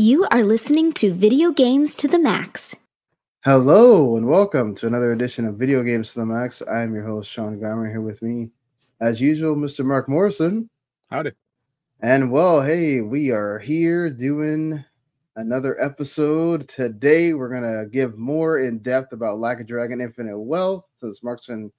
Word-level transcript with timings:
You 0.00 0.26
are 0.30 0.42
listening 0.42 0.94
to 0.94 1.12
Video 1.12 1.50
Games 1.52 1.94
to 1.96 2.08
the 2.08 2.18
Max. 2.18 2.74
Hello 3.44 4.16
and 4.16 4.26
welcome 4.26 4.74
to 4.76 4.86
another 4.86 5.12
edition 5.12 5.44
of 5.44 5.56
Video 5.56 5.82
Games 5.82 6.14
to 6.14 6.20
the 6.20 6.24
Max. 6.24 6.62
I'm 6.62 6.94
your 6.94 7.04
host 7.04 7.30
Sean 7.30 7.60
Geimer 7.60 7.90
here 7.90 8.00
with 8.00 8.22
me, 8.22 8.48
as 9.02 9.20
usual, 9.20 9.54
Mr. 9.56 9.84
Marc 9.84 10.08
Morrison. 10.08 10.70
Howdy. 11.10 11.32
And 12.00 12.32
well, 12.32 12.62
hey, 12.62 13.02
we 13.02 13.30
are 13.30 13.58
here 13.58 14.08
doing 14.08 14.82
another 15.36 15.78
episode. 15.78 16.66
Today 16.66 17.34
we're 17.34 17.52
gonna 17.52 17.84
give 17.84 18.16
more 18.16 18.60
in 18.60 18.78
depth 18.78 19.12
about 19.12 19.38
Like 19.38 19.60
a 19.60 19.64
Dragon 19.64 20.00
Infinite 20.00 20.40
Wealth, 20.40 20.86
since 20.96 21.22
Marc's 21.22 21.48
been 21.48 21.70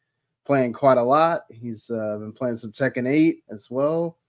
playing 0.45 0.73
quite 0.73 0.99
a 0.99 1.03
lot. 1.03 1.45
He's 1.49 1.89
uh, 1.89 2.17
been 2.19 2.33
playing 2.33 2.57
some 2.57 2.71
Tekken 2.71 3.09
8 3.09 3.37
as 3.49 3.71
well. 3.71 4.19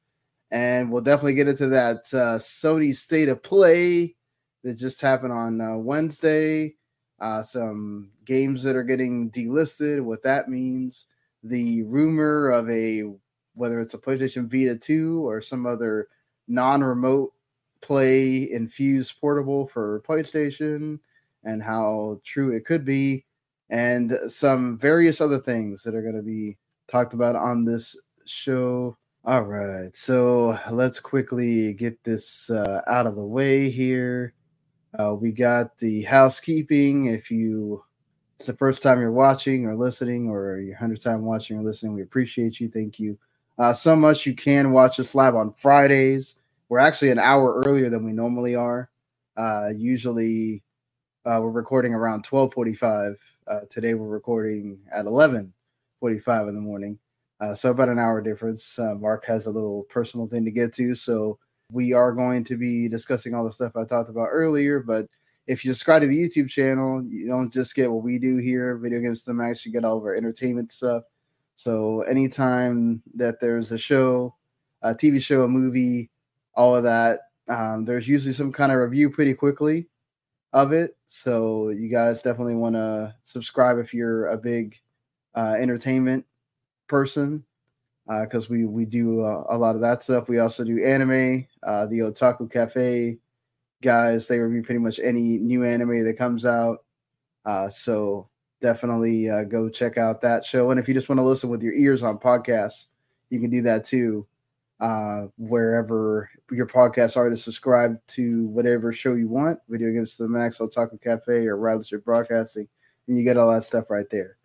And 0.52 0.92
we'll 0.92 1.00
definitely 1.00 1.32
get 1.32 1.48
into 1.48 1.66
that 1.68 1.96
uh, 2.12 2.36
Sony 2.38 2.94
State 2.94 3.30
of 3.30 3.42
Play 3.42 4.14
that 4.62 4.74
just 4.74 5.00
happened 5.00 5.32
on 5.32 5.60
uh, 5.60 5.76
Wednesday. 5.78 6.74
Uh, 7.20 7.42
some 7.42 8.10
games 8.26 8.62
that 8.62 8.76
are 8.76 8.82
getting 8.82 9.30
delisted, 9.30 10.02
what 10.02 10.22
that 10.24 10.50
means, 10.50 11.06
the 11.42 11.82
rumor 11.84 12.50
of 12.50 12.68
a 12.68 13.04
whether 13.54 13.80
it's 13.80 13.94
a 13.94 13.98
PlayStation 13.98 14.50
Vita 14.50 14.76
2 14.76 15.26
or 15.26 15.40
some 15.40 15.66
other 15.66 16.08
non-remote 16.48 17.32
play 17.80 18.50
infused 18.50 19.20
portable 19.20 19.66
for 19.66 20.02
PlayStation, 20.02 20.98
and 21.44 21.62
how 21.62 22.20
true 22.24 22.54
it 22.54 22.64
could 22.66 22.84
be, 22.84 23.24
and 23.70 24.12
some 24.26 24.78
various 24.78 25.20
other 25.20 25.38
things 25.38 25.82
that 25.82 25.94
are 25.94 26.02
going 26.02 26.16
to 26.16 26.22
be 26.22 26.58
talked 26.88 27.14
about 27.14 27.36
on 27.36 27.64
this 27.64 27.96
show. 28.26 28.96
All 29.24 29.42
right, 29.42 29.96
so 29.96 30.58
let's 30.68 30.98
quickly 30.98 31.74
get 31.74 32.02
this 32.02 32.50
uh, 32.50 32.80
out 32.88 33.06
of 33.06 33.14
the 33.14 33.22
way 33.22 33.70
here. 33.70 34.34
Uh, 34.98 35.14
we 35.14 35.30
got 35.30 35.78
the 35.78 36.02
housekeeping. 36.02 37.06
If 37.06 37.30
you 37.30 37.84
it's 38.36 38.48
the 38.48 38.56
first 38.56 38.82
time 38.82 38.98
you're 39.00 39.12
watching 39.12 39.64
or 39.64 39.76
listening, 39.76 40.28
or 40.28 40.58
your 40.58 40.76
hundredth 40.76 41.04
time 41.04 41.22
watching 41.22 41.56
or 41.56 41.62
listening, 41.62 41.94
we 41.94 42.02
appreciate 42.02 42.58
you. 42.58 42.68
Thank 42.68 42.98
you 42.98 43.16
uh, 43.60 43.72
so 43.72 43.94
much. 43.94 44.26
You 44.26 44.34
can 44.34 44.72
watch 44.72 44.98
us 44.98 45.14
live 45.14 45.36
on 45.36 45.52
Fridays. 45.52 46.34
We're 46.68 46.80
actually 46.80 47.12
an 47.12 47.20
hour 47.20 47.62
earlier 47.64 47.90
than 47.90 48.04
we 48.04 48.10
normally 48.10 48.56
are. 48.56 48.90
Uh, 49.36 49.68
usually, 49.76 50.64
uh, 51.24 51.38
we're 51.40 51.50
recording 51.50 51.94
around 51.94 52.24
twelve 52.24 52.52
forty-five. 52.52 53.14
Uh, 53.46 53.60
today, 53.70 53.94
we're 53.94 54.08
recording 54.08 54.80
at 54.92 55.06
eleven 55.06 55.52
forty-five 56.00 56.48
in 56.48 56.56
the 56.56 56.60
morning. 56.60 56.98
Uh, 57.42 57.52
so 57.52 57.72
about 57.72 57.88
an 57.88 57.98
hour 57.98 58.20
difference. 58.20 58.78
Uh, 58.78 58.94
Marc 58.94 59.24
has 59.26 59.46
a 59.46 59.50
little 59.50 59.82
personal 59.90 60.28
thing 60.28 60.44
to 60.44 60.50
get 60.52 60.72
to, 60.74 60.94
so 60.94 61.40
we 61.72 61.92
are 61.92 62.12
going 62.12 62.44
to 62.44 62.56
be 62.56 62.88
discussing 62.88 63.34
all 63.34 63.44
the 63.44 63.50
stuff 63.50 63.72
I 63.74 63.84
talked 63.84 64.08
about 64.08 64.28
earlier. 64.30 64.78
But 64.78 65.06
if 65.48 65.64
you 65.64 65.72
subscribe 65.72 66.02
to 66.02 66.06
the 66.08 66.16
YouTube 66.16 66.48
channel, 66.48 67.02
you 67.04 67.26
don't 67.26 67.52
just 67.52 67.74
get 67.74 67.90
what 67.90 68.04
we 68.04 68.20
do 68.20 68.36
here, 68.36 68.76
video 68.76 69.00
games 69.00 69.22
to 69.22 69.30
the 69.30 69.34
max. 69.34 69.66
You 69.66 69.72
get 69.72 69.84
all 69.84 69.96
of 69.96 70.04
our 70.04 70.14
entertainment 70.14 70.70
stuff. 70.70 71.02
So 71.56 72.02
anytime 72.02 73.02
that 73.14 73.40
there's 73.40 73.72
a 73.72 73.78
show, 73.78 74.36
a 74.82 74.94
TV 74.94 75.20
show, 75.20 75.42
a 75.42 75.48
movie, 75.48 76.10
all 76.54 76.76
of 76.76 76.84
that, 76.84 77.22
um, 77.48 77.84
there's 77.84 78.06
usually 78.06 78.34
some 78.34 78.52
kind 78.52 78.70
of 78.70 78.78
review 78.78 79.10
pretty 79.10 79.34
quickly 79.34 79.88
of 80.52 80.70
it. 80.70 80.96
So 81.08 81.70
you 81.70 81.88
guys 81.88 82.22
definitely 82.22 82.54
want 82.54 82.76
to 82.76 83.16
subscribe 83.24 83.78
if 83.78 83.92
you're 83.92 84.28
a 84.28 84.38
big 84.38 84.78
uh, 85.34 85.56
entertainment 85.58 86.24
person 86.92 87.42
because 88.06 88.50
we 88.50 88.66
we 88.66 88.84
do 88.84 89.24
uh, 89.24 89.44
a 89.48 89.56
lot 89.56 89.74
of 89.74 89.80
that 89.80 90.02
stuff. 90.02 90.28
We 90.28 90.38
also 90.38 90.64
do 90.64 90.84
anime, 90.84 91.46
uh, 91.62 91.86
the 91.86 92.00
Otaku 92.00 92.50
Cafe 92.52 93.16
guys. 93.80 94.26
They 94.26 94.38
review 94.38 94.62
pretty 94.62 94.80
much 94.80 95.00
any 95.02 95.38
new 95.38 95.64
anime 95.64 96.04
that 96.04 96.18
comes 96.18 96.44
out. 96.44 96.84
Uh, 97.46 97.68
so 97.68 98.28
definitely 98.60 99.30
uh, 99.30 99.44
go 99.44 99.68
check 99.68 99.96
out 99.96 100.20
that 100.20 100.44
show. 100.44 100.70
And 100.70 100.78
if 100.78 100.88
you 100.88 100.94
just 100.94 101.08
want 101.08 101.18
to 101.18 101.24
listen 101.24 101.48
with 101.48 101.62
your 101.62 101.72
ears 101.72 102.02
on 102.02 102.18
podcasts, 102.18 102.86
you 103.30 103.40
can 103.40 103.50
do 103.50 103.62
that 103.62 103.84
too. 103.84 104.26
Uh, 104.78 105.28
wherever 105.38 106.28
your 106.50 106.66
podcast 106.66 107.16
are 107.16 107.30
to 107.30 107.36
subscribe 107.36 107.96
to 108.08 108.48
whatever 108.48 108.92
show 108.92 109.14
you 109.14 109.28
want, 109.28 109.58
Video 109.68 109.92
Games 109.92 110.16
the 110.16 110.28
Max, 110.28 110.58
Otaku 110.58 111.00
Cafe, 111.00 111.46
or 111.46 111.56
Ridership 111.56 112.04
Broadcasting, 112.04 112.68
and 113.06 113.16
you 113.16 113.22
get 113.22 113.36
all 113.36 113.50
that 113.52 113.64
stuff 113.64 113.90
right 113.90 114.10
there. 114.10 114.36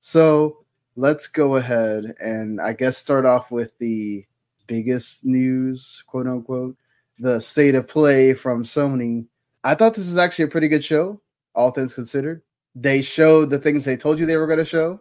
So 0.00 0.63
let's 0.96 1.26
go 1.26 1.56
ahead 1.56 2.14
and 2.20 2.60
I 2.60 2.72
guess 2.72 2.96
start 2.96 3.26
off 3.26 3.50
with 3.50 3.76
the 3.78 4.24
biggest 4.66 5.24
news, 5.24 6.02
quote 6.06 6.26
unquote, 6.26 6.76
the 7.18 7.40
state 7.40 7.74
of 7.74 7.88
play 7.88 8.34
from 8.34 8.64
Sony. 8.64 9.26
I 9.62 9.74
thought 9.74 9.94
this 9.94 10.06
was 10.06 10.18
actually 10.18 10.46
a 10.46 10.48
pretty 10.48 10.68
good 10.68 10.84
show, 10.84 11.20
all 11.54 11.70
things 11.70 11.94
considered. 11.94 12.42
They 12.74 13.02
showed 13.02 13.50
the 13.50 13.58
things 13.58 13.84
they 13.84 13.96
told 13.96 14.18
you 14.18 14.26
they 14.26 14.36
were 14.36 14.46
going 14.46 14.58
to 14.58 14.64
show. 14.64 15.00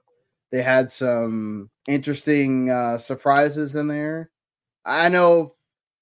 They 0.52 0.62
had 0.62 0.92
some 0.92 1.70
interesting 1.88 2.70
uh, 2.70 2.98
surprises 3.00 3.76
in 3.76 3.88
there. 3.88 4.30
I 4.86 5.10
know, 5.10 5.56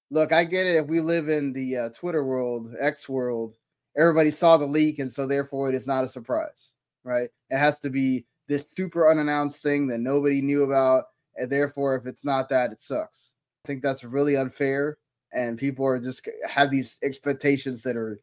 look, 0.09 0.33
I 0.33 0.43
get 0.43 0.67
it. 0.67 0.75
If 0.75 0.87
we 0.87 0.99
live 0.99 1.29
in 1.29 1.53
the 1.53 1.77
uh, 1.77 1.89
Twitter 1.89 2.25
world, 2.25 2.73
X 2.79 3.07
world, 3.07 3.55
everybody 3.97 4.31
saw 4.31 4.57
the 4.57 4.65
leak, 4.65 4.99
and 4.99 5.11
so 5.11 5.25
therefore 5.25 5.69
it 5.69 5.75
is 5.75 5.87
not 5.87 6.03
a 6.03 6.09
surprise, 6.09 6.71
right? 7.03 7.29
It 7.49 7.57
has 7.57 7.79
to 7.81 7.89
be 7.89 8.25
this 8.51 8.65
super 8.75 9.09
unannounced 9.09 9.63
thing 9.63 9.87
that 9.87 9.99
nobody 9.99 10.41
knew 10.41 10.63
about. 10.63 11.05
And 11.37 11.49
therefore, 11.49 11.95
if 11.95 12.05
it's 12.05 12.25
not 12.25 12.49
that, 12.49 12.71
it 12.71 12.81
sucks. 12.81 13.31
I 13.63 13.67
think 13.67 13.81
that's 13.81 14.03
really 14.03 14.35
unfair. 14.35 14.97
And 15.33 15.57
people 15.57 15.85
are 15.85 15.99
just 15.99 16.27
have 16.47 16.69
these 16.69 16.99
expectations 17.01 17.81
that 17.83 17.95
are 17.95 18.19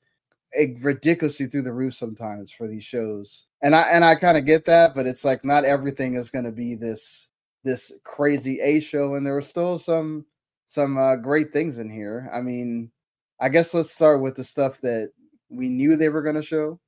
ridiculously 0.82 1.46
through 1.46 1.62
the 1.62 1.72
roof 1.72 1.94
sometimes 1.94 2.52
for 2.52 2.68
these 2.68 2.84
shows. 2.84 3.46
And 3.62 3.74
I 3.74 3.82
and 3.90 4.04
I 4.04 4.14
kind 4.14 4.36
of 4.36 4.44
get 4.44 4.66
that, 4.66 4.94
but 4.94 5.06
it's 5.06 5.24
like 5.24 5.44
not 5.44 5.64
everything 5.64 6.14
is 6.14 6.30
going 6.30 6.44
to 6.44 6.52
be 6.52 6.74
this 6.74 7.30
this 7.64 7.90
crazy 8.04 8.60
A 8.60 8.80
show. 8.80 9.14
And 9.14 9.26
there 9.26 9.34
were 9.34 9.42
still 9.42 9.78
some 9.78 10.26
some 10.66 10.98
uh, 10.98 11.16
great 11.16 11.54
things 11.54 11.78
in 11.78 11.90
here. 11.90 12.30
I 12.30 12.42
mean, 12.42 12.90
I 13.40 13.48
guess 13.48 13.72
let's 13.72 13.90
start 13.90 14.20
with 14.20 14.36
the 14.36 14.44
stuff 14.44 14.82
that 14.82 15.12
we 15.48 15.70
knew 15.70 15.96
they 15.96 16.10
were 16.10 16.22
going 16.22 16.36
to 16.36 16.42
show. 16.42 16.78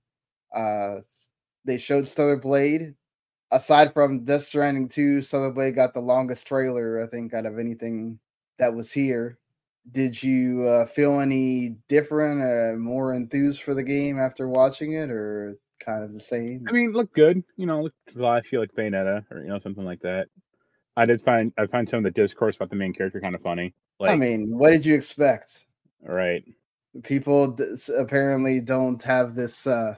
Uh, 0.55 0.97
they 1.65 1.79
showed 1.79 2.07
Stellar 2.07 2.37
Blade, 2.37 2.95
aside 3.51 3.93
from 3.93 4.25
Death 4.25 4.43
Stranding 4.43 4.89
2, 4.89 5.23
Stellar 5.23 5.53
Blade 5.53 5.75
got 5.75 5.95
the 5.95 6.01
longest 6.01 6.47
trailer, 6.47 7.03
I 7.03 7.07
think, 7.07 7.35
out 7.35 7.47
of 7.47 7.59
anything 7.59 8.19
that 8.59 8.75
was 8.75 8.93
here. 8.93 9.39
Did 9.91 10.23
you 10.23 10.65
uh, 10.69 10.87
feel 10.87 11.21
any 11.21 11.77
different, 11.89 12.43
uh, 12.43 12.79
more 12.79 13.15
enthused 13.15 13.63
for 13.63 13.75
the 13.75 13.83
game 13.83 14.19
after 14.19 14.49
watching 14.49 14.93
it, 14.93 15.11
or 15.11 15.57
kind 15.81 16.05
of 16.05 16.13
the 16.13 16.21
same? 16.21 16.67
I 16.69 16.73
mean, 16.73 16.93
look 16.93 17.13
good. 17.15 17.43
You 17.57 17.67
know, 17.67 17.83
look 17.83 17.95
I 18.23 18.43
feel 18.43 18.61
like 18.61 18.73
Bayonetta 18.75 19.25
or 19.31 19.43
you 19.43 19.49
know 19.49 19.59
something 19.59 19.85
like 19.85 20.01
that. 20.03 20.27
I 20.97 21.07
did 21.07 21.23
find 21.23 21.53
I 21.59 21.67
find 21.67 21.89
some 21.89 21.99
of 21.99 22.05
the 22.05 22.11
discourse 22.11 22.57
about 22.57 22.69
the 22.69 22.77
main 22.77 22.93
character 22.93 23.21
kind 23.21 23.35
of 23.35 23.41
funny. 23.41 23.73
Like, 23.99 24.11
I 24.11 24.17
mean, 24.17 24.51
what 24.51 24.71
did 24.71 24.85
you 24.85 24.95
expect? 24.95 25.65
right? 26.03 26.45
people 27.03 27.53
d- 27.53 27.65
apparently 27.99 28.61
don't 28.61 29.03
have 29.03 29.35
this. 29.35 29.67
uh 29.67 29.97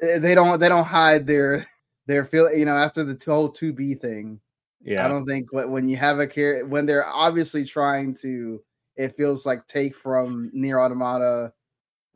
eh, 0.00 0.18
They 0.18 0.34
don't. 0.34 0.60
They 0.60 0.68
don't 0.68 0.84
hide 0.84 1.26
their 1.26 1.66
their 2.08 2.24
feeling, 2.24 2.58
You 2.58 2.64
know, 2.64 2.76
after 2.76 3.04
the 3.04 3.16
whole 3.24 3.52
2B 3.52 4.00
thing. 4.00 4.40
Yeah. 4.82 5.04
I 5.04 5.08
don't 5.08 5.26
think 5.26 5.52
when, 5.52 5.70
when 5.70 5.88
you 5.88 5.96
have 5.98 6.18
a 6.18 6.26
care 6.26 6.66
when 6.66 6.86
they're 6.86 7.06
obviously 7.06 7.64
trying 7.64 8.14
to. 8.22 8.60
It 8.96 9.16
feels 9.16 9.46
like 9.46 9.64
take 9.68 9.94
from 9.94 10.50
NieR 10.52 10.84
Automata, 10.84 11.52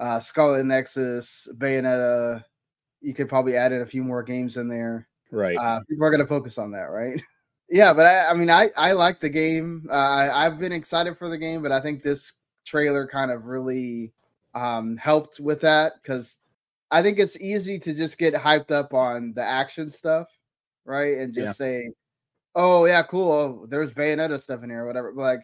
uh, 0.01 0.19
Scarlet 0.19 0.65
Nexus, 0.65 1.47
Bayonetta. 1.57 2.43
You 3.01 3.15
could 3.15 3.29
probably 3.29 3.57
add 3.57 3.71
in 3.71 3.83
a 3.83 3.87
few 3.87 4.03
more 4.03 4.25
games 4.25 4.57
in 4.57 4.67
there. 4.67 5.07
right. 5.31 5.57
Uh, 5.57 5.79
people 5.89 6.05
are 6.05 6.11
going 6.11 6.21
to 6.21 6.27
focus 6.27 6.59
on 6.59 6.73
that, 6.73 6.91
right? 6.91 7.23
yeah, 7.71 7.93
but 7.93 8.07
I, 8.07 8.31
I 8.31 8.35
mean, 8.35 8.51
I 8.51 8.71
I 8.77 8.93
like 8.93 9.21
the 9.21 9.29
game. 9.29 9.87
Uh, 9.89 9.95
I, 9.95 10.47
I've 10.47 10.59
been 10.59 10.73
excited 10.73 11.17
for 11.17 11.29
the 11.29 11.39
game, 11.39 11.63
but 11.63 11.71
I 11.71 11.79
think 11.79 12.03
this 12.03 12.33
trailer 12.65 13.07
kind 13.07 13.31
of 13.31 13.45
really 13.45 14.13
um, 14.55 14.97
helped 14.97 15.39
with 15.39 15.61
that 15.61 16.03
because 16.03 16.41
I 16.93 17.03
think 17.03 17.19
it's 17.19 17.41
easy 17.41 17.79
to 17.81 17.95
just 17.95 18.19
get 18.19 18.35
hyped 18.35 18.71
up 18.71 18.95
on 18.95 19.33
the 19.35 19.43
action 19.43 19.91
stuff, 19.91 20.29
right? 20.85 21.19
And 21.19 21.33
just 21.35 21.47
Yeah. 21.47 21.53
say, 21.53 21.93
"Oh 22.55 22.85
yeah, 22.85 23.03
cool. 23.03 23.33
Oh, 23.33 23.67
there's 23.69 23.91
Bayonetta 23.93 24.41
stuff 24.41 24.63
in 24.63 24.71
here, 24.71 24.85
or 24.85 24.87
whatever." 24.87 25.11
But 25.13 25.23
like, 25.23 25.41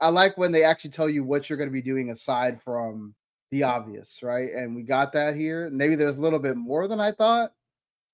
I 0.00 0.08
like 0.10 0.38
when 0.38 0.52
they 0.52 0.62
actually 0.64 0.90
tell 0.90 1.08
you 1.10 1.24
what 1.24 1.50
you're 1.50 1.56
going 1.58 1.68
to 1.68 1.72
be 1.72 1.82
doing 1.82 2.10
aside 2.10 2.62
from 2.62 3.14
the 3.50 3.64
obvious, 3.64 4.22
right? 4.22 4.50
And 4.54 4.74
we 4.76 4.82
got 4.84 5.12
that 5.14 5.34
here. 5.36 5.68
Maybe 5.70 5.94
there's 5.96 6.18
a 6.18 6.22
little 6.22 6.38
bit 6.38 6.56
more 6.56 6.86
than 6.88 7.00
I 7.00 7.10
thought. 7.12 7.52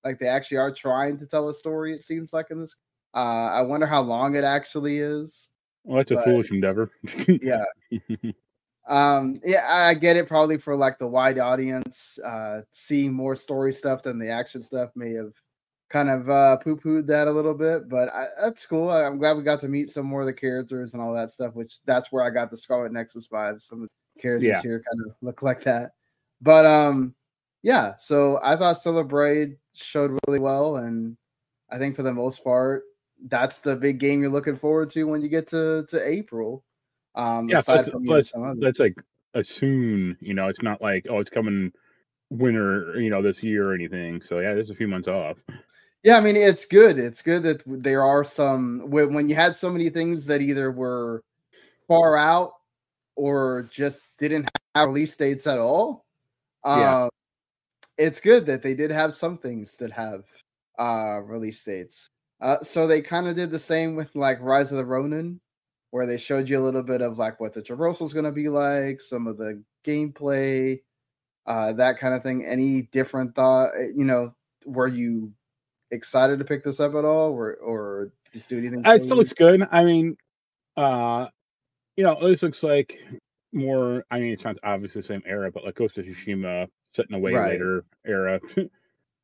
Like 0.04 0.18
they 0.18 0.26
actually 0.28 0.56
are 0.58 0.72
trying 0.72 1.18
to 1.18 1.26
tell 1.26 1.48
a 1.50 1.54
story. 1.54 1.94
It 1.94 2.04
seems 2.04 2.32
like 2.32 2.50
in 2.50 2.58
this. 2.60 2.74
Uh, 3.14 3.50
I 3.52 3.60
wonder 3.62 3.86
how 3.86 4.00
long 4.02 4.34
it 4.36 4.44
actually 4.44 4.98
is. 4.98 5.48
well, 5.84 5.98
that's 5.98 6.10
a 6.10 6.14
but- 6.16 6.24
foolish 6.24 6.50
endeavor. 6.50 6.90
Yeah. 7.42 7.64
Um, 8.88 9.40
yeah, 9.44 9.66
I 9.68 9.94
get 9.94 10.16
it. 10.16 10.26
Probably 10.28 10.58
for 10.58 10.74
like 10.74 10.98
the 10.98 11.06
wide 11.06 11.38
audience, 11.38 12.18
uh, 12.24 12.62
seeing 12.70 13.12
more 13.12 13.36
story 13.36 13.72
stuff 13.72 14.02
than 14.02 14.18
the 14.18 14.28
action 14.28 14.62
stuff 14.62 14.90
may 14.96 15.12
have 15.12 15.32
kind 15.90 16.08
of 16.08 16.28
uh, 16.30 16.56
poo 16.56 16.76
pooed 16.76 17.06
that 17.06 17.28
a 17.28 17.32
little 17.32 17.54
bit. 17.54 17.88
But 17.88 18.08
I, 18.08 18.26
that's 18.40 18.66
cool. 18.66 18.88
I, 18.90 19.02
I'm 19.04 19.18
glad 19.18 19.36
we 19.36 19.42
got 19.42 19.60
to 19.60 19.68
meet 19.68 19.90
some 19.90 20.06
more 20.06 20.20
of 20.20 20.26
the 20.26 20.32
characters 20.32 20.94
and 20.94 21.02
all 21.02 21.14
that 21.14 21.30
stuff. 21.30 21.54
Which 21.54 21.78
that's 21.84 22.10
where 22.10 22.24
I 22.24 22.30
got 22.30 22.50
the 22.50 22.56
Scarlet 22.56 22.92
Nexus 22.92 23.28
vibes. 23.28 23.62
Some 23.62 23.82
of 23.82 23.88
the 24.16 24.20
characters 24.22 24.48
Yeah. 24.48 24.62
here 24.62 24.82
kind 24.90 25.06
of 25.08 25.14
look 25.22 25.42
like 25.42 25.62
that. 25.64 25.92
But 26.40 26.66
um, 26.66 27.14
yeah. 27.62 27.94
So 27.98 28.40
I 28.42 28.56
thought 28.56 28.78
Stellar 28.78 29.04
Blade 29.04 29.56
showed 29.74 30.18
really 30.26 30.40
well, 30.40 30.76
and 30.76 31.16
I 31.70 31.78
think 31.78 31.94
for 31.94 32.02
the 32.02 32.12
most 32.12 32.42
part, 32.42 32.82
that's 33.28 33.60
the 33.60 33.76
big 33.76 34.00
game 34.00 34.20
you're 34.20 34.30
looking 34.30 34.56
forward 34.56 34.90
to 34.90 35.04
when 35.04 35.22
you 35.22 35.28
get 35.28 35.46
to 35.48 35.86
to 35.88 36.08
April. 36.08 36.64
Um, 37.14 37.48
yeah. 37.48 37.58
aside 37.58 37.84
Plus, 37.84 37.88
from 37.88 38.04
plus 38.04 38.32
that's 38.56 38.78
like 38.78 38.96
a 39.34 39.42
soon. 39.42 40.16
You 40.20 40.34
know, 40.34 40.48
it's 40.48 40.62
not 40.62 40.80
like 40.80 41.06
oh, 41.08 41.20
it's 41.20 41.30
coming 41.30 41.72
winter. 42.30 43.00
You 43.00 43.10
know, 43.10 43.22
this 43.22 43.42
year 43.42 43.70
or 43.70 43.74
anything. 43.74 44.22
So 44.22 44.38
yeah, 44.38 44.54
there's 44.54 44.70
a 44.70 44.74
few 44.74 44.88
months 44.88 45.08
off. 45.08 45.36
Yeah, 46.02 46.16
I 46.16 46.20
mean 46.20 46.36
it's 46.36 46.64
good. 46.64 46.98
It's 46.98 47.22
good 47.22 47.42
that 47.44 47.62
there 47.66 48.02
are 48.02 48.24
some 48.24 48.90
when 48.90 49.14
when 49.14 49.28
you 49.28 49.34
had 49.34 49.54
so 49.54 49.70
many 49.70 49.88
things 49.88 50.26
that 50.26 50.42
either 50.42 50.72
were 50.72 51.22
far 51.86 52.16
out 52.16 52.54
or 53.14 53.68
just 53.70 54.02
didn't 54.18 54.48
have 54.74 54.88
release 54.88 55.16
dates 55.16 55.46
at 55.46 55.58
all. 55.58 56.04
Yeah. 56.64 57.04
Uh, 57.04 57.08
it's 57.98 58.20
good 58.20 58.46
that 58.46 58.62
they 58.62 58.74
did 58.74 58.90
have 58.90 59.14
some 59.14 59.38
things 59.38 59.76
that 59.76 59.92
have 59.92 60.24
uh 60.78 61.20
release 61.22 61.62
dates. 61.62 62.08
Uh, 62.40 62.58
so 62.62 62.88
they 62.88 63.00
kind 63.00 63.28
of 63.28 63.36
did 63.36 63.52
the 63.52 63.58
same 63.58 63.94
with 63.94 64.10
like 64.16 64.40
Rise 64.40 64.72
of 64.72 64.78
the 64.78 64.84
Ronin, 64.84 65.40
where 65.92 66.06
they 66.06 66.18
showed 66.18 66.50
you 66.50 66.58
a 66.58 66.64
little 66.64 66.82
bit 66.82 67.02
of 67.02 67.18
like 67.18 67.40
what 67.40 67.54
the 67.54 67.62
traversal 67.62 68.06
is 68.06 68.14
going 68.14 68.26
to 68.26 68.32
be 68.32 68.48
like, 68.50 69.00
some 69.00 69.28
of 69.28 69.38
the 69.38 69.62
gameplay, 69.86 70.80
uh, 71.46 71.72
that 71.74 71.98
kind 71.98 72.14
of 72.14 72.22
thing. 72.24 72.46
Any 72.48 72.82
different 72.92 73.34
thought? 73.36 73.70
eh, 73.78 73.88
You 73.96 74.04
know, 74.06 74.34
were 74.66 74.88
you 74.88 75.32
excited 75.92 76.38
to 76.40 76.46
pick 76.46 76.64
this 76.64 76.80
up 76.80 76.94
at 76.94 77.04
all, 77.04 77.32
or 77.32 77.56
or 77.56 78.12
just 78.32 78.48
do 78.48 78.58
anything? 78.58 78.84
It 78.86 79.02
still 79.02 79.18
looks 79.18 79.34
good. 79.34 79.62
I 79.70 79.84
mean, 79.84 80.16
uh, 80.76 81.28
you 81.96 82.04
know, 82.04 82.16
this 82.28 82.42
looks 82.42 82.62
like 82.62 82.98
more. 83.52 84.04
I 84.10 84.20
mean, 84.20 84.32
it's 84.32 84.44
not 84.44 84.56
obviously 84.64 85.02
the 85.02 85.08
same 85.08 85.22
era, 85.26 85.50
but 85.52 85.64
like 85.64 85.76
Ghost 85.76 85.98
of 85.98 86.06
Tsushima, 86.06 86.68
set 86.92 87.06
in 87.10 87.14
a 87.16 87.18
way 87.18 87.32
Right. 87.34 87.50
later 87.50 87.84
era. 88.06 88.40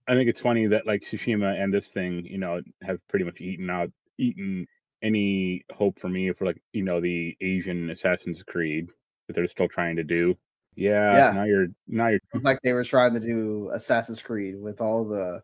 I 0.08 0.14
think 0.14 0.28
it's 0.30 0.40
funny 0.40 0.66
that 0.68 0.86
like 0.86 1.02
Tsushima 1.02 1.62
and 1.62 1.72
this 1.72 1.88
thing, 1.88 2.24
you 2.26 2.38
know, 2.38 2.60
have 2.82 2.98
pretty 3.08 3.24
much 3.24 3.40
eaten 3.40 3.70
out, 3.70 3.90
eaten 4.18 4.66
any 5.02 5.64
hope 5.72 5.98
for 6.00 6.08
me 6.08 6.32
for 6.32 6.44
like 6.46 6.60
you 6.72 6.82
know 6.82 7.00
the 7.00 7.36
Asian 7.40 7.90
Assassin's 7.90 8.42
Creed 8.42 8.88
that 9.26 9.34
they're 9.34 9.46
still 9.46 9.68
trying 9.68 9.96
to 9.96 10.04
do. 10.04 10.36
Yeah, 10.76 11.16
Yeah. 11.16 11.32
now 11.32 11.44
you're 11.44 11.66
now 11.88 12.08
you're 12.08 12.20
like 12.42 12.60
they 12.62 12.72
were 12.72 12.84
trying 12.84 13.14
to 13.14 13.20
do 13.20 13.70
Assassin's 13.74 14.22
Creed 14.22 14.60
with 14.60 14.80
all 14.80 15.04
the 15.04 15.42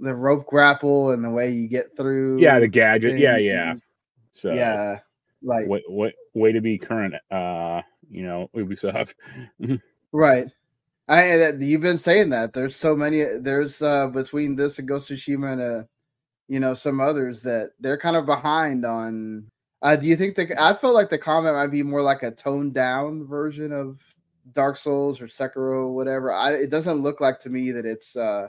the 0.00 0.14
rope 0.14 0.46
grapple 0.46 1.12
and 1.12 1.24
the 1.24 1.30
way 1.30 1.50
you 1.50 1.68
get 1.68 1.96
through. 1.96 2.40
yeah 2.40 2.58
the 2.58 2.68
gadget. 2.68 3.18
Yeah, 3.18 3.36
yeah. 3.36 3.74
So 4.32 4.52
yeah. 4.52 4.98
Like 5.42 5.66
way, 5.68 5.82
way, 5.88 6.14
way 6.34 6.52
to 6.52 6.60
be 6.60 6.78
current. 6.78 7.14
Uh, 7.30 7.82
you 8.10 8.22
know, 8.24 8.48
Ubisoft. 8.54 9.14
Right. 10.12 10.46
I 11.08 11.52
you've 11.58 11.80
been 11.80 11.98
saying 11.98 12.30
that 12.30 12.52
there's 12.52 12.76
so 12.76 12.94
many 12.94 13.24
there's 13.40 13.80
uh 13.80 14.08
between 14.08 14.56
this 14.56 14.78
and 14.78 14.86
Ghost 14.86 15.10
of 15.10 15.16
Tsushima 15.16 15.52
and 15.54 15.62
uh 15.62 15.84
you 16.52 16.60
know 16.60 16.74
some 16.74 17.00
others 17.00 17.42
that 17.42 17.70
they're 17.80 17.98
kind 17.98 18.14
of 18.14 18.26
behind 18.26 18.84
on 18.84 19.46
uh 19.80 19.96
do 19.96 20.06
you 20.06 20.16
think 20.16 20.34
that 20.36 20.60
I 20.60 20.74
felt 20.74 20.92
like 20.92 21.08
the 21.08 21.16
comment 21.16 21.54
might 21.54 21.68
be 21.68 21.82
more 21.82 22.02
like 22.02 22.22
a 22.22 22.30
toned 22.30 22.74
down 22.74 23.26
version 23.26 23.72
of 23.72 23.98
Dark 24.52 24.76
Souls 24.76 25.20
or 25.20 25.26
Sekiro 25.26 25.86
or 25.86 25.94
whatever. 25.94 26.32
I 26.32 26.52
it 26.52 26.70
doesn't 26.70 27.02
look 27.02 27.20
like 27.20 27.38
to 27.40 27.48
me 27.48 27.70
that 27.72 27.86
it's 27.86 28.16
uh 28.16 28.48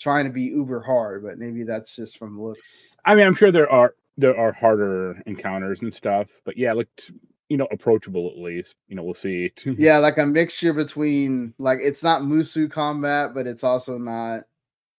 trying 0.00 0.24
to 0.24 0.30
be 0.30 0.44
uber 0.44 0.80
hard, 0.80 1.22
but 1.22 1.38
maybe 1.38 1.64
that's 1.64 1.94
just 1.94 2.18
from 2.18 2.40
looks. 2.40 2.94
I 3.04 3.14
mean, 3.14 3.26
I'm 3.26 3.34
sure 3.34 3.52
there 3.52 3.70
are 3.70 3.94
there 4.16 4.38
are 4.38 4.52
harder 4.52 5.20
encounters 5.26 5.80
and 5.82 5.92
stuff, 5.92 6.28
but 6.44 6.56
yeah, 6.56 6.72
it 6.72 6.76
looked 6.76 7.10
you 7.48 7.56
know 7.56 7.68
approachable 7.70 8.30
at 8.30 8.38
least. 8.38 8.74
You 8.88 8.96
know, 8.96 9.02
we'll 9.02 9.14
see. 9.14 9.52
Yeah, 9.64 9.98
like 9.98 10.18
a 10.18 10.26
mixture 10.26 10.72
between 10.72 11.54
like 11.58 11.80
it's 11.82 12.02
not 12.02 12.22
Musou 12.22 12.70
combat, 12.70 13.34
but 13.34 13.46
it's 13.46 13.64
also 13.64 13.98
not 13.98 14.44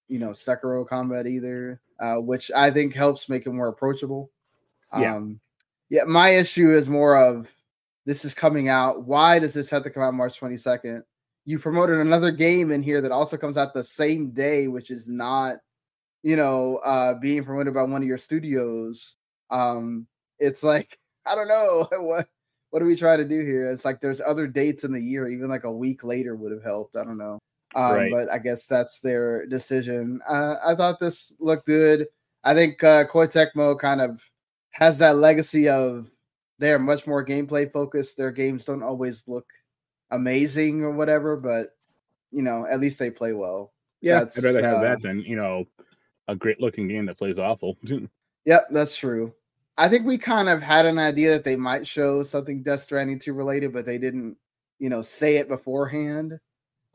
you 0.07 0.19
know 0.19 0.29
Sekiro 0.29 0.87
combat 0.87 1.27
either, 1.27 1.81
uh, 1.99 2.15
which 2.15 2.51
I 2.55 2.71
think 2.71 2.93
helps 2.93 3.29
make 3.29 3.45
it 3.45 3.51
more 3.51 3.67
approachable. 3.67 4.31
Yeah. 4.97 5.15
Um, 5.15 5.39
yeah, 5.89 6.03
my 6.05 6.29
issue 6.29 6.71
is 6.71 6.87
more 6.87 7.17
of 7.17 7.47
this 8.05 8.25
is 8.25 8.33
coming 8.33 8.69
out. 8.69 9.05
Why 9.05 9.39
does 9.39 9.53
this 9.53 9.69
have 9.69 9.83
to 9.83 9.89
come 9.89 10.03
out 10.03 10.13
March 10.13 10.39
22nd? 10.39 11.01
You 11.45 11.59
promoted 11.59 11.99
another 11.99 12.31
game 12.31 12.71
in 12.71 12.81
here 12.81 13.01
that 13.01 13.11
also 13.11 13.37
comes 13.37 13.57
out 13.57 13.73
the 13.73 13.83
same 13.83 14.31
day, 14.31 14.67
which 14.67 14.89
is 14.89 15.07
not, 15.07 15.57
you 16.23 16.35
know, 16.35 16.77
uh 16.77 17.15
being 17.19 17.43
promoted 17.43 17.73
by 17.73 17.83
one 17.83 18.01
of 18.01 18.07
your 18.07 18.17
studios. 18.17 19.15
Um, 19.51 20.07
it's 20.39 20.63
like, 20.63 20.97
I 21.25 21.35
don't 21.35 21.47
know 21.47 21.87
what 22.01 22.27
what 22.71 22.81
are 22.81 22.85
we 22.85 22.95
trying 22.95 23.19
to 23.19 23.25
do 23.25 23.41
here? 23.45 23.71
It's 23.71 23.85
like 23.85 24.01
there's 24.01 24.21
other 24.21 24.47
dates 24.47 24.83
in 24.83 24.91
the 24.91 25.01
year, 25.01 25.29
even 25.29 25.49
like 25.49 25.63
a 25.63 25.71
week 25.71 26.03
later 26.03 26.35
would 26.35 26.51
have 26.51 26.63
helped. 26.63 26.97
I 26.97 27.03
don't 27.03 27.17
know. 27.17 27.39
Um, 27.75 27.91
Right. 27.95 28.11
but 28.11 28.31
I 28.31 28.37
guess 28.39 28.67
that's 28.67 28.99
their 28.99 29.45
decision. 29.47 30.21
Uh, 30.27 30.55
I 30.65 30.75
thought 30.75 30.99
this 30.99 31.33
looked 31.39 31.65
good. 31.67 32.07
I 32.43 32.53
think 32.53 32.81
uh, 32.83 33.05
Koei 33.05 33.27
Tecmo 33.27 33.77
kind 33.77 33.99
of 34.01 34.23
has 34.71 34.97
that 34.99 35.17
legacy 35.17 35.67
of 35.67 36.09
they're 36.57 36.79
much 36.79 37.05
more 37.05 37.25
gameplay 37.25 37.69
focused. 37.71 38.15
Their 38.17 38.31
games 38.31 38.63
don't 38.65 38.83
always 38.83 39.27
look 39.27 39.45
amazing 40.11 40.83
or 40.83 40.91
whatever, 40.91 41.35
but 41.35 41.75
you 42.31 42.41
know, 42.43 42.65
at 42.65 42.79
least 42.79 42.99
they 42.99 43.09
play 43.11 43.33
well. 43.33 43.73
yeah, 44.01 44.19
that's, 44.19 44.37
I'd 44.37 44.43
rather 44.43 44.61
have 44.63 44.77
uh, 44.77 44.81
that 44.81 45.01
than 45.01 45.19
you 45.21 45.35
know 45.35 45.65
a 46.27 46.35
great 46.35 46.59
looking 46.61 46.87
game 46.87 47.05
that 47.07 47.17
plays 47.17 47.39
awful. 47.39 47.77
Yep, 48.45 48.67
that's 48.69 48.95
true. 48.95 49.33
I 49.75 49.89
think 49.89 50.05
we 50.05 50.19
kind 50.19 50.49
of 50.49 50.61
had 50.61 50.85
an 50.85 50.99
idea 50.99 51.31
that 51.31 51.43
they 51.43 51.55
might 51.55 51.85
show 51.87 52.21
something 52.23 52.61
Death 52.61 52.83
Stranding 52.83 53.17
2 53.17 53.33
related, 53.33 53.73
but 53.73 53.87
they 53.87 53.97
didn't, 53.97 54.37
you 54.77 54.87
know, 54.89 55.01
say 55.01 55.37
it 55.37 55.47
beforehand. 55.49 56.39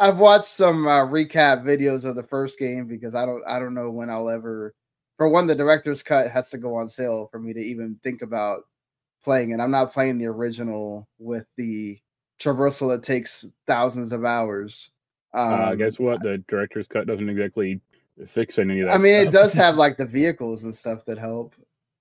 I've 0.00 0.16
watched 0.16 0.46
some 0.46 0.86
uh, 0.88 1.06
recap 1.06 1.62
videos 1.62 2.04
of 2.04 2.16
the 2.16 2.22
first 2.22 2.58
game 2.58 2.86
because 2.86 3.14
I 3.14 3.26
don't 3.26 3.42
I 3.46 3.58
don't 3.58 3.74
know 3.74 3.90
when 3.90 4.08
I'll 4.10 4.30
ever 4.30 4.74
for 5.18 5.28
one 5.28 5.46
the 5.46 5.54
director's 5.54 6.02
cut 6.02 6.30
has 6.30 6.48
to 6.50 6.58
go 6.58 6.74
on 6.76 6.88
sale 6.88 7.28
for 7.30 7.38
me 7.38 7.52
to 7.52 7.60
even 7.60 8.00
think 8.02 8.22
about 8.22 8.62
playing 9.22 9.50
it. 9.50 9.60
I'm 9.60 9.70
not 9.70 9.92
playing 9.92 10.16
the 10.16 10.26
original 10.26 11.06
with 11.18 11.44
the 11.58 11.98
traversal 12.40 12.88
that 12.90 13.02
takes 13.04 13.44
thousands 13.66 14.12
of 14.12 14.24
hours. 14.24 14.90
Um, 15.34 15.52
uh, 15.52 15.74
guess 15.74 15.98
what? 15.98 16.22
The 16.22 16.42
director's 16.48 16.88
cut 16.88 17.06
doesn't 17.06 17.28
exactly 17.28 17.80
fix 18.28 18.58
any 18.58 18.80
of 18.80 18.86
that. 18.86 18.94
I 18.94 18.98
mean, 18.98 19.14
it 19.14 19.30
does 19.30 19.52
have 19.52 19.74
like 19.76 19.98
the 19.98 20.06
vehicles 20.06 20.64
and 20.64 20.74
stuff 20.74 21.04
that 21.04 21.18
help. 21.18 21.54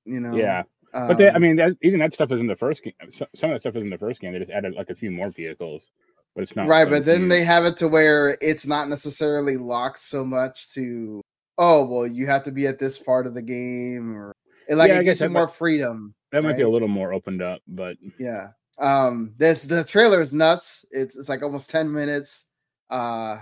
You 0.06 0.22
know, 0.22 0.36
yeah, 0.36 0.64
but 0.94 1.18
they, 1.18 1.30
I 1.30 1.34
Um, 1.36 1.42
mean, 1.42 1.58
that, 1.58 1.74
even 1.84 2.00
that 2.00 2.14
stuff 2.14 2.32
is 2.32 2.40
in 2.40 2.48
the 2.48 2.56
first 2.56 2.84
game. 2.84 2.94
Some 3.12 3.28
of 3.52 3.56
that 3.56 3.60
stuff 3.60 3.76
is 3.76 3.84
in 3.84 3.90
the 3.90 3.98
first 3.98 4.22
game. 4.22 4.34
They 4.34 4.40
just 4.40 4.52
added 4.52 4.74
like 4.74 4.90
a 4.90 4.96
few 4.96 5.12
more 5.12 5.30
vehicles, 5.30 5.92
but 6.40 6.44
it's 6.44 6.56
not 6.56 6.68
right 6.68 6.86
so 6.88 6.92
but 6.92 7.06
then 7.06 7.22
huge. 7.22 7.30
they 7.30 7.44
have 7.44 7.66
it 7.66 7.76
to 7.78 7.88
where 7.88 8.38
it's 8.42 8.66
not 8.66 8.88
necessarily 8.88 9.58
locked 9.58 10.00
so 10.00 10.24
much 10.24 10.72
to 10.74 11.20
oh 11.58 11.86
well 11.86 12.08
you 12.08 12.26
have 12.28 12.44
to 12.44 12.52
be 12.52 12.66
at 12.66 12.80
this 12.80 12.98
part 12.98 13.28
of 13.28 13.34
the 13.34 13.42
game 13.42 14.16
or 14.16 14.32
it, 14.70 14.76
like 14.76 14.90
Yeah, 14.90 15.00
it 15.00 15.04
gives 15.04 15.20
you 15.20 15.28
more 15.30 15.46
might- 15.48 15.54
freedom 15.54 16.14
that 16.32 16.44
might 16.44 16.56
be 16.58 16.64
a 16.64 16.70
little 16.70 16.88
more 16.88 17.12
opened 17.12 17.42
up, 17.42 17.60
but 17.68 17.98
yeah 18.18 18.50
Um, 18.78 19.34
this 19.38 19.64
the 19.64 19.84
trailer 19.84 20.22
is 20.22 20.32
nuts. 20.32 20.86
It's 20.92 21.18
it's 21.18 21.28
like 21.28 21.42
almost 21.44 21.70
ten 21.70 21.92
minutes. 21.92 22.46
Uh, 22.90 23.40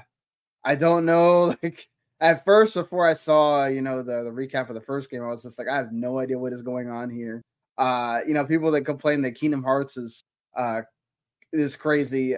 I 0.64 0.76
don't 0.76 1.06
know. 1.06 1.54
Like 1.64 1.88
at 2.20 2.44
first, 2.46 2.74
before 2.74 3.06
I 3.06 3.14
saw 3.14 3.68
you 3.68 3.82
know 3.82 3.98
the 4.02 4.24
the 4.24 4.32
recap 4.32 4.70
of 4.70 4.76
the 4.76 4.82
first 4.82 5.12
game, 5.12 5.22
I 5.22 5.28
was 5.28 5.44
just 5.44 5.60
like, 5.60 5.68
I 5.68 5.76
have 5.78 5.92
no 5.92 6.18
idea 6.18 6.40
what 6.40 6.54
is 6.54 6.64
going 6.64 6.90
on 6.90 7.12
here. 7.12 7.44
Uh, 7.78 8.22
you 8.28 8.34
know, 8.34 8.44
people 8.46 8.72
that 8.72 8.82
complain 8.86 9.22
that 9.22 9.34
Kingdom 9.34 9.62
Hearts 9.64 9.98
is 9.98 10.24
uh 10.58 10.82
is 11.54 11.76
crazy. 11.76 12.36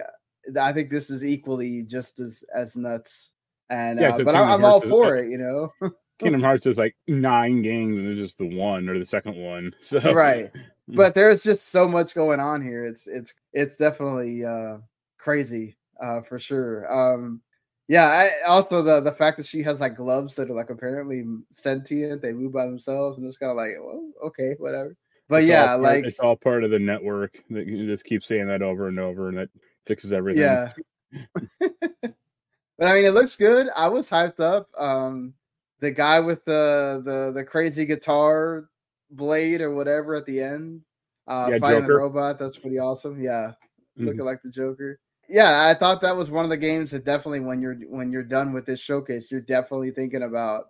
I 0.56 0.72
think 0.72 0.90
this 0.90 1.10
is 1.10 1.24
equally 1.24 1.82
just 1.82 2.20
as 2.20 2.42
as 2.54 2.76
nuts. 2.76 3.32
And 3.70 4.00
Yeah, 4.00 4.10
uh, 4.10 4.16
so 4.18 4.24
but 4.24 4.34
I, 4.34 4.38
Kingdom 4.40 4.54
I'm 4.54 4.64
all 4.64 4.70
Hearts 4.80 4.84
is- 4.86 4.90
for 4.90 5.16
it. 5.16 5.30
You 5.30 5.38
know, 5.38 5.90
Kingdom 6.18 6.40
Hearts 6.48 6.66
is 6.66 6.78
like 6.78 6.96
nine 7.06 7.62
games 7.62 7.98
and 7.98 8.08
it's 8.08 8.20
just 8.20 8.38
the 8.38 8.56
one 8.56 8.88
or 8.88 8.98
the 8.98 9.06
second 9.06 9.36
one. 9.36 9.72
So 9.82 9.98
right. 10.12 10.50
But 10.92 11.14
there's 11.14 11.44
just 11.44 11.68
so 11.68 11.86
much 11.86 12.14
going 12.16 12.40
on 12.40 12.62
here. 12.62 12.84
It's 12.84 13.06
it's 13.06 13.32
it's 13.52 13.76
definitely 13.76 14.44
uh 14.44 14.78
crazy 15.18 15.76
uh 16.02 16.22
for 16.22 16.40
sure. 16.40 16.92
Um 16.92 17.40
yeah, 17.86 18.06
I 18.06 18.30
also 18.48 18.82
the 18.82 19.00
the 19.00 19.12
fact 19.12 19.36
that 19.36 19.46
she 19.46 19.62
has 19.62 19.78
like 19.78 19.96
gloves 19.96 20.34
that 20.34 20.50
are 20.50 20.54
like 20.54 20.70
apparently 20.70 21.24
sentient, 21.54 22.22
they 22.22 22.32
move 22.32 22.52
by 22.52 22.66
themselves, 22.66 23.18
and 23.18 23.26
it's 23.26 23.36
kind 23.36 23.50
of 23.50 23.56
like, 23.56 23.70
well, 23.80 24.10
okay, 24.24 24.54
whatever. 24.58 24.96
But 25.28 25.42
It's 25.42 25.50
yeah, 25.50 25.66
part- 25.68 25.80
like 25.80 26.04
it's 26.06 26.18
all 26.18 26.34
part 26.36 26.64
of 26.64 26.72
the 26.72 26.78
network 26.80 27.38
that 27.50 27.66
you 27.68 27.86
just 27.86 28.04
keep 28.04 28.24
saying 28.24 28.48
that 28.48 28.62
over 28.62 28.88
and 28.88 28.98
over, 28.98 29.28
and 29.28 29.38
that 29.38 29.48
fixes 29.90 30.12
everything. 30.12 30.42
Yeah. 30.42 30.72
but 31.58 32.86
I 32.88 32.94
mean, 32.94 33.04
it 33.04 33.12
looks 33.14 33.34
good. 33.36 33.68
I 33.74 33.88
was 33.88 34.08
hyped 34.08 34.38
up. 34.38 34.68
Um, 34.78 35.34
the 35.80 35.90
guy 35.90 36.20
with 36.20 36.44
the 36.44 37.02
the 37.04 37.32
the 37.32 37.44
crazy 37.44 37.84
guitar 37.84 38.68
blade 39.10 39.60
or 39.60 39.74
whatever 39.74 40.14
at 40.14 40.26
the 40.26 40.40
end, 40.40 40.82
uh, 41.26 41.48
Yeah, 41.50 41.58
fighting 41.58 41.82
the 41.82 41.88
Joker. 41.88 41.96
robot. 41.98 42.38
That's 42.38 42.56
pretty 42.56 42.78
awesome. 42.78 43.20
Yeah, 43.20 43.52
Mhm. 43.98 44.06
looking 44.06 44.24
like 44.24 44.42
the 44.42 44.50
Joker. 44.50 45.00
Yeah, 45.28 45.66
I 45.68 45.74
thought 45.74 46.00
that 46.02 46.16
was 46.16 46.30
one 46.30 46.44
of 46.44 46.50
the 46.50 46.56
games 46.56 46.92
that 46.92 47.04
definitely 47.04 47.40
when 47.40 47.60
you're 47.60 47.74
when 47.88 48.12
you're 48.12 48.22
done 48.22 48.52
with 48.52 48.66
this 48.66 48.78
showcase, 48.80 49.30
you're 49.30 49.40
definitely 49.40 49.90
thinking 49.90 50.22
about, 50.22 50.66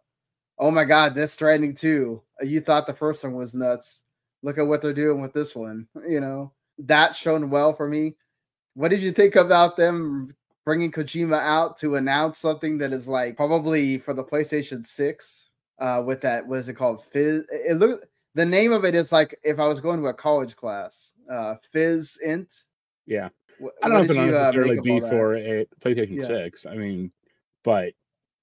oh 0.58 0.70
my 0.70 0.84
god, 0.84 1.14
Death 1.14 1.30
Stranding 1.32 1.74
two. 1.74 2.22
You 2.40 2.60
thought 2.62 2.86
the 2.86 2.94
first 2.94 3.22
one 3.22 3.34
was 3.34 3.54
nuts. 3.54 4.02
Look 4.42 4.56
at 4.56 4.66
what 4.66 4.80
they're 4.80 4.94
doing 4.94 5.20
with 5.20 5.34
this 5.34 5.54
one. 5.54 5.86
You 6.08 6.20
know 6.20 6.52
that 6.78 7.14
shown 7.14 7.50
well 7.50 7.74
for 7.74 7.86
me. 7.86 8.16
What 8.74 8.88
did 8.88 9.00
you 9.00 9.12
think 9.12 9.36
about 9.36 9.76
them 9.76 10.34
bringing 10.64 10.92
Kojima 10.92 11.40
out 11.40 11.76
to 11.78 11.96
announce 11.96 12.38
something 12.38 12.78
that 12.78 12.92
is 12.92 13.08
like 13.08 13.36
probably 13.36 13.98
for 13.98 14.14
the 14.14 14.24
PlayStation 14.24 14.84
Six? 14.84 15.48
Uh, 15.78 16.02
with 16.06 16.20
that, 16.20 16.46
what 16.46 16.58
is 16.58 16.68
it 16.68 16.74
called? 16.74 17.02
Fizz. 17.04 17.46
It 17.50 17.78
look. 17.78 18.04
The 18.34 18.46
name 18.46 18.70
of 18.72 18.84
it 18.84 18.94
is 18.94 19.10
like 19.10 19.36
if 19.42 19.58
I 19.58 19.66
was 19.66 19.80
going 19.80 20.00
to 20.00 20.06
a 20.06 20.14
college 20.14 20.54
class. 20.54 21.14
Uh, 21.30 21.56
Physint. 21.74 22.64
Yeah. 23.06 23.28
Wh- 23.60 23.68
I 23.82 23.88
don't 23.88 23.92
know 23.92 23.98
what 24.00 24.04
if 24.04 24.10
it'll 24.10 24.26
you, 24.26 24.36
uh, 24.36 24.52
make 24.68 24.78
of 24.78 24.84
be 24.84 25.00
for 25.00 25.36
a 25.36 25.66
PlayStation 25.80 26.16
Yeah. 26.16 26.26
6. 26.26 26.66
I 26.66 26.76
mean, 26.76 27.10
but 27.64 27.92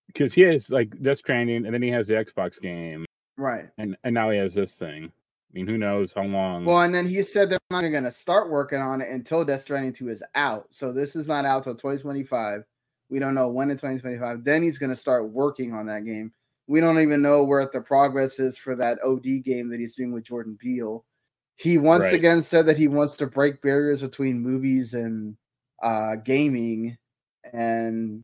because 0.08 0.34
he 0.34 0.42
has 0.42 0.70
like 0.70 1.02
Death 1.02 1.20
Stranding, 1.20 1.66
and 1.66 1.74
then 1.74 1.82
he 1.82 1.90
has 1.90 2.08
the 2.08 2.16
Xbox 2.16 2.60
game, 2.60 3.06
right. 3.38 3.66
and 3.78 3.96
and 4.04 4.14
now 4.14 4.30
he 4.30 4.38
has 4.38 4.54
this 4.54 4.74
thing. 4.74 5.12
I 5.50 5.54
mean, 5.54 5.68
who 5.68 5.78
knows 5.78 6.12
how 6.14 6.24
long? 6.24 6.66
Well, 6.66 6.82
and 6.82 6.94
then 6.94 7.08
he 7.08 7.22
said 7.24 7.50
they're 7.50 7.60
not 7.72 7.82
going 7.82 8.04
to 8.04 8.12
start 8.12 8.50
working 8.50 8.80
on 8.80 9.02
it 9.02 9.10
until 9.10 9.46
Death 9.46 9.62
Stranding 9.62 9.94
2 9.94 10.10
is 10.10 10.24
out. 10.36 10.68
So 10.72 10.92
this 10.92 11.16
is 11.16 11.28
not 11.28 11.46
out 11.46 11.64
till 11.64 11.74
2025. 11.76 12.64
We 13.10 13.20
don't 13.20 13.34
know 13.34 13.48
when 13.48 13.72
in 13.72 13.78
2025. 13.78 14.44
Then 14.44 14.62
he's 14.62 14.78
going 14.78 14.90
to 14.90 14.96
start 14.96 15.32
working 15.32 15.74
on 15.74 15.86
that 15.88 16.04
game. 16.06 16.34
We 16.68 16.82
don't 16.82 17.00
even 17.00 17.22
know 17.22 17.46
where 17.46 17.66
the 17.72 17.80
progress 17.80 18.40
is 18.40 18.58
for 18.58 18.76
that 18.76 19.00
OD 19.06 19.42
game 19.44 19.70
that 19.70 19.80
he's 19.80 19.96
doing 19.96 20.12
with 20.12 20.26
Jordan 20.26 20.58
Peele. 20.60 21.06
He 21.56 21.78
once 21.78 22.04
Right. 22.04 22.14
again 22.16 22.44
said 22.44 22.66
that 22.66 22.78
he 22.78 22.90
wants 22.90 23.16
to 23.18 23.26
break 23.28 23.62
barriers 23.62 24.02
between 24.02 24.42
movies 24.42 24.94
and 24.94 25.38
uh, 25.82 26.18
gaming. 26.18 26.98
And 27.54 28.24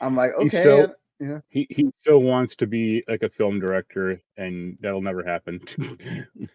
I'm 0.00 0.14
like, 0.14 0.30
okay. 0.38 0.62
so- 0.62 0.94
yeah. 1.20 1.40
he 1.48 1.66
he 1.70 1.90
still 1.98 2.22
wants 2.22 2.56
to 2.56 2.66
be 2.66 3.04
like 3.08 3.22
a 3.22 3.28
film 3.28 3.60
director, 3.60 4.20
and 4.36 4.76
that'll 4.80 5.02
never 5.02 5.22
happen. 5.22 5.60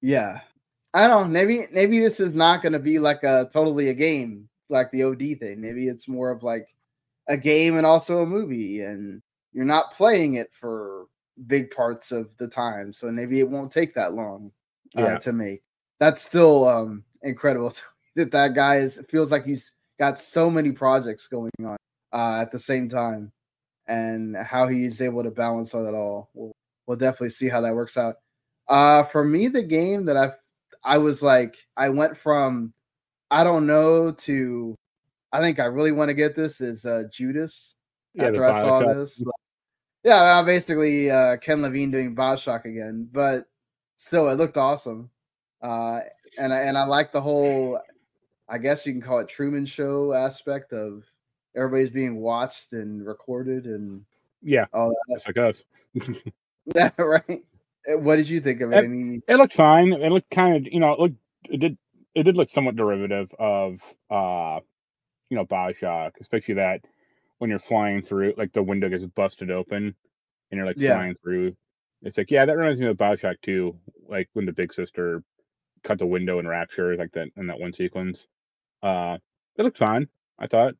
Yeah. 0.00 0.40
I 0.94 1.08
don't 1.08 1.24
know. 1.24 1.28
Maybe 1.28 1.66
maybe 1.72 1.98
this 1.98 2.20
is 2.20 2.34
not 2.34 2.62
going 2.62 2.72
to 2.72 2.78
be 2.78 2.98
like 2.98 3.22
a 3.22 3.48
totally 3.52 3.88
a 3.88 3.94
game 3.94 4.48
like 4.68 4.90
the 4.90 5.02
OD 5.04 5.38
thing. 5.40 5.60
Maybe 5.60 5.88
it's 5.88 6.08
more 6.08 6.30
of 6.30 6.42
like 6.42 6.68
a 7.28 7.36
game 7.36 7.76
and 7.76 7.86
also 7.86 8.18
a 8.22 8.26
movie 8.26 8.82
and 8.82 9.20
you're 9.52 9.64
not 9.64 9.92
playing 9.92 10.34
it 10.34 10.52
for 10.52 11.06
big 11.46 11.70
parts 11.70 12.12
of 12.12 12.28
the 12.38 12.48
time. 12.48 12.92
So 12.92 13.10
maybe 13.10 13.40
it 13.40 13.48
won't 13.48 13.72
take 13.72 13.94
that 13.94 14.14
long 14.14 14.52
uh, 14.96 15.02
Yeah. 15.02 15.18
to 15.18 15.32
make. 15.32 15.62
That's 15.98 16.22
still 16.22 16.66
um 16.66 17.04
incredible 17.22 17.70
to 17.72 17.82
me 18.16 18.22
that 18.24 18.30
that 18.32 18.54
guy 18.54 18.76
is 18.76 19.00
feels 19.10 19.32
like 19.32 19.44
he's 19.44 19.72
got 19.98 20.18
so 20.20 20.50
many 20.50 20.70
projects 20.70 21.26
going 21.26 21.50
on 21.64 21.76
uh 22.12 22.40
at 22.42 22.52
the 22.52 22.58
same 22.58 22.88
time 22.88 23.32
and 23.88 24.36
how 24.36 24.68
he's 24.68 25.00
able 25.00 25.22
to 25.22 25.30
balance 25.30 25.74
all 25.74 25.84
that 25.84 25.94
all. 25.94 26.30
We'll, 26.34 26.52
we'll 26.86 26.96
definitely 26.96 27.30
see 27.30 27.48
how 27.48 27.60
that 27.60 27.74
works 27.74 27.96
out. 27.96 28.16
Uh, 28.68 29.04
for 29.04 29.24
me, 29.24 29.48
the 29.48 29.62
game 29.62 30.06
that 30.06 30.16
I 30.16 30.32
I 30.84 30.98
was 30.98 31.22
like, 31.22 31.56
I 31.76 31.88
went 31.88 32.16
from 32.16 32.72
I 33.30 33.44
don't 33.44 33.66
know 33.66 34.12
to 34.12 34.74
I 35.32 35.40
think 35.40 35.60
I 35.60 35.66
really 35.66 35.92
want 35.92 36.08
to 36.08 36.14
get 36.14 36.34
this 36.34 36.60
is 36.60 36.84
uh, 36.84 37.04
Judas. 37.12 37.74
Yeah, 38.14 38.28
after 38.28 38.44
I 38.46 38.60
saw 38.62 38.94
this, 38.94 39.22
yeah, 40.02 40.22
well, 40.22 40.44
basically 40.44 41.10
uh, 41.10 41.36
Ken 41.38 41.60
Levine 41.60 41.90
doing 41.90 42.14
Bioshock 42.14 42.64
again, 42.64 43.08
but 43.12 43.44
still, 43.96 44.28
it 44.30 44.36
looked 44.36 44.56
awesome. 44.56 45.10
Uh, 45.60 46.00
and 46.38 46.54
I 46.54 46.58
and 46.60 46.78
I 46.78 46.84
like 46.84 47.12
the 47.12 47.20
whole, 47.20 47.80
I 48.48 48.58
guess 48.58 48.86
you 48.86 48.92
can 48.92 49.02
call 49.02 49.18
it 49.18 49.28
Truman 49.28 49.66
Show 49.66 50.12
aspect 50.12 50.72
of 50.72 51.02
everybody's 51.56 51.90
being 51.90 52.16
watched 52.16 52.72
and 52.72 53.04
recorded 53.06 53.64
and 53.66 54.04
yeah, 54.42 54.66
all 54.72 54.90
that. 54.90 55.14
just 55.14 55.26
like 55.26 55.38
us. 55.38 55.64
Yeah, 56.74 56.90
right. 56.98 57.22
Uh, 57.88 57.98
What 57.98 58.16
did 58.16 58.28
you 58.28 58.40
think 58.40 58.60
of 58.60 58.72
it? 58.72 58.74
Yep. 58.76 58.84
Any? 58.84 59.20
It 59.28 59.36
looked 59.36 59.54
fine. 59.54 59.92
It 59.92 60.10
looked 60.12 60.30
kind 60.30 60.56
of, 60.56 60.72
you 60.72 60.80
know, 60.80 60.92
it 60.92 60.98
looked, 60.98 61.16
it 61.48 61.58
did, 61.60 61.78
it 62.14 62.22
did 62.24 62.36
look 62.36 62.48
somewhat 62.48 62.76
derivative 62.76 63.30
of, 63.38 63.80
uh, 64.10 64.60
you 65.30 65.36
know, 65.36 65.44
Bioshock, 65.46 66.12
especially 66.20 66.54
that 66.54 66.80
when 67.38 67.50
you're 67.50 67.58
flying 67.58 68.02
through, 68.02 68.34
like 68.36 68.52
the 68.52 68.62
window 68.62 68.88
gets 68.88 69.04
busted 69.04 69.50
open, 69.50 69.94
and 70.50 70.58
you're 70.58 70.66
like 70.66 70.76
Yeah. 70.78 70.94
flying 70.94 71.14
through. 71.22 71.56
It's 72.02 72.18
like, 72.18 72.30
yeah, 72.30 72.44
that 72.44 72.56
reminds 72.56 72.80
me 72.80 72.86
of 72.86 72.96
Bioshock 72.96 73.36
2, 73.42 73.74
like 74.08 74.28
when 74.32 74.46
the 74.46 74.52
big 74.52 74.72
sister 74.72 75.22
cut 75.82 75.98
the 75.98 76.06
window 76.06 76.38
in 76.38 76.46
Rapture, 76.48 76.96
like 76.96 77.12
that 77.12 77.28
in 77.36 77.46
that 77.46 77.58
one 77.60 77.72
sequence. 77.72 78.26
Uh, 78.82 79.18
it 79.56 79.62
looked 79.62 79.78
fine. 79.78 80.08
I 80.38 80.46
thought. 80.46 80.74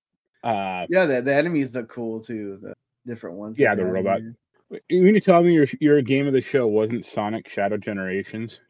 Uh, 0.48 0.86
Yeah, 0.88 1.06
the, 1.06 1.22
the 1.22 1.34
enemies 1.34 1.72
look 1.74 1.88
cool 1.88 2.20
too. 2.20 2.58
The 2.62 2.74
different 3.06 3.36
ones. 3.36 3.58
Yeah, 3.58 3.74
the 3.74 3.84
robot. 3.84 4.20
here. 4.20 4.80
you 4.88 5.02
mean 5.02 5.14
to 5.14 5.20
tell 5.20 5.42
me 5.42 5.52
your 5.52 5.66
your 5.80 6.00
game 6.02 6.26
of 6.26 6.32
the 6.32 6.40
show 6.40 6.66
wasn't 6.66 7.04
Sonic 7.04 7.48
Shadow 7.48 7.76
Generations? 7.76 8.60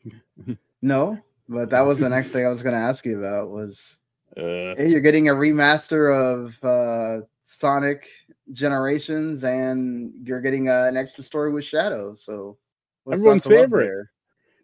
No, 0.83 1.19
but 1.49 1.71
that 1.71 1.81
was 1.81 1.99
the 1.99 2.09
next 2.09 2.31
thing 2.31 2.45
I 2.47 2.51
was 2.51 2.63
going 2.63 2.75
to 2.75 2.81
ask 2.81 3.05
you 3.07 3.19
about. 3.19 3.49
Was 3.51 3.97
Uh, 4.37 4.77
hey, 4.77 4.89
you're 4.89 5.01
getting 5.01 5.31
a 5.31 5.33
remaster 5.35 6.13
of 6.15 6.63
uh, 6.63 7.25
Sonic 7.43 8.07
Generations, 8.53 9.43
and 9.43 10.13
you're 10.27 10.43
getting 10.43 10.69
uh, 10.69 10.85
an 10.87 10.97
extra 10.97 11.25
story 11.25 11.51
with 11.51 11.65
Shadow. 11.65 12.15
So 12.15 12.59
what's 13.05 13.19
Everyone's 13.19 13.45
favorite. 13.45 14.07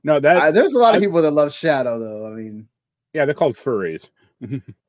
no, 0.04 0.20
that 0.20 0.36
Uh, 0.36 0.50
there's 0.50 0.74
a 0.74 0.78
lot 0.78 0.94
of 0.94 1.00
I- 1.02 1.04
people 1.06 1.22
that 1.22 1.30
love 1.32 1.52
Shadow, 1.52 1.98
though. 1.98 2.26
I 2.26 2.30
mean, 2.36 2.68
yeah, 3.14 3.24
they're 3.24 3.34
called 3.34 3.56
furries. 3.56 4.08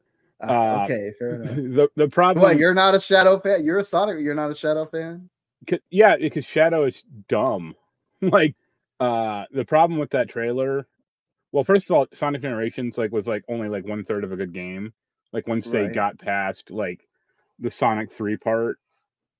uh, 0.48 0.54
Uh, 0.54 0.84
okay, 0.84 1.12
fair 1.20 1.36
enough. 1.44 1.58
the 1.58 1.90
the 1.96 2.10
problem, 2.10 2.42
What? 2.42 2.58
You're 2.58 2.74
not 2.74 2.96
a 2.96 3.00
Shadow 3.02 3.40
fan? 3.40 3.66
You're 3.66 3.80
a 3.80 3.84
Sonic. 3.86 4.20
You're 4.20 4.36
not 4.36 4.52
a 4.52 4.56
Shadow 4.56 4.86
fan? 4.86 5.30
'cause- 5.68 5.80
yeah, 5.90 6.18
because 6.18 6.46
Shadow 6.46 6.86
is 6.86 7.02
dumb. 7.30 7.76
like, 8.22 8.56
uh, 9.00 9.46
the 9.52 9.66
problem 9.66 10.00
with 10.00 10.12
that 10.12 10.30
trailer. 10.30 10.88
Well, 11.52 11.64
first 11.64 11.86
of 11.90 11.92
all, 11.96 12.08
Sonic 12.14 12.42
Generations 12.42 12.98
like 12.98 13.12
was 13.12 13.28
like 13.28 13.44
only 13.50 13.70
like 13.70 13.86
one 13.86 14.06
third 14.06 14.24
of 14.24 14.32
a 14.32 14.38
good 14.38 14.54
game. 14.54 14.94
Like 15.34 15.48
once 15.48 15.70
they 15.70 15.88
Right. 15.88 15.94
got 15.94 16.20
past 16.20 16.72
like 16.72 17.02
the 17.60 17.70
Sonic 17.72 18.12
three 18.14 18.38
part, 18.38 18.80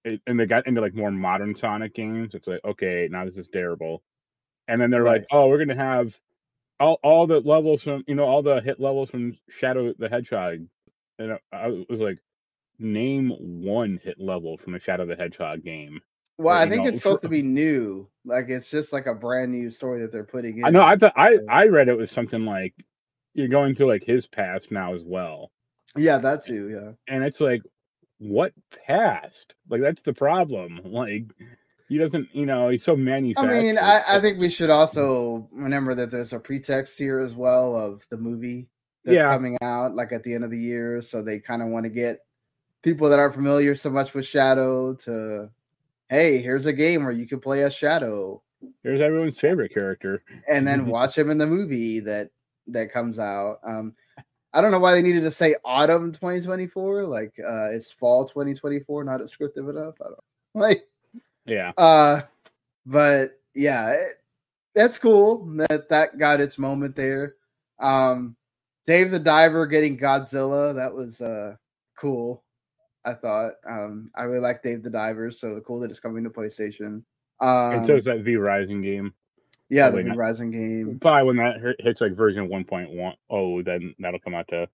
it, 0.06 0.22
and 0.28 0.40
they 0.40 0.46
got 0.48 0.68
into 0.68 0.82
like 0.82 0.96
more 0.96 1.12
modern 1.12 1.56
Sonic 1.56 1.96
games, 1.96 2.36
it's 2.36 2.48
like 2.48 2.62
okay, 2.66 3.08
now 3.12 3.26
this 3.26 3.38
is 3.38 3.48
terrible. 3.50 4.04
And 4.68 4.82
then 4.82 4.92
they're 4.92 5.04
like, 5.06 5.26
oh, 5.32 5.48
we're 5.50 5.60
gonna 5.60 5.76
have 5.76 6.16
all 6.80 7.00
all 7.04 7.28
the 7.28 7.40
levels 7.42 7.84
from 7.84 8.04
you 8.08 8.16
know 8.16 8.26
all 8.26 8.44
the 8.44 8.62
hit 8.62 8.80
levels 8.80 9.10
from 9.10 9.38
Shadow 9.50 9.94
the 9.98 10.10
Hedgehog, 10.10 10.68
and 11.20 11.34
I, 11.34 11.38
I 11.56 11.68
was 11.90 12.00
like, 12.00 12.20
name 12.80 13.32
one 13.40 14.00
hit 14.04 14.20
level 14.20 14.58
from 14.58 14.76
a 14.76 14.80
Shadow 14.80 15.06
the 15.06 15.16
Hedgehog 15.16 15.64
game. 15.64 16.00
Well, 16.38 16.56
Or, 16.56 16.60
I 16.60 16.68
think 16.68 16.84
know, 16.84 16.90
it's 16.90 17.00
supposed 17.00 17.22
to 17.24 17.30
be 17.30 17.42
new. 17.44 18.08
Like 18.26 18.50
it's 18.50 18.70
just 18.70 18.94
like 18.94 19.06
a 19.06 19.14
brand 19.14 19.52
new 19.52 19.70
story 19.70 20.02
that 20.02 20.12
they're 20.12 20.24
putting 20.24 20.60
in. 20.60 20.66
I 20.66 20.70
know. 20.70 20.84
I 20.84 20.98
thought 20.98 21.14
I 21.16 21.38
I 21.50 21.66
read 21.66 21.88
it 21.88 21.98
was 21.98 22.12
something 22.12 22.46
like 22.46 22.74
you're 23.34 23.48
going 23.48 23.76
through 23.76 23.88
like 23.88 24.04
his 24.04 24.26
past 24.28 24.72
now 24.72 24.94
as 24.94 25.04
well, 25.04 25.52
yeah, 25.96 26.18
that 26.20 26.46
too. 26.46 26.70
Yeah. 26.70 27.14
and 27.14 27.24
it's 27.24 27.42
like 27.42 27.62
what 28.20 28.54
past? 28.88 29.56
Like 29.70 29.82
that's 29.82 30.02
the 30.02 30.14
problem. 30.14 30.80
Like 30.86 31.26
he 31.90 31.98
doesn't, 31.98 32.30
you 32.34 32.46
know, 32.46 32.70
he's 32.70 32.84
so 32.84 32.96
manufactured. 32.96 33.52
I 33.52 33.62
mean, 33.62 33.78
I, 33.78 34.02
I 34.08 34.20
think 34.20 34.40
we 34.40 34.50
should 34.50 34.70
also 34.70 35.48
remember 35.52 35.94
that 35.96 36.10
there's 36.12 36.34
a 36.34 36.40
pretext 36.40 36.98
here 36.98 37.20
as 37.20 37.36
well 37.36 37.76
of 37.76 38.04
the 38.10 38.18
movie 38.18 38.68
that's 39.06 39.16
Yeah. 39.16 39.34
coming 39.34 39.58
out 39.62 39.96
like 39.96 40.12
at 40.12 40.24
the 40.24 40.34
end 40.34 40.44
of 40.44 40.52
the 40.52 40.60
year. 40.60 41.02
So 41.02 41.22
they 41.22 41.40
kind 41.40 41.62
of 41.62 41.70
want 41.70 41.84
to 41.86 41.90
get 41.90 42.20
people 42.82 43.10
that 43.10 43.20
aren't 43.20 43.36
familiar 43.36 43.76
so 43.76 43.90
much 43.90 44.14
with 44.14 44.26
Shadow 44.26 44.94
to, 44.96 45.50
hey, 46.10 46.40
here's 46.40 46.66
a 46.66 46.74
game 46.74 47.04
where 47.04 47.12
you 47.14 47.26
can 47.28 47.40
play 47.40 47.64
as 47.64 47.74
Shadow, 47.74 48.42
Here's 48.82 49.02
everyone's 49.02 49.38
favorite 49.40 49.74
character. 49.74 50.24
and 50.48 50.66
then 50.68 50.86
watch 50.88 51.18
him 51.18 51.30
in 51.30 51.38
the 51.38 51.48
movie 51.48 52.00
that 52.02 52.30
that 52.68 52.92
comes 52.94 53.20
out. 53.20 53.60
Um, 53.66 53.94
I 54.54 54.62
don't 54.62 54.72
know 54.72 54.80
why 54.80 54.94
they 54.94 55.02
needed 55.02 55.24
to 55.24 55.32
say 55.32 55.56
autumn 55.66 56.12
2024, 56.14 57.04
like 57.04 57.34
uh, 57.40 57.72
it's 57.72 57.92
fall 57.92 58.24
2024, 58.26 59.04
not 59.04 59.20
descriptive 59.20 59.68
enough. 59.68 59.96
I 60.00 60.06
don't 60.06 60.20
like. 60.54 60.88
Yeah. 61.46 61.72
Uh, 61.78 62.22
but 62.86 63.32
yeah, 63.54 63.90
it, 63.92 64.22
that's 64.76 64.98
cool 64.98 65.46
that 65.70 65.90
that 65.90 66.18
got 66.18 66.40
its 66.40 66.58
moment 66.58 66.96
there. 66.96 67.36
Um, 67.80 68.36
Dave 68.86 69.12
the 69.12 69.20
Diver 69.20 69.66
getting 69.66 69.98
Godzilla 69.98 70.76
that 70.76 70.94
was 70.94 71.22
uh 71.22 71.56
cool. 71.98 72.44
I 73.06 73.14
thought 73.14 73.54
um 73.68 74.12
I 74.16 74.24
really 74.24 74.40
like 74.40 74.64
Dave 74.64 74.84
the 74.84 74.90
Diver, 74.90 75.32
so 75.32 75.60
cool 75.62 75.80
that 75.82 75.92
it's 75.92 76.00
coming 76.00 76.24
to 76.24 76.30
PlayStation. 76.30 77.04
Um, 77.40 77.74
and 77.74 77.88
so 77.88 77.96
is 77.96 78.06
that 78.06 78.20
V 78.20 78.36
Rising 78.36 78.82
game. 78.82 79.14
yeah, 79.70 79.88
the 79.88 79.92
probably 79.92 80.04
New 80.04 80.10
not. 80.10 80.18
Rising 80.18 80.52
game. 80.52 81.00
Probably 81.00 81.24
when 81.24 81.38
that 81.38 81.76
hits 81.80 82.00
like 82.00 82.16
version 82.16 82.48
1.1, 82.48 83.14
oh, 83.30 83.62
then 83.62 83.94
that'll 84.00 84.20
come 84.20 84.36
out 84.36 84.48
to 84.50 84.68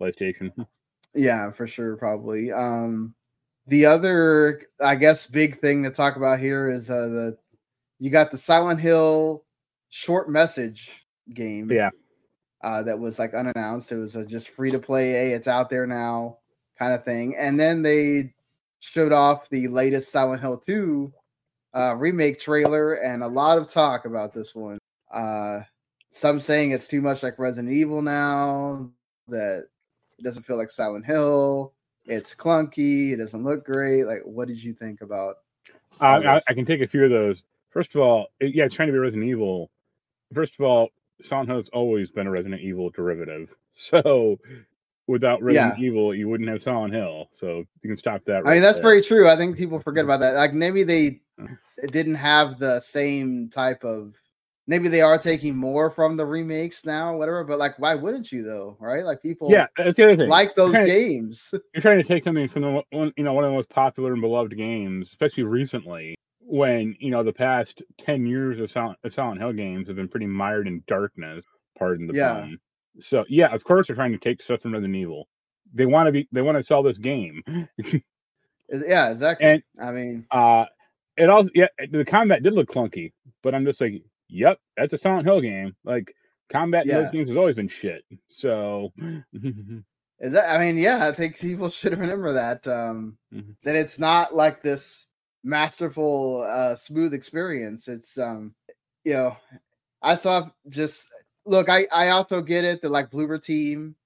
PlayStation. 0.00 0.52
Yeah, 1.14 1.50
for 1.50 1.66
sure, 1.66 1.96
probably. 1.96 2.52
Um, 2.52 3.14
the 3.66 3.86
other, 3.86 4.62
I 4.80 4.94
guess, 4.94 5.26
big 5.26 5.58
thing 5.58 5.82
to 5.84 5.90
talk 5.90 6.16
about 6.16 6.40
here 6.40 6.70
is 6.70 6.90
uh, 6.90 7.08
the 7.08 7.38
you 7.98 8.10
got 8.10 8.30
the 8.30 8.38
Silent 8.38 8.80
Hill 8.80 9.44
short 9.88 10.28
message 10.30 10.90
game. 11.32 11.70
Yeah. 11.70 11.90
Uh, 12.62 12.82
that 12.82 12.98
was 12.98 13.18
like 13.18 13.34
unannounced. 13.34 13.92
It 13.92 13.96
was 13.96 14.16
a 14.16 14.24
just 14.24 14.48
free 14.48 14.70
to 14.70 14.78
play. 14.78 15.10
Hey, 15.10 15.32
it's 15.32 15.48
out 15.48 15.70
there 15.70 15.86
now, 15.86 16.38
kind 16.78 16.92
of 16.92 17.04
thing. 17.04 17.36
And 17.38 17.58
then 17.58 17.82
they 17.82 18.34
showed 18.80 19.12
off 19.12 19.48
the 19.48 19.68
latest 19.68 20.10
Silent 20.10 20.40
Hill 20.40 20.58
Two 20.58 21.12
uh, 21.74 21.94
remake 21.96 22.40
trailer, 22.40 22.94
and 22.94 23.22
a 23.22 23.28
lot 23.28 23.58
of 23.58 23.68
talk 23.68 24.04
about 24.04 24.32
this 24.32 24.54
one. 24.54 24.78
Uh, 25.12 25.60
some 26.10 26.40
saying 26.40 26.72
it's 26.72 26.88
too 26.88 27.00
much 27.00 27.22
like 27.22 27.38
Resident 27.38 27.72
Evil 27.72 28.02
now. 28.02 28.90
That 29.28 29.66
it 30.18 30.22
doesn't 30.22 30.44
feel 30.44 30.56
like 30.56 30.70
Silent 30.70 31.06
Hill. 31.06 31.72
It's 32.06 32.34
clunky. 32.34 33.12
It 33.12 33.18
doesn't 33.18 33.44
look 33.44 33.64
great. 33.64 34.04
Like, 34.04 34.22
what 34.24 34.48
did 34.48 34.62
you 34.62 34.72
think 34.72 35.02
about? 35.02 35.36
Uh, 36.00 36.20
I. 36.24 36.40
I 36.48 36.54
can 36.54 36.64
take 36.64 36.80
a 36.80 36.88
few 36.88 37.04
of 37.04 37.10
those. 37.10 37.44
First 37.70 37.94
of 37.94 38.00
all, 38.00 38.28
it, 38.40 38.54
yeah, 38.54 38.64
it's 38.64 38.74
trying 38.74 38.88
to 38.88 38.92
be 38.92 38.98
Resident 38.98 39.28
Evil. 39.28 39.70
First 40.32 40.54
of 40.58 40.64
all, 40.64 40.88
Silent 41.20 41.50
has 41.50 41.68
always 41.70 42.10
been 42.10 42.26
a 42.26 42.30
Resident 42.30 42.60
Evil 42.60 42.90
derivative. 42.90 43.48
So 43.80 44.38
without 45.06 45.42
Resident 45.42 45.78
Evil, 45.78 46.14
you 46.14 46.28
wouldn't 46.28 46.48
have 46.48 46.62
Silent 46.62 46.92
Hill. 46.94 47.28
So 47.32 47.64
you 47.82 47.90
can 47.90 47.96
stop 47.96 48.24
that. 48.26 48.46
I 48.46 48.54
mean, 48.54 48.62
that's 48.62 48.78
there. 48.78 48.90
very 48.90 49.02
true. 49.02 49.28
I 49.28 49.36
think 49.36 49.56
people 49.56 49.80
forget 49.80 50.04
about 50.04 50.20
that. 50.20 50.34
Like 50.34 50.52
maybe 50.52 50.82
they 50.82 51.20
uh-huh. 51.40 51.54
didn't 51.90 52.16
have 52.16 52.58
the 52.58 52.80
same 52.80 53.48
type 53.50 53.84
of. 53.84 54.14
Maybe 54.66 54.88
they 54.88 55.00
are 55.00 55.16
taking 55.16 55.56
more 55.56 55.90
from 55.90 56.16
the 56.16 56.26
remakes 56.26 56.84
now, 56.84 57.16
whatever. 57.16 57.42
But 57.42 57.58
like, 57.58 57.78
why 57.78 57.94
wouldn't 57.94 58.30
you 58.30 58.42
though? 58.42 58.76
Right? 58.78 59.02
Like 59.04 59.22
people, 59.22 59.48
Yeah, 59.50 59.66
that's 59.76 59.96
the 59.96 60.04
other 60.04 60.16
thing. 60.16 60.28
like 60.28 60.54
those 60.54 60.74
Kinda- 60.74 60.90
games. 60.90 61.54
You're 61.72 61.80
trying 61.80 62.02
to 62.02 62.04
take 62.06 62.22
something 62.22 62.48
from 62.48 62.62
the 62.62 62.82
one, 62.90 63.12
you 63.16 63.24
know, 63.24 63.32
one 63.32 63.44
of 63.44 63.50
the 63.50 63.56
most 63.56 63.70
popular 63.70 64.12
and 64.12 64.20
beloved 64.20 64.54
games, 64.56 65.08
especially 65.08 65.44
recently, 65.44 66.16
when 66.50 66.96
you 66.98 67.10
know 67.10 67.22
the 67.22 67.32
past 67.32 67.82
ten 67.98 68.26
years 68.26 68.58
of 68.58 68.70
Silent, 68.70 68.98
of 69.04 69.12
Silent 69.12 69.40
Hill 69.40 69.52
games 69.52 69.86
have 69.88 69.96
been 69.96 70.08
pretty 70.08 70.26
mired 70.26 70.66
in 70.66 70.82
darkness. 70.88 71.44
Pardon 71.78 72.06
the 72.06 72.14
Yeah. 72.14 72.40
pun. 72.40 72.58
So 73.00 73.24
yeah, 73.28 73.54
of 73.54 73.62
course 73.64 73.86
they're 73.86 73.96
trying 73.96 74.12
to 74.12 74.18
take 74.18 74.42
stuff 74.42 74.62
from 74.62 74.72
Resident 74.72 74.96
Evil. 74.96 75.28
They 75.74 75.86
want 75.86 76.06
to 76.06 76.12
be. 76.12 76.28
They 76.32 76.42
want 76.42 76.56
to 76.56 76.62
sell 76.62 76.82
this 76.82 76.98
game. 76.98 77.42
Yeah, 78.70 79.10
exactly. 79.10 79.46
And- 79.46 79.62
I 79.80 79.92
mean, 79.92 80.26
Uh 80.30 80.66
it 81.16 81.28
also 81.30 81.50
yeah, 81.54 81.68
the 81.90 82.04
combat 82.04 82.42
did 82.42 82.52
look 82.52 82.68
clunky, 82.70 83.12
but 83.42 83.54
I'm 83.54 83.64
just 83.64 83.80
like, 83.80 84.02
yep, 84.28 84.58
that's 84.76 84.92
a 84.92 84.98
Silent 84.98 85.26
Hill 85.26 85.40
game. 85.40 85.74
Like 85.84 86.14
combat 86.52 86.84
in 86.86 86.90
those 86.94 87.10
games 87.10 87.28
has 87.28 87.36
always 87.36 87.56
been 87.56 87.68
shit. 87.68 88.04
So 88.28 88.92
is 90.20 90.32
that? 90.32 90.50
I 90.54 90.58
mean, 90.58 90.78
yeah. 90.78 91.08
I 91.08 91.12
think 91.12 91.38
people 91.38 91.68
should 91.70 91.92
remember 91.98 92.32
that. 92.34 92.66
Um, 92.68 93.18
Mhm. 93.34 93.56
that 93.64 93.74
it's 93.74 93.98
not 93.98 94.34
like 94.34 94.62
this 94.62 95.06
masterful, 95.44 96.42
uh, 96.48 96.74
smooth 96.74 97.14
experience. 97.14 97.88
It's 97.88 98.18
um, 98.18 98.54
you 99.04 99.14
know, 99.14 99.36
I 100.02 100.14
saw 100.16 100.48
just 100.68 101.06
look. 101.46 101.68
I 101.68 101.86
I 101.92 102.10
also 102.10 102.40
get 102.42 102.64
it 102.64 102.82
that 102.82 102.90
like 102.90 103.10
Bloober 103.10 103.42
Team, 103.42 103.96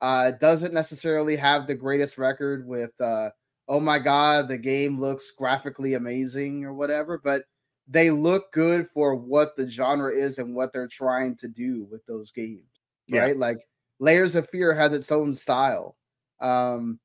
uh, 0.00 0.32
doesn't 0.32 0.74
necessarily 0.74 1.36
have 1.36 1.66
the 1.66 1.74
greatest 1.74 2.18
record 2.18 2.66
with 2.66 2.92
uh, 3.00 3.30
oh 3.68 3.80
my 3.80 3.98
god, 3.98 4.48
the 4.48 4.58
game 4.58 5.00
looks 5.00 5.30
graphically 5.30 5.94
amazing 5.94 6.64
or 6.64 6.74
whatever, 6.74 7.20
but 7.22 7.42
they 7.88 8.10
look 8.10 8.52
good 8.52 8.88
for 8.94 9.14
what 9.14 9.56
the 9.56 9.68
genre 9.68 10.12
is 10.14 10.38
and 10.38 10.54
what 10.54 10.72
they're 10.72 10.86
trying 10.88 11.36
to 11.36 11.48
do 11.48 11.84
with 11.90 12.04
those 12.06 12.30
games 12.30 12.62
Yeah. 13.08 13.20
right? 13.22 13.36
Like 13.36 13.58
Layers 13.98 14.34
of 14.36 14.48
Fear 14.50 14.74
has 14.74 14.92
its 14.92 15.10
own 15.10 15.34
style. 15.34 15.96
Um, 16.40 16.98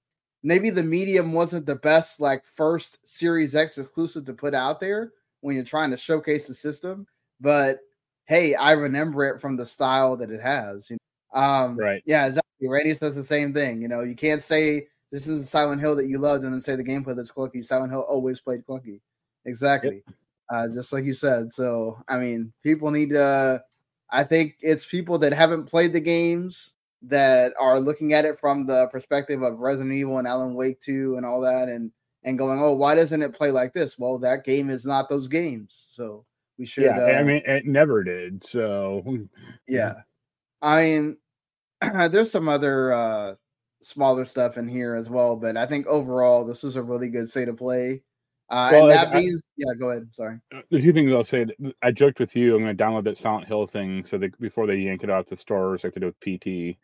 maybe 0.47 0.69
the 0.69 0.81
medium 0.81 1.33
wasn't 1.33 1.65
the 1.65 1.75
best, 1.75 2.21
like 2.21 2.45
first 2.55 2.99
Series 3.05 3.53
X 3.53 3.77
exclusive 3.77 4.23
to 4.25 4.33
put 4.33 4.53
out 4.53 4.79
there 4.79 5.11
when 5.41 5.55
you're 5.55 5.65
trying 5.65 5.91
to 5.91 5.97
showcase 5.97 6.47
the 6.47 6.53
system, 6.53 7.05
but 7.41 7.79
hey, 8.27 8.55
I 8.55 8.71
remember 8.71 9.25
it 9.25 9.41
from 9.41 9.57
the 9.57 9.65
style 9.65 10.15
that 10.15 10.31
it 10.31 10.41
has. 10.41 10.89
You 10.89 10.95
know? 10.95 11.41
Um, 11.41 11.77
Right. 11.77 12.01
Yeah, 12.05 12.27
exactly. 12.27 12.69
Randy 12.69 12.93
says 12.93 13.15
the 13.15 13.25
same 13.25 13.53
thing. 13.53 13.81
You 13.81 13.89
know, 13.89 14.03
you 14.03 14.15
can't 14.15 14.41
say 14.41 14.87
this 15.11 15.27
is 15.27 15.49
Silent 15.49 15.81
Hill 15.81 15.97
that 15.97 16.07
you 16.07 16.17
loved 16.17 16.45
and 16.45 16.53
then 16.53 16.61
say 16.61 16.77
the 16.77 16.83
gameplay 16.83 17.15
that's 17.15 17.31
clunky. 17.31 17.63
Silent 17.63 17.91
Hill 17.91 18.05
always 18.07 18.39
played 18.39 18.65
clunky. 18.65 19.01
Exactly. 19.45 20.01
Uh, 20.49 20.69
just 20.69 20.93
like 20.93 21.03
you 21.03 21.13
said. 21.13 21.51
So, 21.51 22.01
I 22.07 22.17
mean, 22.17 22.53
people 22.63 22.89
need 22.89 23.09
to. 23.09 23.61
I 24.09 24.23
think 24.23 24.55
it's 24.61 24.85
people 24.85 25.17
that 25.19 25.33
haven't 25.33 25.65
played 25.65 25.91
the 25.91 25.99
games 25.99 26.71
that 27.07 27.53
are 27.59 27.79
looking 27.79 28.13
at 28.13 28.25
it 28.25 28.39
from 28.39 28.65
the 28.65 28.87
perspective 28.91 29.41
of 29.41 29.59
Resident 29.59 29.93
Evil 29.93 30.17
and 30.17 30.27
Alan 30.27 30.53
Wake 30.55 30.79
2 30.81 31.15
and 31.17 31.25
all 31.25 31.41
that, 31.41 31.69
and 31.69 31.91
and 32.23 32.37
going, 32.37 32.59
oh, 32.59 32.73
why 32.73 32.95
doesn't 32.95 33.21
it 33.21 33.33
play 33.33 33.51
like 33.51 33.73
this? 33.73 33.97
Well, 33.97 34.17
that 34.19 34.43
game 34.43 34.69
is 34.69 34.85
not 34.85 35.07
those 35.09 35.27
games, 35.27 35.87
so 35.91 36.25
we 36.57 36.65
should. 36.65 36.83
yeah, 36.85 36.97
I 36.99 37.21
uh, 37.21 37.23
mean 37.23 37.41
it 37.45 37.65
never 37.65 38.03
did. 38.03 38.43
So 38.45 39.03
yeah. 39.67 39.93
I 40.61 40.81
mean, 40.83 41.17
there's 42.09 42.31
some 42.31 42.49
other 42.49 42.91
uh 42.91 43.35
smaller 43.81 44.25
stuff 44.25 44.57
in 44.57 44.67
here 44.67 44.95
as 44.95 45.09
well, 45.09 45.35
but 45.35 45.55
I 45.55 45.65
think 45.65 45.85
overall 45.87 46.45
this 46.45 46.63
was 46.63 46.75
a 46.75 46.83
really 46.83 47.09
good 47.09 47.29
state 47.29 47.47
of 47.47 47.57
play. 47.57 48.01
Uh 48.49 48.69
Well, 48.71 48.83
and 48.85 48.91
that 48.91 49.09
I- 49.09 49.19
means 49.19 49.43
yeah, 49.55 49.73
go 49.79 49.91
ahead. 49.91 50.09
Sorry. 50.13 50.39
the 50.71 50.81
two 50.81 50.93
things 50.93 51.11
I'll 51.11 51.23
say, 51.23 51.45
I 51.81 51.91
joked 51.91 52.19
with 52.19 52.35
you. 52.35 52.55
I'm 52.55 52.63
going 52.63 52.75
to 52.75 52.83
download 52.83 53.03
that 53.05 53.17
Silent 53.17 53.47
Hill 53.47 53.65
thing 53.67 54.03
so 54.03 54.17
that 54.19 54.39
before 54.39 54.67
they 54.67 54.75
yank 54.75 55.03
it 55.03 55.09
off 55.09 55.25
the 55.27 55.35
stores, 55.37 55.83
like 55.83 55.93
they 55.93 55.99
do 56.01 56.07
with 56.07 56.19
PT. 56.19 56.77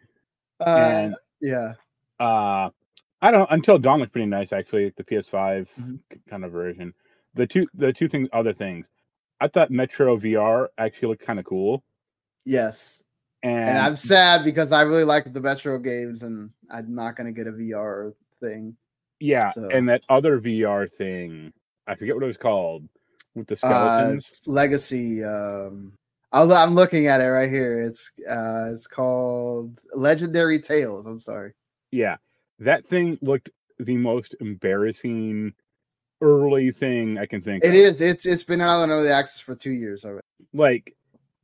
Uh 0.65 0.78
And 0.78 1.15
yeah. 1.41 1.73
uh, 2.19 2.69
I 3.21 3.32
don't 3.32 3.39
know. 3.41 3.47
Until 3.49 3.78
Dawn 3.78 3.99
looked 3.99 4.12
pretty 4.12 4.28
nice, 4.28 4.52
actually, 4.54 4.91
the 4.97 5.04
PS5 5.04 5.67
Mhm. 5.80 5.99
kind 6.30 6.45
of 6.45 6.52
version. 6.52 6.93
The 7.36 7.47
two, 7.47 7.62
the 7.73 7.91
two 7.93 8.08
things, 8.08 8.30
other 8.34 8.54
things. 8.54 8.88
I 9.39 9.47
thought 9.47 9.71
Metro 9.71 10.17
VR 10.17 10.69
actually 10.78 11.10
looked 11.10 11.26
kind 11.26 11.39
of 11.39 11.45
cool, 11.45 11.84
Yes. 12.45 13.02
and, 13.41 13.69
And 13.69 13.78
I'm 13.78 13.95
sad 13.95 14.43
because 14.45 14.71
I 14.71 14.84
really 14.84 15.04
like 15.04 15.32
the 15.34 15.41
Metro 15.41 15.78
games 15.80 16.23
and 16.23 16.52
I'm 16.69 16.93
not 16.95 17.15
gonna 17.15 17.32
get 17.32 17.47
a 17.47 17.52
VR 17.52 18.13
thing. 18.39 18.76
yeah, 19.19 19.49
so- 19.52 19.69
and 19.69 19.88
that 19.89 20.02
other 20.10 20.39
VR 20.39 20.88
thing, 20.88 21.52
I 21.88 21.95
forget 21.95 22.15
what 22.15 22.23
it 22.23 22.28
was 22.28 22.38
called, 22.38 22.88
with 23.36 23.47
the 23.47 23.56
Uh 23.56 23.58
skeletons. 23.58 24.41
Legacy 24.45 25.23
um 25.23 25.97
I'll, 26.34 26.52
I'm 26.52 26.74
looking 26.74 27.08
at 27.08 27.22
it 27.22 27.26
right 27.26 27.50
here. 27.50 27.80
It's 27.80 28.12
uh 28.30 28.72
it's 28.72 28.88
called 28.88 29.80
Legendary 29.93 30.60
Tales. 30.60 31.06
I'm 31.06 31.19
sorry. 31.19 31.54
yeah, 31.91 32.17
that 32.60 32.86
thing 32.88 33.17
looked 33.22 33.50
the 33.80 33.96
most 33.98 34.36
embarrassing 34.41 35.54
early 36.22 36.72
thing 36.72 37.17
I 37.17 37.26
can 37.28 37.41
think. 37.41 37.63
It 37.63 37.69
of. 37.69 37.76
is. 37.76 38.02
It's 38.02 38.26
it's 38.26 38.43
been 38.43 38.62
out 38.62 38.82
on 38.82 38.91
early 38.91 39.10
access 39.10 39.39
for 39.39 39.56
two 39.56 39.72
years 39.72 40.04
already. 40.06 40.26
like 40.54 40.96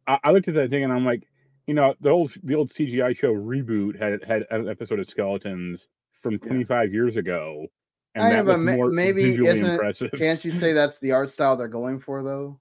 I, 0.08 0.18
I 0.24 0.32
looked 0.32 0.48
at 0.48 0.56
that 0.56 0.70
thing 0.72 0.84
and 0.84 0.92
I'm 0.92 1.06
like, 1.06 1.28
you 1.68 1.76
know, 1.76 1.94
the 2.02 2.10
old 2.10 2.34
the 2.44 2.56
old 2.56 2.72
CGI 2.72 3.16
show 3.16 3.34
reboot 3.34 4.00
had 4.02 4.24
had 4.24 4.46
an 4.50 4.68
episode 4.68 5.00
of 5.00 5.10
skeletons 5.10 5.88
from 6.22 6.40
25 6.40 6.94
years 6.94 7.16
ago, 7.16 7.68
and 8.16 8.24
I 8.24 8.30
that 8.32 8.46
know, 8.46 8.54
was 8.54 8.58
ma- 8.58 8.76
more 8.76 8.90
maybe 8.90 9.24
visually 9.24 9.50
isn't 9.50 9.72
impressive. 9.72 10.12
Can't 10.18 10.44
you 10.44 10.52
say 10.52 10.74
that's 10.74 10.98
the 10.98 11.12
art 11.12 11.30
style 11.30 11.56
they're 11.58 11.68
going 11.68 12.00
for 12.00 12.24
though? 12.24 12.60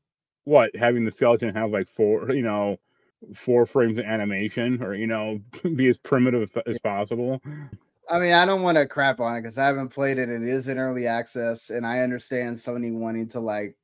What 0.49 0.75
having 0.75 1.05
the 1.05 1.11
skeleton 1.11 1.55
have 1.55 1.71
like 1.71 1.89
four, 1.89 2.33
you 2.33 2.43
know, 2.43 2.79
four 3.35 3.67
frames 3.67 3.99
of 3.99 4.07
animation, 4.07 4.83
or 4.83 4.95
you 4.95 5.07
know, 5.07 5.41
be 5.77 5.89
as 5.89 5.99
primitive 5.99 6.51
as 6.67 6.79
possible. 6.79 7.43
I 8.11 8.19
mean, 8.19 8.33
I 8.33 8.47
don't 8.47 8.63
want 8.63 8.79
to 8.79 8.87
crap 8.87 9.21
on 9.21 9.37
it 9.37 9.43
because 9.43 9.59
I 9.59 9.67
haven't 9.67 9.91
played 9.91 10.17
it. 10.17 10.31
It 10.31 10.43
is 10.43 10.69
in 10.69 10.79
early 10.79 11.07
access, 11.07 11.69
and 11.69 11.87
I 11.87 12.01
understand 12.01 12.57
Sony 12.57 12.91
wanting 12.93 13.29
to 13.29 13.41
like 13.41 13.77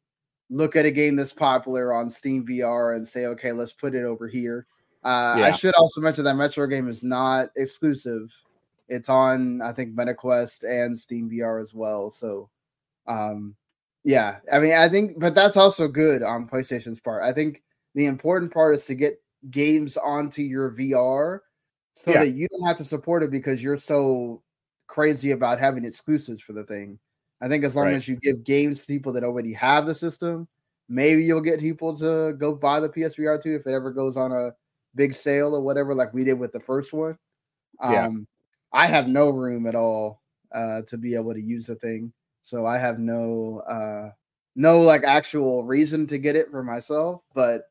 look 0.48 0.74
at 0.76 0.86
a 0.86 0.90
game 0.90 1.16
that's 1.16 1.32
popular 1.32 1.92
on 1.92 2.08
Steam 2.08 2.46
VR 2.46 2.96
and 2.96 3.06
say, 3.06 3.26
okay, 3.26 3.52
let's 3.52 3.72
put 3.72 3.94
it 3.94 4.04
over 4.04 4.26
here. 4.26 4.66
Uh, 5.02 5.36
Yeah. 5.38 5.46
I 5.46 5.50
should 5.50 5.74
also 5.74 6.00
mention 6.00 6.24
that 6.24 6.36
Metro 6.36 6.66
game 6.66 6.88
is 6.88 7.02
not 7.02 7.48
exclusive. 7.56 8.30
It's 8.88 9.08
on, 9.08 9.60
I 9.60 9.72
think, 9.72 9.94
MetaQuest 9.94 10.64
and 10.68 10.98
Steam 10.98 11.30
VR 11.30 11.62
as 11.62 11.74
well. 11.74 12.10
So, 12.10 12.48
um, 13.06 13.54
yeah, 14.04 14.38
I 14.52 14.58
mean, 14.58 14.72
I 14.74 14.88
think, 14.88 15.18
but 15.18 15.34
that's 15.34 15.56
also 15.56 15.88
good 15.88 16.22
on 16.22 16.48
PlayStation's 16.48 17.00
part. 17.00 17.22
I 17.22 17.32
think 17.32 17.62
the 17.94 18.06
important 18.06 18.52
part 18.52 18.74
is 18.76 18.84
to 18.86 18.94
get 18.94 19.22
games 19.50 19.96
onto 19.96 20.42
your 20.42 20.70
VR 20.70 21.40
so 21.96 22.12
Yeah. 22.12 22.20
that 22.20 22.30
you 22.30 22.48
don't 22.48 22.66
have 22.66 22.78
to 22.78 22.84
support 22.84 23.22
it 23.22 23.30
because 23.30 23.62
you're 23.62 23.76
so 23.78 24.42
crazy 24.88 25.30
about 25.32 25.58
having 25.60 25.84
exclusives 25.84 26.42
for 26.42 26.52
the 26.52 26.64
thing. 26.64 26.98
I 27.40 27.48
think 27.48 27.64
as 27.64 27.74
long 27.76 27.86
Right. 27.86 27.94
as 27.96 28.08
you 28.08 28.16
give 28.16 28.44
games 28.44 28.80
to 28.82 28.86
people 28.86 29.12
that 29.12 29.24
already 29.24 29.52
have 29.54 29.86
the 29.86 29.94
system, 29.94 30.48
maybe 30.88 31.24
you'll 31.24 31.40
get 31.40 31.60
people 31.60 31.96
to 31.98 32.34
go 32.38 32.54
buy 32.54 32.80
the 32.80 32.88
PSVR 32.88 33.38
2 33.38 33.54
if 33.56 33.66
it 33.66 33.72
ever 33.72 33.90
goes 33.92 34.16
on 34.16 34.32
a 34.32 34.54
big 34.94 35.14
sale 35.14 35.54
or 35.54 35.60
whatever, 35.62 35.94
like 35.94 36.12
we 36.14 36.24
did 36.24 36.34
with 36.38 36.52
the 36.52 36.60
first 36.60 36.92
one. 36.92 37.18
Yeah. 37.82 38.06
Um, 38.06 38.26
I 38.72 38.86
have 38.86 39.08
no 39.08 39.30
room 39.30 39.66
at 39.66 39.74
all 39.74 40.22
uh, 40.52 40.82
to 40.82 40.96
be 40.98 41.14
able 41.14 41.34
to 41.34 41.40
use 41.40 41.66
the 41.66 41.76
thing, 41.76 42.12
so 42.44 42.66
I 42.66 42.76
have 42.76 42.98
no 42.98 43.60
uh, 43.60 44.10
no 44.54 44.82
like 44.82 45.02
actual 45.02 45.64
reason 45.64 46.06
to 46.08 46.18
get 46.18 46.36
it 46.36 46.50
for 46.50 46.62
myself. 46.62 47.22
But 47.34 47.70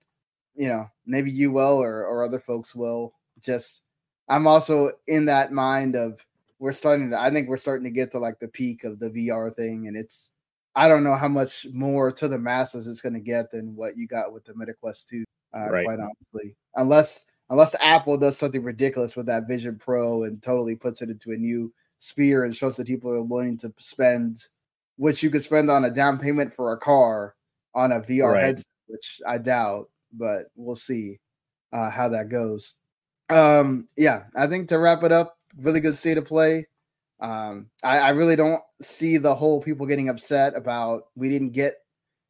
you 0.56 0.68
know, 0.68 0.90
maybe 1.06 1.30
you 1.32 1.52
will, 1.52 1.78
or 1.82 2.06
or 2.06 2.24
other 2.24 2.40
folks 2.40 2.74
will. 2.74 3.14
Just 3.40 3.84
I'm 4.28 4.48
also 4.48 4.92
in 5.08 5.26
that 5.26 5.52
mind 5.52 5.96
of 5.96 6.20
we're 6.58 6.74
starting 6.74 7.12
to. 7.12 7.20
I 7.20 7.30
think 7.30 7.48
we're 7.48 7.58
starting 7.58 7.84
to 7.84 7.92
get 7.92 8.12
to 8.12 8.20
like 8.20 8.40
the 8.40 8.48
peak 8.48 8.84
of 8.84 9.00
the 9.00 9.10
VR 9.10 9.56
thing, 9.56 9.88
and 9.88 9.96
it's. 9.96 10.32
I 10.76 10.88
don't 10.88 11.04
know 11.04 11.16
how 11.16 11.28
much 11.28 11.68
more 11.72 12.12
to 12.12 12.28
the 12.28 12.40
masses 12.40 12.88
it's 12.88 13.00
going 13.00 13.14
to 13.14 13.20
get 13.20 13.52
than 13.52 13.76
what 13.76 13.96
you 13.96 14.08
got 14.08 14.34
with 14.34 14.44
the 14.44 14.54
MetaQuest 14.54 15.08
2 15.08 15.24
uh, 15.54 15.70
Right. 15.70 15.86
quite 15.86 16.00
honestly. 16.00 16.56
Unless 16.76 17.26
unless 17.52 17.76
Apple 17.80 18.18
does 18.18 18.40
something 18.40 18.64
ridiculous 18.64 19.16
with 19.16 19.28
that 19.28 19.48
Vision 19.48 19.78
Pro 19.78 20.24
and 20.24 20.42
totally 20.42 20.76
puts 20.76 21.04
it 21.04 21.12
into 21.12 21.32
a 21.32 21.38
new 21.38 21.72
sphere 22.00 22.46
and 22.46 22.56
shows 22.56 22.76
that 22.78 22.88
people 22.88 23.12
are 23.12 23.22
willing 23.22 23.56
to 23.60 23.72
spend 23.78 24.48
what 24.98 25.22
you 25.24 25.30
could 25.30 25.42
spend 25.42 25.70
on 25.72 25.86
a 25.86 25.90
down 25.90 26.18
payment 26.20 26.54
for 26.54 26.74
a 26.74 26.78
car 26.78 27.36
on 27.74 27.92
a 27.92 28.00
VR 28.02 28.34
Right. 28.34 28.44
headset, 28.44 28.66
which 28.88 29.22
I 29.28 29.38
doubt, 29.38 29.90
but 30.12 30.48
we'll 30.56 30.76
see 30.76 31.20
uh, 31.72 31.90
how 31.90 32.10
that 32.10 32.30
goes. 32.30 32.74
Um, 33.30 33.88
yeah, 33.98 34.24
I 34.36 34.48
think 34.48 34.68
to 34.70 34.78
wrap 34.80 35.04
it 35.04 35.12
up, 35.12 35.38
really 35.58 35.80
good 35.80 35.96
state 35.96 36.18
of 36.18 36.26
play. 36.26 36.68
Um, 37.20 37.70
I, 37.84 38.00
I 38.00 38.10
really 38.10 38.36
don't 38.36 38.62
see 38.82 39.18
the 39.18 39.34
whole 39.34 39.62
people 39.62 39.86
getting 39.86 40.10
upset 40.10 40.56
about 40.56 41.06
we 41.16 41.30
didn't 41.30 41.52
get 41.52 41.76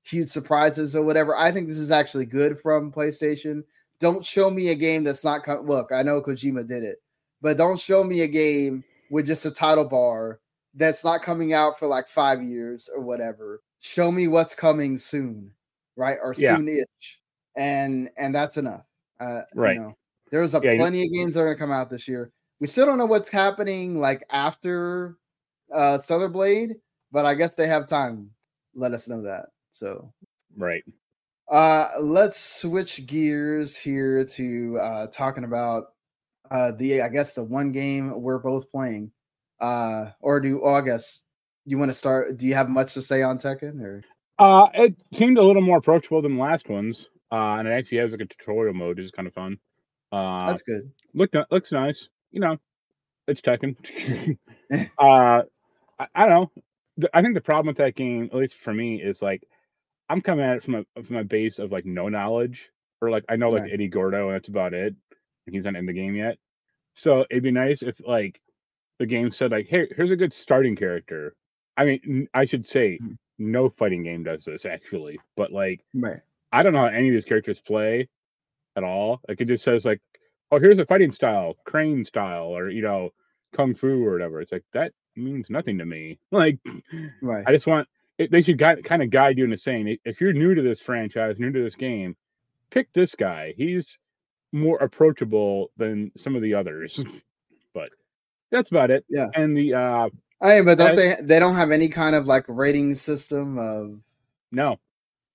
huge 0.04 0.30
surprises 0.30 0.95
or 0.95 1.02
whatever. 1.02 1.36
I 1.36 1.52
think 1.52 1.67
this 1.67 1.78
is 1.80 1.91
actually 1.91 2.26
good 2.26 2.60
from 2.62 2.91
PlayStation. 2.91 3.63
Don't 3.99 4.23
show 4.23 4.49
me 4.49 4.69
a 4.69 4.76
game 4.76 5.04
that's 5.04 5.23
not 5.23 5.43
co- 5.43 5.63
look. 5.65 5.91
I 5.91 6.04
know 6.04 6.21
Kojima 6.21 6.67
did 6.67 6.84
it, 6.84 7.02
but 7.41 7.58
don't 7.58 7.80
show 7.80 8.04
me 8.04 8.21
a 8.21 8.28
game 8.28 8.84
with 9.10 9.26
just 9.26 9.45
a 9.45 9.52
title 9.52 9.86
bar 9.86 10.39
that's 10.75 11.03
not 11.03 11.21
coming 11.21 11.53
out 11.53 11.77
for 11.77 11.88
like 11.88 12.07
five 12.07 12.41
years 12.41 12.89
or 12.93 13.01
whatever. 13.01 13.62
Show 13.79 14.12
me 14.12 14.27
what's 14.27 14.55
coming 14.55 14.97
soon, 14.97 15.51
right? 15.95 16.17
Or 16.21 16.33
Yeah. 16.33 16.57
soon-ish, 16.57 17.19
and 17.57 18.09
and 18.17 18.33
that's 18.33 18.57
enough. 18.57 18.86
Uh, 19.19 19.41
Right. 19.53 19.75
You 19.75 19.81
know, 19.81 19.97
there's 20.31 20.53
a 20.55 20.62
Yeah, 20.63 20.71
you- 20.71 20.77
plenty 20.79 21.03
of 21.03 21.12
games 21.13 21.33
that 21.33 21.41
are 21.41 21.45
gonna 21.53 21.57
come 21.57 21.71
out 21.71 21.89
this 21.89 22.07
year. 22.07 22.31
We 22.59 22.67
still 22.67 22.86
don't 22.86 22.97
know 22.97 23.05
what's 23.05 23.29
happening 23.29 23.97
like 23.97 24.25
after 24.29 25.17
uh 25.73 25.97
Stellar 25.99 26.29
Blade, 26.29 26.75
but 27.12 27.25
I 27.25 27.33
guess 27.36 27.53
they 27.55 27.67
have 27.67 27.88
time. 27.88 28.31
Let 28.73 28.93
us 28.93 29.07
know 29.07 29.21
that. 29.23 29.47
So 29.71 30.13
Right. 30.57 30.83
uh 31.49 31.89
let's 31.99 32.39
switch 32.39 33.05
gears 33.05 33.75
here 33.77 34.23
to 34.25 34.77
uh 34.79 35.07
talking 35.07 35.43
about 35.43 35.93
uh 36.51 36.71
the 36.71 37.01
I 37.01 37.09
guess 37.09 37.33
the 37.36 37.43
one 37.43 37.71
game 37.71 38.21
we're 38.21 38.39
both 38.39 38.71
playing. 38.71 39.12
Uh 39.63 40.12
or 40.19 40.39
do 40.41 40.60
August? 40.63 41.23
You 41.65 41.78
want 41.78 41.89
to 41.89 41.95
start 41.95 42.38
do 42.38 42.45
you 42.45 42.56
have 42.56 42.69
much 42.69 42.93
to 42.95 43.02
say 43.02 43.21
on 43.23 43.38
Tekken 43.38 43.82
or 43.82 44.04
Uh, 44.38 44.67
it 44.73 44.95
seemed 45.13 45.38
a 45.38 45.43
little 45.43 45.62
more 45.62 45.78
approachable 45.78 46.21
than 46.21 46.36
the 46.36 46.41
last 46.41 46.67
ones. 46.69 47.10
Uh, 47.32 47.56
and 47.58 47.67
it 47.67 47.71
actually 47.71 47.99
has 47.99 48.12
like 48.12 48.21
a 48.21 48.26
tutorial 48.26 48.73
mode, 48.73 48.97
which 48.97 49.06
is 49.06 49.12
kind 49.12 49.28
of 49.28 49.34
fun. 49.34 49.58
Uh, 50.12 50.47
that's 50.47 50.62
good. 50.62 50.91
look 51.13 51.32
looks 51.49 51.71
nice. 51.71 52.10
You 52.32 52.41
know, 52.41 52.58
it's 53.28 53.41
Tekken. 53.41 53.76
uh, 54.99 55.41
I, 55.99 56.08
I 56.13 56.26
don't 56.28 56.30
know. 56.99 57.08
I 57.13 57.21
think 57.21 57.34
the 57.34 57.41
problem 57.41 57.67
with 57.67 57.78
that 57.78 57.95
game, 57.95 58.30
at 58.32 58.38
least 58.38 58.56
for 58.63 58.73
me, 58.73 59.02
is 59.02 59.21
like 59.21 59.43
I'm 60.10 60.21
coming 60.21 60.45
at 60.45 60.58
it 60.58 60.63
from 60.63 60.76
a 60.76 61.04
from 61.04 61.15
a 61.15 61.23
base 61.23 61.58
of 61.58 61.71
like 61.71 61.86
no 61.86 62.10
knowledge, 62.10 62.69
or 63.02 63.10
like 63.10 63.23
I 63.30 63.36
know 63.36 63.49
like 63.49 63.63
Right. 63.63 63.73
Eddie 63.73 63.88
Gordo, 63.88 64.28
and 64.28 64.36
that's 64.36 64.49
about 64.49 64.73
it. 64.73 64.93
And 65.47 65.56
he's 65.56 65.65
not 65.65 65.76
in 65.76 65.86
the 65.86 65.93
game 65.93 66.15
yet. 66.15 66.38
So 66.95 67.26
it'd 67.32 67.43
be 67.43 67.52
nice 67.52 67.82
if 67.82 67.99
like 68.06 68.39
the 69.04 69.08
game 69.08 69.30
said 69.32 69.52
like, 69.52 69.68
"Hey, 69.68 69.88
here's 69.96 70.12
a 70.12 70.16
good 70.16 70.32
starting 70.32 70.78
character." 70.78 71.36
I 71.76 71.84
mean, 71.86 72.28
I 72.34 72.46
should 72.46 72.66
say 72.66 73.00
Mhm. 73.02 73.18
no 73.38 73.70
fighting 73.70 74.04
game 74.04 74.24
does 74.24 74.46
this 74.46 74.66
actually, 74.66 75.20
but 75.36 75.52
like 75.52 75.82
Right. 75.94 76.22
I 76.54 76.63
don't 76.63 76.72
know 76.74 76.80
how 76.80 76.86
any 76.88 77.10
of 77.10 77.13
these 77.13 77.26
characters 77.26 77.60
play 77.60 78.08
at 78.78 78.84
all. 78.86 79.20
Like 79.28 79.42
it 79.42 79.46
just 79.50 79.63
says 79.66 79.84
like, 79.84 80.00
oh, 80.52 80.60
here's 80.60 80.80
a 80.80 80.86
fighting 80.86 81.12
style, 81.12 81.56
crane 81.66 82.06
style, 82.06 82.46
or 82.58 82.70
you 82.70 82.82
know, 82.82 83.12
kung 83.54 83.76
fu 83.76 84.06
or 84.06 84.13
whatever. 84.13 84.39
It's 84.39 84.52
like 84.54 84.63
that 84.74 84.94
means 85.18 85.50
nothing 85.50 85.78
to 85.80 85.86
me. 85.86 86.18
Like 86.32 86.60
Right. 87.22 87.44
I 87.46 87.52
just 87.52 87.68
want 87.68 87.88
it, 88.18 88.32
they 88.32 88.42
should 88.42 88.58
guide, 88.60 88.84
kind 88.86 89.02
of 89.04 89.10
guide 89.10 89.38
you 89.38 89.44
into 89.44 89.58
saying 89.58 89.98
if 90.06 90.22
you're 90.22 90.34
new 90.34 90.56
to 90.56 90.62
this 90.62 90.80
franchise, 90.80 91.39
new 91.39 91.52
to 91.52 91.62
this 91.63 91.76
game, 91.76 92.16
pick 92.72 92.88
this 92.94 93.16
guy. 93.16 93.54
He's 93.58 93.98
more 94.54 94.78
approachable 94.78 95.72
than 95.78 96.12
some 96.16 96.36
of 96.36 96.44
the 96.44 96.54
others. 96.54 97.04
but 97.74 97.89
that's 98.54 98.72
about 98.72 98.92
it. 98.92 99.04
Yeah. 99.10 99.28
And 99.36 99.58
the 99.58 99.74
uh 99.74 100.10
I 100.42 100.56
mean, 100.56 100.66
but 100.66 100.78
don't 100.78 100.92
Uh, 100.92 100.96
they 100.96 101.16
they 101.22 101.39
don't 101.39 101.56
have 101.56 101.72
any 101.72 101.89
kind 101.89 102.16
of 102.16 102.26
like 102.26 102.46
rating 102.48 102.96
system 102.96 103.58
of 103.58 104.00
no, 104.52 104.80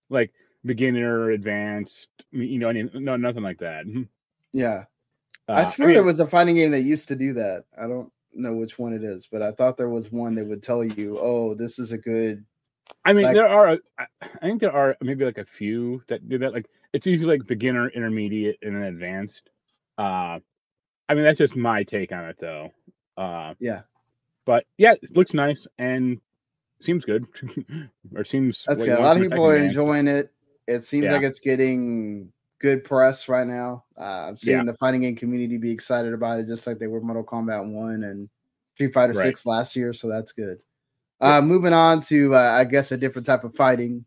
like 0.08 0.32
beginner, 0.64 1.30
advanced, 1.30 2.08
you 2.30 2.58
know, 2.58 2.68
any, 2.68 2.88
no, 2.94 3.16
nothing 3.16 3.42
like 3.42 3.58
that. 3.58 3.84
yeah. 4.52 4.84
Uh, 5.48 5.52
I 5.52 5.64
swear 5.64 5.88
mean, 5.88 5.94
there 5.94 6.04
was 6.04 6.20
a 6.20 6.26
fighting 6.26 6.56
game 6.56 6.72
that 6.72 6.82
used 6.82 7.08
to 7.08 7.16
do 7.16 7.32
that. 7.34 7.64
I 7.76 7.86
don't 7.86 8.12
know 8.34 8.54
which 8.54 8.78
one 8.78 8.92
it 8.92 9.02
is, 9.02 9.26
but 9.32 9.40
I 9.42 9.52
thought 9.52 9.76
there 9.78 9.88
was 9.88 10.12
one 10.12 10.34
that 10.34 10.46
would 10.46 10.62
tell 10.62 10.84
you, 10.84 11.18
"Oh, 11.18 11.54
this 11.54 11.78
is 11.78 11.90
a 11.92 11.98
good." 11.98 12.44
I 13.04 13.12
mean, 13.14 13.24
Like- 13.24 13.34
there 13.34 13.48
are. 13.48 13.78
I 13.98 14.06
think 14.42 14.60
there 14.60 14.72
are 14.72 14.94
maybe 15.00 15.24
like 15.24 15.38
a 15.38 15.44
few 15.46 16.02
that 16.08 16.28
do 16.28 16.36
that. 16.38 16.52
Like 16.52 16.66
it's 16.92 17.06
usually 17.06 17.38
like 17.38 17.46
beginner, 17.46 17.88
intermediate, 17.88 18.58
and 18.62 18.76
then 18.76 18.82
advanced. 18.82 19.48
Uh, 19.96 20.38
I 21.08 21.14
mean, 21.14 21.24
that's 21.24 21.38
just 21.38 21.56
my 21.56 21.82
take 21.82 22.12
on 22.12 22.26
it, 22.26 22.36
though. 22.38 22.70
Uh, 23.18 23.54
Yeah, 23.58 23.82
but 24.46 24.64
yeah, 24.78 24.92
it 25.02 25.14
looks 25.16 25.34
nice 25.34 25.66
and 25.78 26.20
seems 26.80 27.04
good, 27.04 27.26
or 28.14 28.24
seems. 28.24 28.64
that's 28.66 28.84
good. 28.84 28.98
A 28.98 29.02
lot 29.02 29.16
of 29.16 29.22
people 29.22 29.44
are 29.44 29.54
Tekken 29.54 29.58
game. 29.58 29.66
enjoying 29.66 30.08
it. 30.08 30.32
It 30.68 30.84
seems 30.84 31.04
Yeah. 31.04 31.14
like 31.14 31.22
it's 31.24 31.40
getting 31.40 32.32
good 32.60 32.84
press 32.84 33.28
right 33.28 33.46
now. 33.46 33.84
Uh, 33.98 34.26
I'm 34.28 34.38
seeing 34.38 34.58
Yeah. 34.58 34.64
the 34.64 34.74
fighting 34.78 35.00
game 35.02 35.16
community 35.16 35.58
be 35.58 35.70
excited 35.72 36.12
about 36.12 36.40
it, 36.40 36.46
just 36.46 36.66
like 36.66 36.78
they 36.78 36.86
were 36.86 37.00
Mortal 37.00 37.24
Kombat 37.24 37.68
One 37.72 38.04
and 38.04 38.28
Street 38.74 38.92
Fighter 38.94 39.12
Right. 39.14 39.24
Six 39.26 39.44
last 39.46 39.74
year. 39.74 39.92
So 39.92 40.08
that's 40.08 40.30
good. 40.32 40.60
Uh, 41.20 41.40
moving 41.40 41.72
on 41.72 42.00
to, 42.02 42.34
uh, 42.36 42.38
I 42.56 42.64
guess, 42.64 42.92
a 42.92 42.96
different 42.96 43.26
type 43.26 43.42
of 43.42 43.54
fighting 43.56 44.04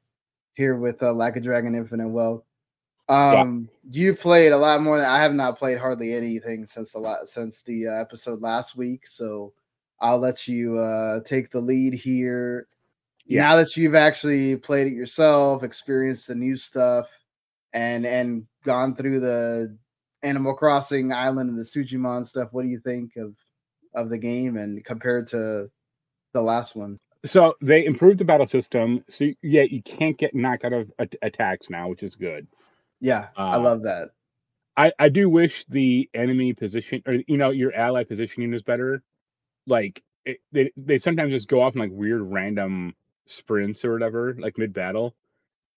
here 0.54 0.78
with 0.78 1.04
uh, 1.04 1.14
Like 1.14 1.36
a 1.36 1.42
Dragon 1.42 1.76
Infinite 1.76 2.08
Wealth. 2.08 2.44
Um, 3.10 3.70
you 3.90 4.16
played 4.16 4.54
a 4.54 4.58
lot 4.58 4.82
more 4.82 4.98
than 4.98 5.10
I 5.10 5.22
have 5.22 5.34
not 5.34 5.58
played 5.58 5.78
hardly 5.78 6.14
anything 6.14 6.66
since 6.66 6.94
the 6.94 7.00
la- 7.00 7.26
since 7.26 7.62
the 7.64 7.88
uh, 7.88 7.92
episode 7.92 8.42
last 8.42 8.78
week. 8.78 9.06
So 9.06 9.54
I'll 10.00 10.20
let 10.20 10.48
you 10.48 10.78
uh, 10.80 11.20
take 11.26 11.52
the 11.52 11.60
lead 11.60 11.94
here. 11.94 12.68
Yeah. 13.26 13.42
Now 13.42 13.56
that 13.58 13.76
you've 13.76 13.96
actually 13.96 14.56
played 14.58 14.88
it 14.88 14.94
yourself, 14.94 15.64
experienced 15.64 16.28
the 16.28 16.36
new 16.36 16.56
stuff, 16.56 17.08
and 17.74 18.06
and 18.06 18.46
gone 18.64 18.96
through 18.96 19.20
the 19.20 19.78
Animal 20.24 20.54
Crossing 20.54 21.12
Island 21.12 21.50
and 21.50 21.60
the 21.60 21.64
Sujimon 21.64 22.26
stuff, 22.26 22.50
what 22.52 22.64
do 22.64 22.70
you 22.70 22.80
think 22.80 23.16
of 23.18 23.36
of 23.94 24.10
the 24.10 24.18
game 24.18 24.58
and 24.58 24.84
compared 24.86 25.28
to 25.28 25.70
the 26.34 26.42
last 26.42 26.76
one? 26.76 27.00
So 27.26 27.56
they 27.62 27.86
improved 27.86 28.18
the 28.18 28.26
battle 28.26 28.48
system, 28.48 29.04
so 29.10 29.30
yeah, 29.44 29.64
you 29.64 29.84
can't 29.84 30.18
get 30.18 30.34
knocked 30.34 30.66
out 30.66 30.74
of 30.74 30.92
at- 30.98 31.16
attacks 31.22 31.70
now, 31.70 31.88
which 31.88 32.04
is 32.04 32.16
good. 32.16 32.48
Yeah, 33.02 33.30
I 33.52 33.58
Uh, 33.58 33.60
love 33.60 33.84
that. 33.84 34.12
I, 34.78 34.92
I 35.00 35.10
do 35.10 35.30
wish 35.30 35.66
the 35.70 36.10
enemy 36.14 36.54
position 36.54 37.04
or 37.06 37.16
you 37.28 37.38
know 37.38 37.52
your 37.52 37.74
ally 37.76 38.04
positioning 38.04 38.54
is 38.54 38.64
better. 38.64 39.04
Like 39.68 40.04
it, 40.26 40.40
they 40.52 40.72
they 40.78 40.98
sometimes 41.00 41.32
just 41.34 41.50
go 41.50 41.62
off 41.62 41.76
in 41.76 41.82
like 41.82 41.92
weird 41.94 42.22
random 42.24 42.96
sprints 43.28 43.86
or 43.86 43.94
whatever, 43.94 44.36
like 44.40 44.58
mid 44.58 44.74
battle, 44.74 45.16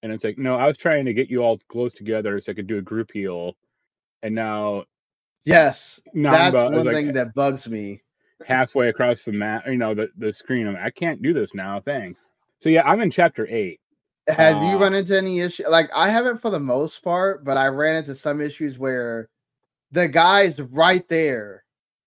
and 0.03 0.13
it's 0.13 0.25
like 0.25 0.39
no, 0.39 0.57
I 0.57 0.67
was 0.69 0.79
trying 0.79 1.07
to 1.07 1.15
get 1.15 1.31
you 1.31 1.41
all 1.43 1.61
close 1.69 1.95
together 1.95 2.41
so 2.41 2.53
I 2.53 2.57
could 2.57 2.69
do 2.69 2.79
a 2.79 2.83
group 2.83 3.11
heal, 3.13 3.57
and 4.23 4.35
now 4.35 4.85
Yes, 5.45 6.01
Namba 6.17 6.29
that's 6.29 6.65
one 6.69 6.87
like, 6.87 6.93
thing 6.93 7.13
that 7.15 7.35
bugs 7.35 7.69
me. 7.69 8.03
halfway 8.47 8.89
across 8.91 9.25
the 9.25 9.33
map, 9.33 9.65
you 9.69 9.79
know 9.79 9.95
the 9.95 10.09
the 10.19 10.33
screen, 10.33 10.67
I'm 10.69 10.75
like, 10.75 10.85
I 10.85 10.91
can't 10.91 11.23
do 11.23 11.35
this 11.35 11.55
now. 11.55 11.83
Thanks. 11.85 12.21
So 12.61 12.71
yeah, 12.71 12.83
I'm 12.85 13.01
in 13.03 13.11
chapter 13.13 13.47
eight. 13.49 13.81
Have 14.29 14.63
you 14.63 14.77
Uh, 14.77 14.81
run 14.81 14.95
into 14.95 15.17
any 15.17 15.41
issue? 15.41 15.69
Like 15.69 15.91
I 15.95 16.09
haven't 16.09 16.39
for 16.39 16.51
the 16.51 16.61
most 16.61 17.03
part, 17.03 17.45
but 17.45 17.57
I 17.57 17.67
ran 17.69 17.97
into 17.97 18.15
some 18.15 18.41
issues 18.41 18.79
where 18.79 19.29
the 19.93 20.09
guy's 20.09 20.61
right 20.61 21.07
there, 21.09 21.65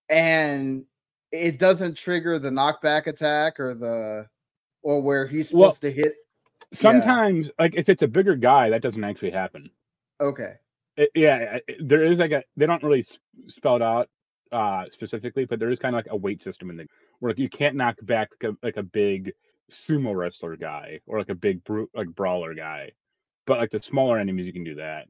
and 0.09 0.85
it 1.31 1.59
doesn't 1.59 1.95
trigger 1.95 2.39
the 2.39 2.49
knockback 2.49 3.07
attack 3.07 3.59
or 3.59 3.73
the 3.75 4.27
or 4.81 5.01
where 5.01 5.27
he's 5.27 5.51
Well, 5.53 5.71
supposed 5.71 5.81
to 5.83 5.91
hit. 5.91 6.15
Sometimes, 6.73 7.51
like 7.59 7.75
if 7.75 7.87
it's 7.87 8.01
a 8.01 8.07
bigger 8.07 8.35
guy, 8.35 8.69
that 8.71 8.81
doesn't 8.81 9.03
actually 9.03 9.31
happen. 9.31 9.69
Okay. 10.19 10.53
It- 10.97 11.11
yeah, 11.13 11.57
I- 11.67 11.75
there 11.79 12.03
is 12.03 12.17
like 12.17 12.31
a 12.31 12.43
they 12.55 12.65
don't 12.65 12.83
really 12.83 12.99
s- 12.99 13.19
spell 13.47 13.75
it 13.75 13.81
out 13.83 14.09
uh 14.51 14.85
specifically, 14.89 15.45
but 15.45 15.59
there 15.59 15.69
is 15.69 15.77
kind 15.77 15.93
of 15.95 15.97
like 15.99 16.11
a 16.11 16.17
weight 16.17 16.41
system 16.41 16.69
in 16.71 16.77
the 16.77 16.87
where 17.19 17.31
like 17.31 17.37
you 17.39 17.49
can't 17.49 17.75
knock 17.75 17.95
back 18.03 18.29
like 18.41 18.53
a, 18.53 18.65
like 18.65 18.77
a 18.77 18.83
big 18.83 19.33
sumo 19.71 20.15
wrestler 20.15 20.55
guy 20.55 20.99
or 21.07 21.19
like 21.19 21.29
a 21.29 21.35
big 21.35 21.63
brute 21.63 21.89
like 21.93 22.07
brawler 22.07 22.53
guy, 22.53 22.91
but 23.45 23.57
like 23.59 23.71
the 23.71 23.79
smaller 23.81 24.17
enemies 24.19 24.45
you 24.47 24.53
can 24.53 24.63
do 24.63 24.75
that. 24.75 25.05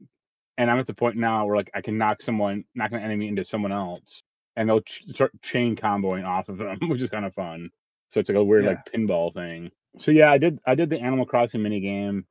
And 0.56 0.70
I'm 0.70 0.78
at 0.80 0.86
the 0.86 0.94
point 0.94 1.16
now 1.16 1.46
where 1.46 1.56
like 1.56 1.70
I 1.74 1.80
can 1.82 1.98
knock 1.98 2.20
someone, 2.22 2.64
knock 2.74 2.92
an 2.92 3.00
enemy 3.00 3.28
into 3.28 3.44
someone 3.44 3.70
else, 3.72 4.22
and 4.56 4.68
they'll 4.68 4.80
ch- 4.80 5.04
start 5.06 5.30
chain 5.42 5.76
comboing 5.76 6.24
off 6.26 6.48
of 6.48 6.58
them, 6.58 6.78
which 6.88 7.00
is 7.02 7.10
kind 7.10 7.24
of 7.24 7.34
fun. 7.34 7.70
So 8.10 8.20
it's 8.20 8.28
like 8.28 8.36
a 8.38 8.42
weird 8.44 8.64
Yeah. 8.64 8.70
like 8.70 8.92
pinball 8.92 9.32
thing. 9.32 9.70
So 9.98 10.10
yeah, 10.10 10.30
I 10.32 10.38
did 10.38 10.58
I 10.66 10.74
did 10.74 10.90
the 10.90 10.98
Animal 10.98 11.26
Crossing 11.26 11.62
mini 11.62 11.80
game 11.80 12.26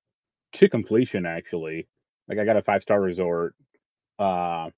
to 0.54 0.68
completion 0.70 1.26
actually. 1.26 1.88
Like 2.28 2.38
I 2.40 2.46
got 2.46 2.58
a 2.58 2.62
five 2.64 2.82
star 2.82 3.00
resort. 3.02 3.56
Uh 4.20 4.70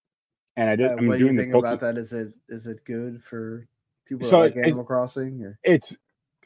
and 0.57 0.69
I 0.69 0.75
did 0.75 0.88
Uh, 0.91 0.95
I'm 0.97 1.07
what 1.07 1.13
do 1.17 1.19
you 1.19 1.25
doing 1.25 1.38
the 1.38 1.43
think 1.43 1.55
about 1.55 1.79
that? 1.81 1.97
Is 1.97 2.13
it 2.13 2.33
is 2.49 2.67
it 2.67 2.83
good 2.85 3.23
for 3.23 3.67
people 4.07 4.29
So 4.29 4.39
like 4.39 4.51
it's- 4.51 4.65
Animal 4.67 4.83
Crossing? 4.85 5.41
Or? 5.41 5.57
it's 5.63 5.95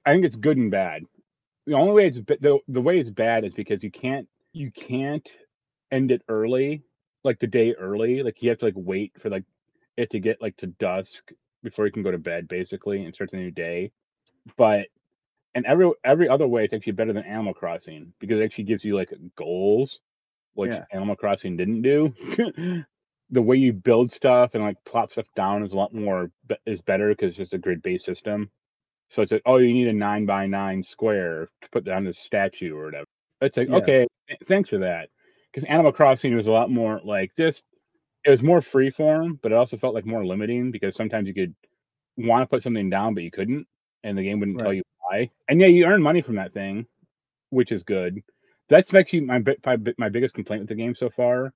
I 0.06 0.14
think 0.14 0.26
it's 0.26 0.36
good 0.36 0.58
and 0.58 0.72
bad. 0.72 1.04
The 1.66 1.74
only 1.76 1.94
way 1.94 2.08
it's 2.08 2.20
the 2.20 2.60
the 2.68 2.82
way 2.82 3.00
it's 3.00 3.10
bad 3.10 3.46
is 3.46 3.54
because 3.54 3.84
you 3.84 3.92
can't 3.92 4.28
you 4.54 4.72
can't 4.72 5.28
end 5.92 6.12
it 6.12 6.24
early, 6.30 6.84
like 7.24 7.40
the 7.40 7.48
day 7.48 7.74
early. 7.74 8.24
Like 8.24 8.42
you 8.42 8.50
have 8.50 8.60
to 8.60 8.66
like 8.66 8.74
wait 8.78 9.14
for 9.22 9.30
like 9.30 9.46
it 9.98 10.10
to 10.12 10.20
get 10.20 10.42
like 10.42 10.58
to 10.58 10.68
dusk 10.68 11.32
before 11.64 11.86
you 11.86 11.92
can 11.92 12.04
go 12.04 12.12
to 12.12 12.18
bed 12.18 12.48
basically 12.48 13.06
and 13.06 13.14
start 13.16 13.32
the 13.32 13.38
new 13.38 13.52
day. 13.52 13.92
But 14.58 14.88
and 15.56 15.66
every 15.66 15.92
every 16.04 16.30
other 16.30 16.48
way 16.48 16.66
it's 16.66 16.74
actually 16.74 16.94
better 16.94 17.14
than 17.14 17.26
Animal 17.26 17.54
Crossing 17.54 18.14
because 18.20 18.40
it 18.40 18.44
actually 18.44 18.66
gives 18.66 18.84
you 18.84 18.96
like 18.96 19.14
goals, 19.38 20.00
which 20.56 20.72
Yeah. 20.72 20.86
Animal 20.92 21.16
Crossing 21.16 21.58
didn't 21.58 21.82
do. 21.84 22.14
the 23.30 23.42
way 23.42 23.58
you 23.58 23.74
build 23.74 24.12
stuff 24.12 24.56
and 24.56 24.64
like 24.64 24.78
plop 24.86 25.12
stuff 25.12 25.28
down 25.36 25.64
is 25.64 25.74
a 25.74 25.78
lot 25.78 25.94
more 25.94 26.32
is 26.66 26.82
better 26.82 27.10
because 27.10 27.30
it's 27.30 27.38
just 27.38 27.54
a 27.54 27.58
grid 27.58 27.82
based 27.82 28.06
system. 28.06 28.50
So 29.14 29.22
it's 29.22 29.32
like, 29.32 29.44
oh, 29.46 29.58
you 29.58 29.72
need 29.72 29.88
a 29.88 29.94
nine 29.94 30.26
by 30.26 30.48
nine 30.48 30.82
square 30.82 31.48
to 31.62 31.70
put 31.72 31.86
down 31.86 32.04
this 32.04 32.18
statue 32.18 32.76
or 32.76 32.86
whatever. 32.86 33.06
It's 33.42 33.58
like, 33.58 33.70
Yeah. 33.70 33.76
okay, 33.76 34.08
th- 34.28 34.40
thanks 34.46 34.70
for 34.70 34.80
that. 34.80 35.10
Because 35.52 35.70
Animal 35.70 35.92
Crossing 35.92 36.36
was 36.36 36.48
a 36.48 36.52
lot 36.52 36.72
more 36.72 37.00
like 37.04 37.30
this. 37.36 37.62
It 38.26 38.32
was 38.32 38.42
more 38.42 38.60
free 38.60 38.90
form, 38.90 39.40
but 39.44 39.52
it 39.52 39.56
also 39.56 39.78
felt 39.78 39.94
like 39.94 40.08
more 40.08 40.26
limiting 40.26 40.72
because 40.72 40.96
sometimes 40.96 41.28
you 41.28 41.36
could 41.36 41.54
want 42.18 42.42
to 42.42 42.48
put 42.48 42.64
something 42.64 42.90
down, 42.90 43.14
but 43.14 43.22
you 43.22 43.30
couldn't, 43.30 43.68
and 44.04 44.18
the 44.18 44.24
game 44.24 44.40
wouldn't 44.40 44.58
tell 44.58 44.74
you 44.74 44.82
why. 45.08 45.30
And 45.48 45.62
yeah, 45.62 45.68
you 45.68 45.86
earn 45.86 46.02
money 46.02 46.24
from 46.24 46.36
that 46.38 46.54
thing, 46.54 46.88
which 47.52 47.72
is 47.72 47.84
good. 47.84 48.20
That's 48.70 48.92
actually 48.96 49.22
my 49.22 49.44
my 49.64 49.78
my 50.00 50.10
biggest 50.10 50.34
complaint 50.34 50.62
with 50.62 50.70
the 50.70 50.76
game 50.76 50.96
so 50.96 51.12
far 51.12 51.54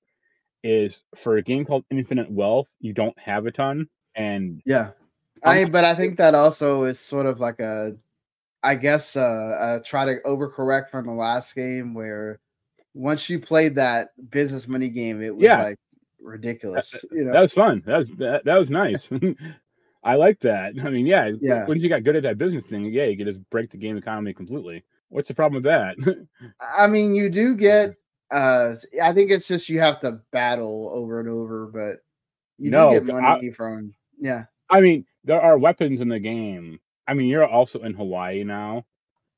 is 0.62 1.02
for 1.16 1.38
a 1.38 1.42
game 1.42 1.64
called 1.64 1.84
Infinite 1.90 2.30
Wealth, 2.30 2.68
you 2.78 2.92
don't 2.92 3.18
have 3.18 3.46
a 3.46 3.50
ton, 3.50 3.88
and 4.14 4.62
Yeah. 4.64 4.90
I 5.44 5.64
but 5.64 5.84
I 5.84 5.94
think 5.94 6.16
that 6.18 6.34
also 6.34 6.84
is 6.84 6.98
sort 7.00 7.26
of 7.26 7.40
like 7.40 7.60
a 7.60 7.96
I 8.62 8.74
guess 8.74 9.16
uh, 9.16 9.20
uh 9.22 9.78
try 9.84 10.04
to 10.04 10.20
overcorrect 10.26 10.90
from 10.90 11.06
the 11.06 11.12
last 11.12 11.54
game 11.54 11.94
where 11.94 12.40
once 12.94 13.28
you 13.30 13.38
played 13.38 13.74
that 13.76 14.08
business 14.30 14.66
money 14.66 14.88
game, 14.88 15.22
it 15.22 15.34
was 15.34 15.44
Yeah. 15.44 15.62
like 15.62 15.78
ridiculous. 16.20 17.04
You 17.12 17.24
know, 17.26 17.32
that 17.32 17.40
was 17.40 17.52
fun. 17.52 17.82
That 17.86 17.98
was 17.98 18.10
that, 18.18 18.44
that 18.44 18.56
was 18.56 18.70
nice. 18.70 19.08
I 20.04 20.14
like 20.14 20.40
that. 20.40 20.74
I 20.82 20.90
mean, 20.90 21.06
yeah, 21.06 21.30
Yeah. 21.40 21.66
Once 21.66 21.82
you 21.82 21.88
got 21.88 22.04
good 22.04 22.16
at 22.16 22.22
that 22.24 22.38
business 22.38 22.64
thing, 22.64 22.86
yeah, 22.86 23.04
you 23.04 23.16
could 23.16 23.26
just 23.26 23.48
break 23.50 23.70
the 23.70 23.76
game 23.76 23.96
economy 23.96 24.32
completely. 24.32 24.84
What's 25.10 25.28
the 25.28 25.34
problem 25.34 25.62
with 25.62 25.70
that? 25.70 25.96
I 26.76 26.86
mean, 26.86 27.14
you 27.14 27.28
do 27.30 27.54
get. 27.54 27.94
uh 28.30 28.74
I 29.02 29.12
think 29.12 29.30
it's 29.30 29.46
just 29.48 29.68
you 29.68 29.80
have 29.80 30.00
to 30.00 30.20
battle 30.32 30.90
over 30.92 31.20
and 31.20 31.28
over, 31.28 31.66
but 31.66 32.02
you 32.58 32.70
No, 32.70 32.90
do 32.90 33.00
get 33.06 33.14
I- 33.14 33.20
money 33.20 33.50
from. 33.52 33.94
Yeah, 34.20 34.44
I 34.70 34.80
mean, 34.80 35.06
there 35.24 35.40
are 35.40 35.58
weapons 35.58 36.00
in 36.00 36.08
the 36.08 36.20
game. 36.20 36.80
I 37.06 37.14
mean, 37.14 37.28
you're 37.28 37.46
also 37.46 37.80
in 37.80 37.94
Hawaii 37.94 38.44
now. 38.44 38.84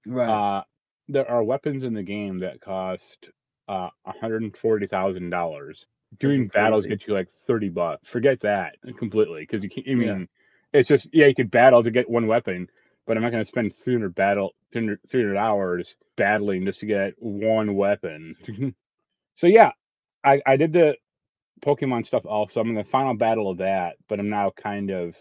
right. 0.07 0.45
Uh, 0.45 0.63
there 1.09 1.29
are 1.31 1.43
weapons 1.45 1.85
in 1.85 1.95
the 1.95 2.03
game 2.03 2.41
that 2.41 2.61
cost 2.61 3.31
uh 3.69 3.91
hundred 4.07 4.43
and 4.43 4.57
forty 4.57 4.87
thousand 4.87 5.31
dollars. 5.31 5.87
Doing 6.21 6.49
battles 6.49 6.87
get 6.87 7.07
you 7.07 7.15
like 7.15 7.29
thirty 7.47 7.69
bucks. 7.69 8.09
Forget 8.09 8.41
that 8.41 8.77
completely 8.99 9.43
because 9.43 9.63
you 9.63 9.71
can't. 9.71 9.89
I 9.89 9.95
Yeah. 9.97 10.19
mean, 10.19 10.29
it's 10.73 10.89
just 10.89 11.09
yeah, 11.13 11.27
you 11.27 11.35
could 11.35 11.51
battle 11.51 11.83
to 11.83 11.91
get 11.91 12.11
one 12.11 12.27
weapon, 12.27 12.69
but 13.07 13.17
I'm 13.17 13.23
not 13.23 13.33
going 13.33 13.45
to 13.45 13.49
spend 13.49 13.75
three 13.77 13.95
hundred 13.95 14.15
battle 14.15 14.55
300, 14.73 15.01
300 15.11 15.37
hours 15.39 15.97
battling 16.17 16.65
just 16.67 16.81
to 16.81 16.87
get 16.87 17.15
one 17.19 17.75
weapon. 17.77 18.37
so 19.35 19.47
yeah, 19.47 19.73
I 20.25 20.41
I 20.47 20.57
did 20.57 20.73
the 20.73 20.97
Pokemon 21.61 22.07
stuff 22.07 22.25
also. 22.27 22.61
I'm 22.61 22.71
in 22.71 22.75
the 22.75 22.85
final 22.85 23.15
battle 23.15 23.51
of 23.51 23.59
that, 23.59 23.97
but 24.09 24.19
I'm 24.19 24.29
now 24.31 24.51
kind 24.51 24.91
of 24.91 25.15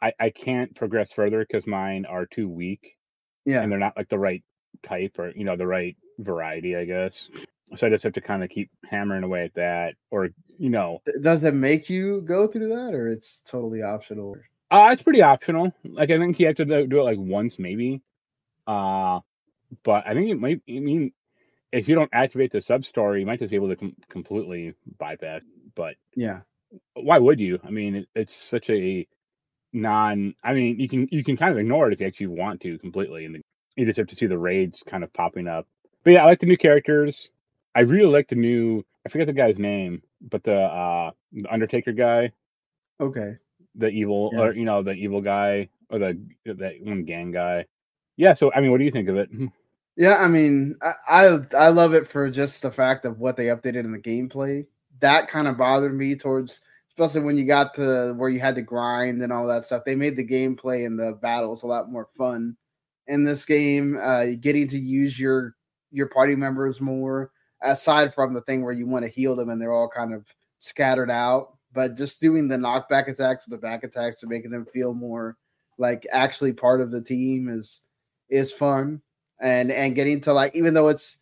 I 0.00 0.12
I 0.18 0.30
can't 0.30 0.74
progress 0.74 1.12
further 1.12 1.40
because 1.40 1.66
mine 1.66 2.06
are 2.06 2.26
too 2.26 2.48
weak 2.48 2.96
yeah. 3.44 3.62
and 3.62 3.70
they're 3.70 3.78
not 3.78 3.96
like 3.96 4.08
the 4.08 4.18
right 4.18 4.42
type 4.82 5.18
or 5.18 5.30
you 5.30 5.44
know 5.44 5.56
the 5.56 5.66
right 5.66 5.96
variety 6.18 6.76
i 6.76 6.84
guess 6.84 7.28
so 7.74 7.86
i 7.86 7.90
just 7.90 8.04
have 8.04 8.12
to 8.12 8.20
kind 8.20 8.42
of 8.42 8.50
keep 8.50 8.70
hammering 8.88 9.22
away 9.22 9.44
at 9.44 9.54
that 9.54 9.94
or 10.10 10.30
you 10.58 10.70
know 10.70 11.00
Does 11.20 11.42
it 11.44 11.54
make 11.54 11.88
you 11.88 12.20
go 12.22 12.46
through 12.46 12.68
that, 12.68 12.94
or 12.94 13.08
it's 13.08 13.40
totally 13.42 13.82
optional? 13.82 14.36
uh 14.70 14.88
it's 14.92 15.02
pretty 15.02 15.22
optional 15.22 15.72
like 15.84 16.10
i 16.10 16.18
think 16.18 16.38
you 16.38 16.46
have 16.46 16.56
to 16.56 16.64
do 16.64 17.00
it 17.00 17.04
like 17.04 17.18
once 17.18 17.58
maybe 17.58 18.00
uh 18.66 19.20
but 19.84 20.06
i 20.06 20.14
think 20.14 20.30
it 20.30 20.40
might 20.40 20.60
i 20.68 20.78
mean 20.78 21.12
if 21.72 21.88
you 21.88 21.94
don't 21.94 22.10
activate 22.12 22.52
the 22.52 22.60
sub 22.60 22.84
story 22.84 23.20
you 23.20 23.26
might 23.26 23.38
just 23.38 23.50
be 23.50 23.56
able 23.56 23.68
to 23.68 23.76
com- 23.76 23.96
completely 24.08 24.74
bypass 24.98 25.42
but 25.74 25.94
Yeah, 26.16 26.40
why 26.94 27.18
would 27.18 27.40
you? 27.40 27.58
I 27.64 27.70
mean 27.70 27.94
it, 27.96 28.08
it's 28.14 28.34
such 28.34 28.70
a 28.70 29.06
non 29.74 30.34
i 30.44 30.52
mean 30.52 30.78
you 30.78 30.86
can 30.88 31.08
you 31.10 31.24
can 31.24 31.34
kind 31.36 31.50
of 31.50 31.58
ignore 31.58 31.88
it 31.88 31.94
if 31.94 32.00
you 32.00 32.06
actually 32.06 32.26
want 32.26 32.60
to 32.60 32.76
completely 32.78 33.24
and 33.24 33.40
you 33.76 33.86
just 33.86 33.96
have 33.96 34.06
to 34.08 34.14
see 34.16 34.26
the 34.26 34.36
raids 34.36 34.82
kind 34.86 35.02
of 35.02 35.10
popping 35.14 35.48
up. 35.48 35.66
But 36.04 36.10
yeah 36.12 36.22
i 36.22 36.26
like 36.26 36.40
the 36.40 36.46
new 36.46 36.58
characters. 36.58 37.30
I 37.74 37.80
really 37.80 38.12
like 38.12 38.28
the 38.28 38.34
new 38.36 38.84
i 39.06 39.08
forget 39.08 39.26
the 39.26 39.32
guy's 39.32 39.58
name 39.58 40.02
but 40.30 40.44
the 40.44 40.54
uh 40.56 41.10
the 41.32 41.50
undertaker 41.52 41.92
guy. 41.92 42.32
Okay. 43.00 43.36
the 43.74 43.88
evil 43.88 44.30
Yeah. 44.34 44.40
or 44.42 44.54
you 44.54 44.64
know 44.66 44.82
the 44.82 44.92
evil 44.92 45.20
guy 45.22 45.68
or 45.90 45.98
the 45.98 46.18
that 46.44 46.74
one 46.82 47.04
gang 47.04 47.32
guy. 47.32 47.64
Yeah 48.16 48.34
so 48.34 48.52
i 48.52 48.60
mean 48.60 48.70
what 48.70 48.78
do 48.78 48.84
you 48.84 48.90
think 48.92 49.08
of 49.08 49.16
it? 49.16 49.30
Yeah, 49.94 50.16
I 50.16 50.26
mean, 50.28 50.76
I, 50.80 50.94
I 51.06 51.38
I 51.54 51.68
love 51.68 51.92
it 51.92 52.08
for 52.08 52.30
just 52.30 52.62
the 52.62 52.70
fact 52.70 53.04
of 53.04 53.18
what 53.18 53.36
they 53.36 53.46
updated 53.48 53.84
in 53.84 53.92
the 53.92 53.98
gameplay. 53.98 54.66
That 55.02 55.28
kind 55.28 55.46
of 55.46 55.58
bothered 55.58 55.94
me 55.94 56.16
towards, 56.16 56.62
especially 56.88 57.20
when 57.20 57.36
you 57.36 57.44
got 57.44 57.74
to 57.74 58.14
where 58.16 58.30
you 58.30 58.40
had 58.40 58.54
to 58.54 58.62
grind 58.62 59.22
and 59.22 59.32
all 59.32 59.46
that 59.48 59.64
stuff. 59.64 59.84
They 59.84 59.94
made 59.94 60.16
the 60.16 60.26
gameplay 60.26 60.86
and 60.86 60.98
the 60.98 61.18
battles 61.20 61.62
a 61.62 61.66
lot 61.66 61.92
more 61.92 62.08
fun 62.16 62.56
in 63.08 63.24
this 63.24 63.44
game. 63.44 63.98
Uh, 64.02 64.26
getting 64.40 64.66
to 64.68 64.78
use 64.78 65.18
your 65.18 65.54
your 65.90 66.08
party 66.08 66.34
members 66.34 66.80
more, 66.80 67.30
aside 67.62 68.14
from 68.14 68.32
the 68.32 68.40
thing 68.42 68.62
where 68.62 68.72
you 68.72 68.86
want 68.86 69.04
to 69.04 69.10
heal 69.10 69.36
them 69.36 69.50
and 69.50 69.60
they're 69.60 69.74
all 69.74 69.90
kind 69.90 70.14
of 70.14 70.24
scattered 70.60 71.10
out. 71.10 71.58
But 71.74 71.96
just 71.96 72.20
doing 72.20 72.48
the 72.48 72.56
knockback 72.56 73.08
attacks, 73.08 73.44
the 73.44 73.58
back 73.58 73.84
attacks, 73.84 74.20
to 74.20 74.26
making 74.26 74.50
them 74.50 74.66
feel 74.72 74.94
more 74.94 75.36
like 75.78 76.06
actually 76.12 76.52
part 76.52 76.80
of 76.80 76.90
the 76.90 77.02
team 77.02 77.48
is 77.48 77.80
is 78.28 78.52
fun 78.52 79.02
and 79.40 79.70
and 79.70 79.94
getting 79.94 80.20
to 80.20 80.32
like 80.32 80.54
even 80.54 80.74
though 80.74 80.88
it's 80.88 81.18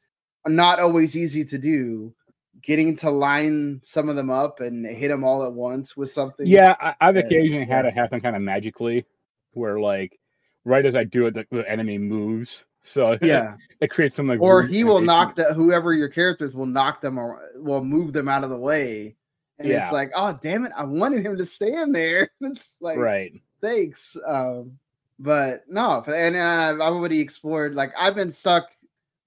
not 0.46 0.78
always 0.78 1.16
easy 1.16 1.44
to 1.44 1.58
do 1.58 2.14
getting 2.62 2.96
to 2.96 3.10
line 3.10 3.80
some 3.82 4.08
of 4.08 4.16
them 4.16 4.30
up 4.30 4.60
and 4.60 4.86
hit 4.86 5.08
them 5.08 5.24
all 5.24 5.44
at 5.44 5.52
once 5.52 5.96
with 5.96 6.10
something 6.10 6.46
yeah 6.46 6.74
I, 6.80 6.94
i've 7.00 7.16
Yeah, 7.16 7.22
occasionally 7.22 7.66
had 7.66 7.84
it 7.84 7.94
happen 7.94 8.20
kind 8.20 8.36
of 8.36 8.42
magically 8.42 9.04
where 9.52 9.80
like 9.80 10.18
right 10.64 10.84
as 10.84 10.94
i 10.96 11.04
do 11.04 11.26
it 11.26 11.34
the, 11.34 11.46
the 11.50 11.68
enemy 11.70 11.98
moves. 11.98 12.64
So 12.82 13.18
yeah. 13.22 13.54
it 13.80 13.90
creates 13.90 14.16
some 14.16 14.26
like 14.26 14.40
or 14.40 14.62
he 14.62 14.84
will 14.84 15.00
knock 15.00 15.34
that 15.36 15.52
whoever 15.54 15.92
your 15.92 16.08
characters 16.08 16.54
will 16.54 16.66
knock 16.66 17.00
them 17.02 17.18
or 17.18 17.42
will 17.56 17.84
move 17.84 18.12
them 18.14 18.28
out 18.28 18.42
of 18.44 18.50
the 18.50 18.58
way. 18.58 19.16
And 19.58 19.68
Yeah. 19.68 19.82
it's 19.82 19.92
like 19.92 20.10
oh 20.16 20.38
damn 20.42 20.64
it 20.64 20.72
i 20.76 20.84
wanted 20.84 21.24
him 21.24 21.36
to 21.36 21.44
stand 21.46 21.94
there. 21.94 22.30
It's 22.40 22.76
like 22.80 22.96
right. 22.98 23.32
Thanks 23.60 24.16
um 24.26 24.78
but 25.18 25.64
no 25.68 26.02
and 26.06 26.34
uh, 26.34 26.82
i've 26.82 26.94
already 26.94 27.20
explored 27.20 27.74
like 27.74 27.92
i've 27.98 28.14
been 28.14 28.32
stuck 28.32 28.70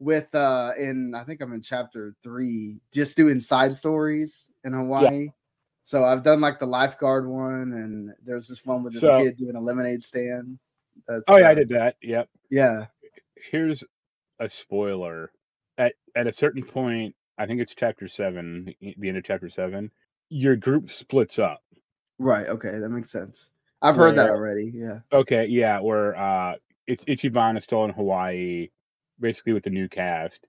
with 0.03 0.33
uh 0.35 0.71
in 0.77 1.13
i 1.15 1.23
think 1.23 1.41
i'm 1.41 1.53
in 1.53 1.61
chapter 1.61 2.13
three 2.21 2.77
just 2.93 3.15
doing 3.17 3.39
side 3.39 3.75
stories 3.75 4.49
in 4.63 4.73
hawaii 4.73 5.23
Yeah. 5.25 5.29
so 5.83 6.03
i've 6.03 6.23
done 6.23 6.41
like 6.41 6.59
the 6.59 6.65
lifeguard 6.65 7.27
one 7.27 7.73
and 7.73 8.11
there's 8.25 8.47
this 8.47 8.65
one 8.65 8.83
with 8.83 8.93
this 8.93 9.01
So- 9.01 9.17
kid 9.17 9.37
doing 9.37 9.55
a 9.55 9.61
lemonade 9.61 10.03
stand 10.03 10.59
that's, 11.07 11.23
oh 11.27 11.37
yeah 11.37 11.49
i 11.49 11.51
uh, 11.51 11.55
did 11.55 11.69
that 11.69 11.95
yep 12.01 12.29
yeah 12.49 12.85
here's 13.51 13.83
a 14.39 14.49
spoiler 14.49 15.31
at 15.77 15.93
at 16.15 16.27
a 16.27 16.31
certain 16.31 16.63
point 16.63 17.15
i 17.37 17.45
think 17.45 17.61
it's 17.61 17.73
chapter 17.73 18.07
seven 18.07 18.73
the 18.81 19.07
end 19.07 19.17
of 19.17 19.23
chapter 19.23 19.49
seven 19.49 19.89
your 20.29 20.55
group 20.55 20.91
splits 20.91 21.39
up 21.39 21.61
Right. 22.19 22.47
Okay, 22.47 22.77
that 22.77 22.89
makes 22.89 23.09
sense. 23.11 23.49
I've 23.81 23.95
heard 23.95 24.15
that 24.15 24.29
already. 24.29 24.71
Yeah. 24.73 24.99
Okay, 25.11 25.47
yeah, 25.47 25.79
where 25.79 26.15
uh 26.15 26.55
it's 26.87 27.03
Ichiban 27.05 27.57
is 27.57 27.63
still 27.63 27.83
in 27.85 27.89
Hawaii, 27.91 28.69
basically 29.19 29.53
with 29.53 29.63
the 29.63 29.69
new 29.69 29.87
cast, 29.89 30.45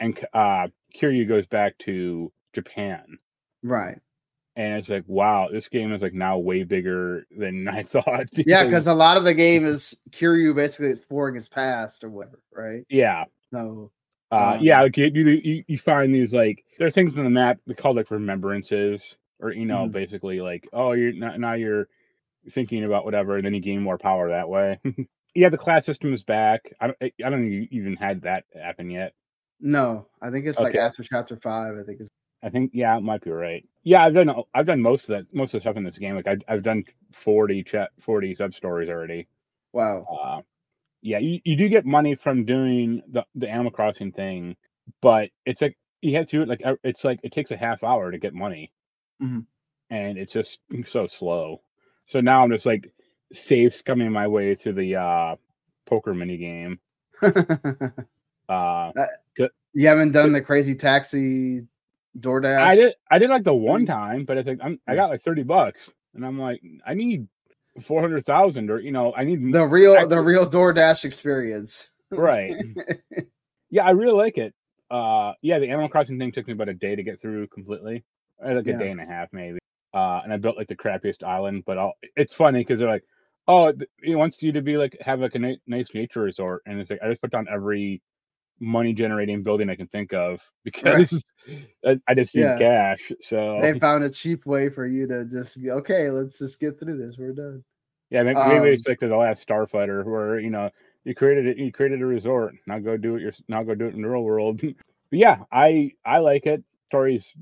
and 0.00 0.18
uh 0.34 0.68
Kiryu 0.96 1.26
goes 1.28 1.46
back 1.46 1.78
to 1.78 2.32
Japan. 2.52 3.18
Right. 3.62 3.98
And 4.54 4.74
it's 4.74 4.90
like, 4.90 5.04
wow, 5.06 5.48
this 5.50 5.68
game 5.68 5.94
is 5.94 6.02
like 6.02 6.12
now 6.12 6.36
way 6.38 6.62
bigger 6.64 7.24
than 7.36 7.66
I 7.72 7.82
thought. 7.82 8.26
Yeah, 8.34 8.64
because 8.64 8.86
a 8.86 8.94
lot 8.94 9.16
of 9.16 9.24
the 9.24 9.34
game 9.34 9.64
is 9.64 9.96
Kiryu 10.10 10.54
basically 10.54 10.90
exploring 10.90 11.34
his 11.36 11.48
past 11.48 12.04
or 12.04 12.10
whatever, 12.10 12.38
right? 12.54 12.84
yeah, 12.90 13.24
So 13.52 13.90
uh, 14.30 14.56
Um, 14.56 14.64
yeah, 14.64 14.82
like 14.82 14.96
you, 14.96 15.06
you 15.06 15.64
you 15.66 15.78
find 15.78 16.14
these 16.14 16.32
like 16.34 16.64
there 16.78 16.86
are 16.86 16.90
things 16.90 17.16
on 17.16 17.24
the 17.24 17.30
map 17.30 17.58
they 17.66 17.74
call 17.74 17.94
like 17.94 18.10
remembrances, 18.10 19.16
or 19.40 19.52
you 19.52 19.64
know, 19.66 19.86
Mhm. 19.86 19.92
basically 19.92 20.40
like, 20.40 20.68
oh, 20.72 20.92
you're 20.92 21.12
not 21.12 21.38
now 21.40 21.54
you're 21.54 21.88
thinking 22.50 22.84
about 22.84 23.04
whatever, 23.04 23.36
and 23.36 23.44
then 23.46 23.54
you 23.54 23.60
gain 23.60 23.80
more 23.82 23.98
power 23.98 24.28
that 24.30 24.48
way. 24.48 24.80
yeah, 25.34 25.48
the 25.48 25.58
class 25.58 25.86
system 25.86 26.12
is 26.12 26.22
back. 26.22 26.72
I 26.80 26.88
don't, 26.88 26.98
I 27.24 27.30
don't 27.30 27.68
even 27.70 27.96
had 27.96 28.22
that 28.22 28.44
happen 28.54 28.90
yet. 28.90 29.14
no, 29.60 30.08
I 30.20 30.30
think 30.30 30.46
it's 30.46 30.60
like 30.62 30.74
after 30.74 31.02
chapter 31.02 31.36
five. 31.42 31.74
I 31.78 31.84
think 31.84 32.00
it's 32.00 32.10
I 32.42 32.50
think 32.50 32.72
yeah, 32.74 32.96
it 32.96 33.02
might 33.02 33.22
be 33.22 33.30
right. 33.30 33.66
Yeah, 33.84 34.04
I've 34.04 34.14
done 34.14 34.30
I've 34.54 34.66
done 34.66 34.80
most 34.82 35.02
of 35.04 35.08
that 35.08 35.34
most 35.34 35.54
of 35.54 35.58
the 35.58 35.60
stuff 35.60 35.76
in 35.76 35.84
this 35.84 35.98
game. 35.98 36.14
Like 36.16 36.26
I've 36.26 36.42
I've 36.48 36.62
done 36.62 36.84
forty 37.14 37.62
chat 37.62 37.90
forty 38.00 38.34
sub 38.34 38.54
stories 38.54 38.88
already. 38.88 39.28
wow. 39.72 40.08
Uh, 40.10 40.40
yeah, 41.02 41.18
you, 41.18 41.40
you 41.44 41.56
do 41.56 41.68
get 41.68 41.86
money 41.86 42.14
from 42.16 42.44
doing 42.46 43.02
the 43.10 43.24
the 43.34 43.48
Animal 43.48 43.72
Crossing 43.72 44.12
thing, 44.12 44.56
but 45.02 45.30
it's 45.46 45.62
like 45.62 45.78
you 46.02 46.16
have 46.16 46.26
to 46.28 46.38
do 46.38 46.42
it 46.42 46.48
like 46.48 46.62
it's 46.84 47.04
like 47.04 47.20
it 47.24 47.32
takes 47.32 47.50
a 47.52 47.56
half 47.56 47.84
hour 47.84 48.10
to 48.10 48.18
get 48.18 48.34
money, 48.34 48.72
Mhm. 49.20 49.46
and 49.90 50.18
it's 50.18 50.32
just 50.32 50.58
so 50.86 51.06
slow. 51.06 51.62
So 52.06 52.20
now 52.20 52.42
I'm 52.42 52.50
just 52.50 52.66
like 52.66 52.90
safe 53.32 53.82
coming 53.84 54.10
my 54.12 54.26
way 54.26 54.54
to 54.56 54.72
the 54.72 54.96
uh 54.96 55.36
poker 55.86 56.14
mini 56.14 56.36
game. 56.36 56.78
Uh, 58.48 58.92
you 59.72 59.86
haven't 59.86 60.12
done 60.12 60.32
the 60.32 60.40
crazy 60.42 60.74
taxi 60.74 61.62
DoorDash. 62.18 62.58
I 62.58 62.74
did 62.74 62.94
I 63.10 63.18
did 63.18 63.30
like 63.30 63.44
the 63.44 63.54
one 63.54 63.84
Mm. 63.84 63.86
time, 63.86 64.24
but 64.26 64.36
it's 64.36 64.46
like 64.46 64.58
I'm 64.62 64.78
I 64.86 64.94
got 64.94 65.08
like 65.08 65.22
thirty 65.22 65.42
bucks, 65.42 65.88
and 66.14 66.26
I'm 66.26 66.38
like 66.38 66.60
I 66.86 66.92
need 66.92 67.26
four 67.86 68.02
hundred 68.02 68.26
thousand, 68.26 68.68
or 68.68 68.78
you 68.80 68.92
know 68.92 69.14
I 69.16 69.24
need 69.24 69.54
the 69.54 69.64
real 69.66 70.06
the 70.06 70.20
real 70.20 70.44
DoorDash 70.48 71.04
experience. 71.04 71.90
right. 72.10 72.54
Yeah, 73.70 73.86
I 73.86 73.92
really 73.92 74.12
like 74.12 74.36
it. 74.36 74.54
Uh, 74.90 75.32
yeah, 75.40 75.58
the 75.58 75.66
Animal 75.70 75.88
Crossing 75.88 76.18
thing 76.18 76.30
took 76.30 76.46
me 76.46 76.52
about 76.52 76.68
a 76.68 76.74
day 76.74 76.94
to 76.94 77.02
get 77.02 77.22
through 77.22 77.46
completely, 77.46 78.04
or 78.36 78.52
like 78.52 78.66
Yeah. 78.66 78.74
a 78.74 78.78
day 78.78 78.90
and 78.90 79.00
a 79.00 79.06
half 79.06 79.28
maybe. 79.32 79.58
Uh, 79.94 80.20
and 80.22 80.30
I 80.30 80.36
built 80.36 80.58
like 80.58 80.68
the 80.68 80.76
crappiest 80.76 81.22
island, 81.22 81.62
but 81.64 81.78
I'll, 81.78 81.94
it's 82.14 82.34
funny 82.34 82.58
because 82.60 82.80
they're 82.80 82.88
like, 82.90 83.04
oh, 83.52 83.72
he 84.02 84.14
wants 84.14 84.38
you 84.40 84.52
to 84.52 84.62
be 84.62 84.76
like 84.76 84.96
have 85.00 85.20
like 85.20 85.34
a 85.34 85.38
ni- 85.38 85.60
nice 85.66 85.88
nature 85.94 86.22
resort, 86.22 86.62
and 86.66 86.80
it's 86.80 86.90
like 86.90 87.00
I 87.02 87.08
just 87.08 87.20
put 87.20 87.30
down 87.30 87.46
every 87.52 88.00
money 88.60 88.92
generating 88.92 89.42
building 89.42 89.68
I 89.68 89.76
can 89.76 89.88
think 89.88 90.12
of 90.12 90.40
because 90.64 91.24
I, 91.84 92.00
I 92.08 92.14
just 92.14 92.34
need 92.34 92.42
Yeah. 92.44 92.56
cash. 92.56 93.12
So 93.20 93.58
they 93.60 93.78
found 93.78 94.04
a 94.04 94.10
cheap 94.10 94.46
way 94.46 94.70
for 94.70 94.86
you 94.86 95.06
to 95.08 95.24
just 95.24 95.58
okay, 95.58 96.10
let's 96.10 96.38
just 96.38 96.60
get 96.60 96.78
through 96.78 96.98
this. 96.98 97.16
We're 97.18 97.32
done. 97.32 97.64
yeah, 98.10 98.22
maybe, 98.22 98.38
maybe 98.40 98.68
um, 98.68 98.74
it's 98.74 98.86
like 98.86 99.00
the 99.00 99.08
last 99.08 99.46
Starfighter 99.46 100.04
where 100.04 100.38
you 100.38 100.50
know 100.50 100.70
you 101.04 101.14
created 101.14 101.46
it, 101.46 101.58
you 101.58 101.72
created 101.72 102.00
a 102.00 102.06
resort. 102.06 102.54
Now 102.66 102.78
go 102.78 102.96
do 102.96 103.16
it. 103.16 103.22
Your 103.22 103.32
now 103.48 103.62
go 103.62 103.74
do 103.74 103.86
it 103.86 103.94
in 103.94 104.02
the 104.02 104.08
real 104.08 104.22
world. 104.22 104.60
but 104.62 104.74
yeah, 105.10 105.38
I 105.52 105.92
I 106.04 106.18
like 106.18 106.46
it. 106.46 106.62
Story's 106.88 107.32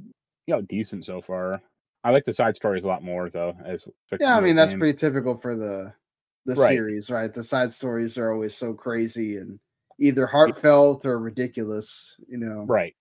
you 0.47 0.55
know 0.55 0.63
decent 0.63 1.05
so 1.05 1.21
far. 1.21 1.61
I 2.03 2.11
like 2.11 2.25
the 2.25 2.33
side 2.33 2.57
stories 2.57 2.85
a 2.85 2.89
lot 2.89 3.03
more 3.05 3.29
though. 3.29 3.55
As 3.65 3.85
Yeah, 4.19 4.37
I 4.37 4.41
mean 4.41 4.57
that's 4.57 4.71
game. 4.71 4.81
pretty 4.81 4.97
typical 4.97 5.37
for 5.37 5.55
the 5.55 5.93
the 6.47 6.57
Right. 6.57 6.75
series, 6.75 7.11
right? 7.11 7.33
The 7.33 7.45
side 7.45 7.73
stories 7.73 8.19
are 8.19 8.33
always 8.33 8.57
so 8.57 8.73
crazy 8.75 9.37
and 9.37 9.59
either 9.99 10.27
heartfelt 10.27 11.05
or 11.05 11.19
ridiculous, 11.19 12.17
you 12.29 12.39
know. 12.39 12.67
right. 12.67 12.95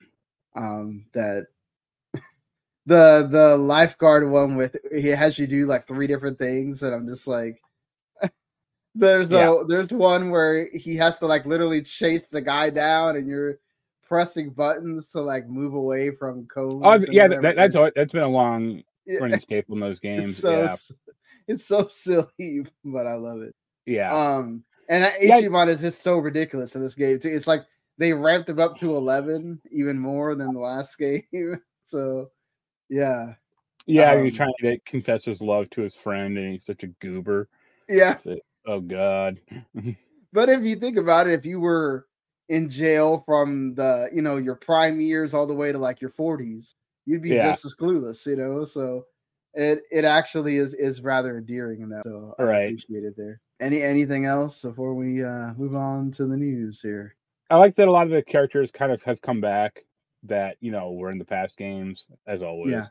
Um 0.55 1.05
that 1.13 1.47
the 2.85 3.27
the 3.31 3.57
lifeguard 3.57 4.29
one 4.29 4.55
with 4.55 4.75
he 4.91 5.07
has 5.09 5.37
you 5.39 5.47
do 5.47 5.65
like 5.67 5.87
three 5.87 6.07
different 6.07 6.37
things, 6.39 6.83
and 6.83 6.93
I'm 6.93 7.07
just 7.07 7.27
like 7.27 7.61
there's 8.95 9.31
Yeah. 9.31 9.49
a 9.49 9.65
there's 9.67 9.89
one 9.89 10.29
where 10.29 10.69
he 10.73 10.95
has 10.97 11.17
to 11.19 11.27
like 11.27 11.45
literally 11.45 11.81
chase 11.81 12.27
the 12.31 12.41
guy 12.41 12.69
down 12.69 13.15
and 13.15 13.27
you're 13.27 13.59
pressing 14.07 14.49
buttons 14.49 15.11
to 15.11 15.21
like 15.21 15.47
move 15.47 15.75
away 15.75 16.11
from 16.11 16.47
cones. 16.47 16.83
Oh 16.83 16.99
yeah, 17.11 17.27
that, 17.27 17.55
that's 17.55 17.75
that's 17.95 18.11
been 18.11 18.23
a 18.23 18.27
long 18.27 18.83
yeah, 19.05 19.19
running 19.21 19.39
staple 19.39 19.75
in 19.75 19.81
those 19.81 19.99
games. 19.99 20.37
so 20.37 20.51
yeah, 20.51 20.75
it's 21.49 21.65
so 21.65 21.87
silly, 21.89 22.65
but 22.85 23.05
I 23.07 23.15
love 23.15 23.41
it. 23.41 23.53
yeah, 23.85 24.15
Um, 24.15 24.63
and 24.89 25.03
uh, 25.03 25.09
Yeah. 25.19 25.37
Is 25.67 25.81
just 25.81 26.01
so 26.01 26.17
ridiculous 26.19 26.75
in 26.75 26.81
this 26.81 26.95
game. 26.95 27.19
too. 27.19 27.27
It's 27.27 27.47
like 27.47 27.65
they 27.97 28.13
ramped 28.13 28.49
him 28.49 28.59
up 28.59 28.77
to 28.77 28.95
eleven, 28.95 29.59
even 29.71 29.99
more 29.99 30.35
than 30.35 30.53
the 30.53 30.59
last 30.59 30.95
game. 30.99 31.23
So, 31.83 32.29
yeah, 32.87 33.33
yeah. 33.87 34.11
um, 34.13 34.23
he's 34.23 34.35
trying 34.37 34.53
to 34.61 34.77
confess 34.85 35.25
his 35.25 35.41
love 35.41 35.69
to 35.71 35.81
his 35.81 35.95
friend, 35.95 36.37
and 36.37 36.53
he's 36.53 36.65
such 36.65 36.83
a 36.83 36.87
goober. 37.01 37.49
yeah. 37.89 38.17
Like, 38.23 38.41
oh 38.67 38.79
god. 38.79 39.39
But 40.31 40.49
if 40.49 40.61
you 40.63 40.75
think 40.75 40.97
about 40.97 41.25
it, 41.25 41.33
if 41.33 41.43
you 41.45 41.59
were 41.59 42.05
in 42.49 42.69
jail 42.69 43.23
from 43.25 43.73
the 43.73 44.09
you 44.13 44.21
know 44.21 44.37
your 44.37 44.55
prime 44.55 45.01
years 45.01 45.33
all 45.33 45.47
the 45.47 45.55
way 45.55 45.71
to 45.71 45.77
like 45.79 46.01
your 46.01 46.11
forties, 46.11 46.75
you'd 47.07 47.23
be 47.23 47.29
Yeah. 47.29 47.49
just 47.49 47.65
as 47.65 47.75
clueless, 47.75 48.25
you 48.27 48.35
know. 48.35 48.63
So 48.63 49.05
it 49.53 49.83
it 49.91 50.05
actually 50.05 50.57
is 50.57 50.73
is 50.73 51.01
rather 51.01 51.37
endearing 51.37 51.81
in 51.81 51.89
that. 51.89 52.03
So 52.03 52.35
I 52.39 52.43
Right. 52.43 52.65
appreciate 52.65 53.03
it 53.03 53.15
there. 53.17 53.41
Any 53.59 53.81
anything 53.81 54.25
else 54.25 54.61
before 54.61 54.95
we 54.95 55.23
uh 55.23 55.53
move 55.57 55.75
on 55.75 56.11
to 56.11 56.25
the 56.25 56.37
news 56.37 56.81
here? 56.81 57.15
I 57.49 57.57
like 57.57 57.75
that 57.75 57.87
a 57.87 57.91
lot 57.91 58.05
of 58.07 58.11
the 58.11 58.21
characters 58.21 58.71
kind 58.71 58.91
of 58.91 59.01
have 59.03 59.21
come 59.21 59.41
back 59.41 59.83
that 60.23 60.57
you 60.61 60.71
know 60.71 60.91
were 60.93 61.11
in 61.11 61.17
the 61.17 61.25
past 61.25 61.57
games, 61.57 62.05
as 62.27 62.43
always. 62.43 62.71
Yeah. 62.71 62.87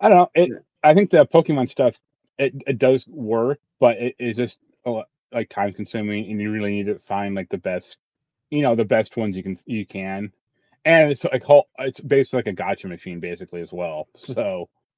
I 0.00 0.08
don't 0.08 0.18
know. 0.18 0.30
It. 0.34 0.50
Yeah. 0.50 0.58
I 0.82 0.94
think 0.94 1.10
the 1.10 1.26
Pokemon 1.26 1.68
stuff 1.68 1.96
it, 2.38 2.54
it 2.66 2.78
does 2.78 3.06
work, 3.08 3.58
but 3.80 3.96
it 3.98 4.14
is 4.18 4.36
just 4.36 4.58
a 4.84 4.90
lot, 4.90 5.06
like 5.32 5.48
time 5.48 5.72
consuming, 5.72 6.30
and 6.30 6.40
you 6.40 6.50
really 6.52 6.70
need 6.72 6.86
to 6.86 6.98
find 7.00 7.34
like 7.34 7.48
the 7.48 7.58
best, 7.58 7.96
you 8.50 8.62
know, 8.62 8.74
the 8.74 8.84
best 8.84 9.16
ones 9.16 9.36
you 9.36 9.42
can 9.42 9.58
you 9.66 9.86
can. 9.86 10.32
And 10.84 11.10
it's 11.10 11.24
like 11.24 11.42
whole, 11.42 11.68
it's 11.78 12.00
basically 12.00 12.38
like 12.38 12.46
a 12.46 12.52
gacha 12.52 12.86
machine, 12.88 13.20
basically 13.20 13.60
as 13.62 13.72
well. 13.72 14.08
So 14.16 14.68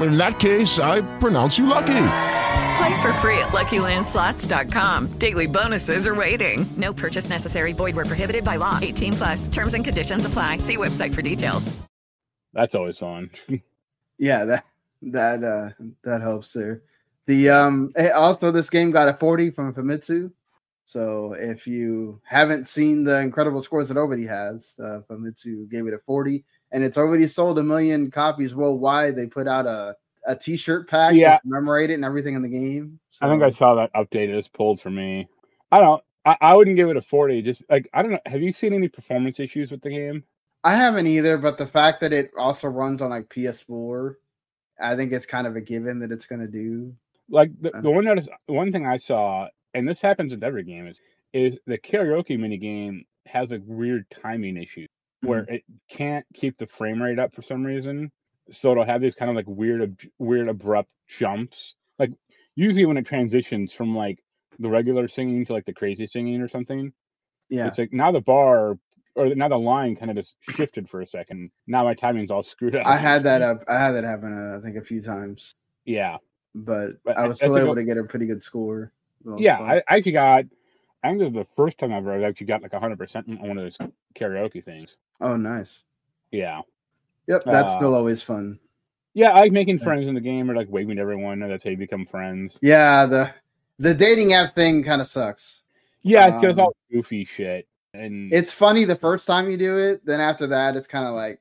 In 0.00 0.16
that 0.16 0.38
case, 0.40 0.78
I 0.78 1.02
pronounce 1.18 1.58
you 1.58 1.66
lucky. 1.66 2.06
Play 2.76 3.02
for 3.02 3.12
free 3.14 3.38
at 3.38 3.48
LuckyLandSlots.com. 3.52 5.18
Daily 5.18 5.46
bonuses 5.46 6.06
are 6.06 6.14
waiting. 6.14 6.66
No 6.76 6.92
purchase 6.92 7.28
necessary. 7.28 7.72
Void 7.72 7.94
where 7.94 8.04
prohibited 8.04 8.42
by 8.44 8.56
law. 8.56 8.78
18 8.82 9.12
plus. 9.12 9.48
Terms 9.48 9.74
and 9.74 9.84
conditions 9.84 10.24
apply. 10.24 10.58
See 10.58 10.76
website 10.76 11.14
for 11.14 11.22
details. 11.22 11.76
that's 12.52 12.74
always 12.74 12.98
fun. 12.98 13.30
Yeah, 14.16 14.44
that 14.44 14.64
that 15.02 15.42
uh 15.42 15.70
that 16.04 16.20
helps 16.22 16.52
there. 16.52 16.82
The 17.26 17.50
um 17.50 17.92
also 18.14 18.52
this 18.52 18.70
game 18.70 18.92
got 18.92 19.08
a 19.08 19.14
40 19.14 19.50
from 19.50 19.74
Famitsu. 19.74 20.30
So 20.84 21.34
if 21.36 21.66
you 21.66 22.20
haven't 22.24 22.68
seen 22.68 23.02
the 23.02 23.18
incredible 23.20 23.60
scores 23.60 23.88
that 23.88 23.94
nobody 23.94 24.24
has, 24.24 24.76
uh 24.78 25.00
Famitsu 25.10 25.68
gave 25.68 25.88
it 25.88 25.94
a 25.94 25.98
40 26.06 26.44
and 26.74 26.82
it's 26.84 26.98
already 26.98 27.26
sold 27.26 27.58
a 27.58 27.62
million 27.62 28.10
copies 28.10 28.54
worldwide. 28.54 29.16
They 29.16 29.26
put 29.26 29.48
out 29.48 29.64
a 29.66 29.96
a 30.26 30.34
t-shirt 30.34 30.88
pack 30.88 31.14
Yeah. 31.14 31.36
to 31.36 31.40
commemorate 31.42 31.90
it 31.90 31.94
and 31.94 32.04
everything 32.04 32.34
in 32.34 32.42
the 32.42 32.48
game. 32.48 32.98
I 33.20 33.28
think 33.28 33.42
I 33.42 33.50
saw 33.50 33.74
that 33.76 33.92
update. 33.94 34.28
It 34.28 34.34
was 34.34 34.48
pulled 34.48 34.80
for 34.80 34.90
me. 34.90 35.28
I 35.70 35.78
don't. 35.80 36.02
I, 36.26 36.36
I 36.40 36.56
wouldn't 36.56 36.76
give 36.76 36.88
it 36.88 36.96
a 36.96 37.02
forty. 37.02 37.40
Just 37.42 37.62
like 37.70 37.88
I 37.94 38.02
don't 38.02 38.12
know. 38.12 38.18
Have 38.26 38.42
you 38.42 38.52
seen 38.52 38.72
any 38.74 38.88
performance 38.88 39.38
issues 39.40 39.70
with 39.70 39.80
the 39.82 39.90
game? 39.90 40.24
I 40.64 40.74
haven't 40.74 41.06
either, 41.06 41.36
but 41.38 41.58
the 41.58 41.66
fact 41.66 42.00
that 42.00 42.12
it 42.14 42.30
also 42.38 42.68
runs 42.68 43.02
on 43.02 43.10
like 43.10 43.28
PS4, 43.28 44.14
I 44.80 44.96
think 44.96 45.12
it's 45.12 45.26
kind 45.26 45.46
of 45.46 45.56
a 45.56 45.60
given 45.60 45.98
that 46.00 46.10
it's 46.10 46.24
going 46.24 46.40
to 46.40 46.48
do. 46.48 46.94
Like 47.28 47.50
the, 47.60 47.76
Uh. 47.76 47.80
the 47.82 47.90
one 47.90 48.04
notice, 48.04 48.28
one 48.46 48.72
thing 48.72 48.86
I 48.86 48.96
saw, 48.96 49.46
and 49.74 49.86
this 49.86 50.00
happens 50.00 50.32
with 50.32 50.42
every 50.42 50.64
game, 50.64 50.86
is 50.86 51.00
is 51.34 51.58
the 51.66 51.76
karaoke 51.76 52.38
mini 52.38 52.56
game 52.56 53.04
has 53.26 53.52
a 53.52 53.58
weird 53.66 54.06
timing 54.22 54.56
issue 54.56 54.86
where 55.24 55.42
Mm-hmm. 55.42 55.54
it 55.54 55.62
can't 55.90 56.24
keep 56.34 56.58
the 56.58 56.66
frame 56.66 57.02
rate 57.02 57.18
up 57.18 57.34
for 57.34 57.42
some 57.42 57.64
reason. 57.64 58.10
So 58.50 58.72
it'll 58.72 58.84
have 58.84 59.00
these 59.00 59.14
kind 59.14 59.30
of 59.30 59.36
like 59.36 59.46
weird, 59.48 59.82
ab- 59.82 60.10
weird 60.18 60.48
abrupt 60.48 60.90
jumps. 61.08 61.74
Like 61.98 62.10
usually 62.56 62.84
when 62.86 62.96
it 62.96 63.06
transitions 63.06 63.72
from 63.72 63.96
like 63.96 64.18
the 64.58 64.68
regular 64.68 65.08
singing 65.08 65.44
to 65.46 65.52
like 65.52 65.64
the 65.64 65.72
crazy 65.72 66.06
singing 66.06 66.40
or 66.40 66.48
something, 66.48 66.92
Yeah. 67.48 67.66
it's 67.66 67.78
like 67.78 67.92
now 67.92 68.12
the 68.12 68.20
bar 68.20 68.78
or 69.16 69.34
now 69.34 69.48
the 69.48 69.56
line 69.58 69.94
kind 69.96 70.10
of 70.10 70.16
just 70.16 70.34
shifted 70.40 70.88
for 70.88 71.00
a 71.00 71.06
second. 71.06 71.50
Now 71.66 71.84
my 71.84 71.94
timing's 71.94 72.30
all 72.30 72.42
screwed 72.42 72.74
up. 72.76 72.86
I 72.86 72.96
had 72.96 73.22
that 73.24 73.42
up. 73.42 73.62
I 73.68 73.74
had 73.78 73.92
that 73.92 74.04
happen. 74.04 74.32
Uh, 74.52 74.58
I 74.58 74.60
think 74.62 74.76
a 74.76 74.84
few 74.84 75.00
times, 75.00 75.54
Yeah, 75.84 76.16
but, 76.54 77.02
But 77.04 77.16
I 77.16 77.26
was 77.28 77.36
still 77.38 77.56
able 77.56 77.68
I'll- 77.70 77.74
to 77.76 77.84
get 77.84 77.96
a 77.96 78.04
pretty 78.04 78.26
good 78.26 78.42
score. 78.42 78.92
yeah. 79.38 79.58
I, 79.60 79.76
I 79.78 79.82
actually 79.96 80.12
got. 80.12 80.44
I 81.04 81.08
think 81.08 81.18
this 81.20 81.28
is 81.28 81.34
the 81.34 81.46
first 81.54 81.78
time 81.78 81.92
I've 81.92 81.98
ever 82.06 82.24
actually 82.24 82.46
got 82.46 82.62
like 82.62 82.72
hundred 82.72 82.98
percent 82.98 83.28
on 83.28 83.38
one 83.48 83.58
of 83.58 83.64
those 83.64 83.78
karaoke 84.16 84.64
things. 84.64 84.96
oh, 85.20 85.36
nice. 85.36 85.84
Yeah, 86.32 86.62
Yep, 87.28 87.44
that's 87.44 87.72
Uh, 87.72 87.76
still 87.76 87.94
always 87.94 88.22
fun. 88.22 88.58
yeah. 89.14 89.30
I 89.30 89.40
like 89.40 89.52
making 89.52 89.78
Yeah. 89.78 89.84
friends 89.84 90.08
in 90.08 90.14
the 90.14 90.20
game 90.20 90.50
or 90.50 90.56
like 90.56 90.68
waving 90.70 90.96
to 90.96 91.02
everyone. 91.02 91.42
and 91.42 91.50
That's 91.52 91.62
how 91.64 91.70
you 91.70 91.76
become 91.76 92.06
friends. 92.06 92.58
Yeah, 92.62 93.06
the 93.06 93.30
the 93.78 93.94
dating 93.94 94.32
app 94.32 94.54
thing 94.54 94.82
kind 94.82 95.00
of 95.00 95.06
sucks. 95.06 95.62
Yeah, 96.02 96.30
because 96.30 96.58
Um, 96.58 96.64
all 96.64 96.76
goofy 96.90 97.24
shit 97.24 97.66
and 97.92 98.32
It's 98.32 98.50
funny 98.52 98.84
the 98.84 98.96
first 98.96 99.26
time 99.26 99.50
you 99.50 99.56
do 99.56 99.76
it, 99.78 100.04
then 100.04 100.20
after 100.20 100.46
that, 100.48 100.76
it's 100.76 100.86
kind 100.88 101.06
of 101.06 101.14
like, 101.14 101.40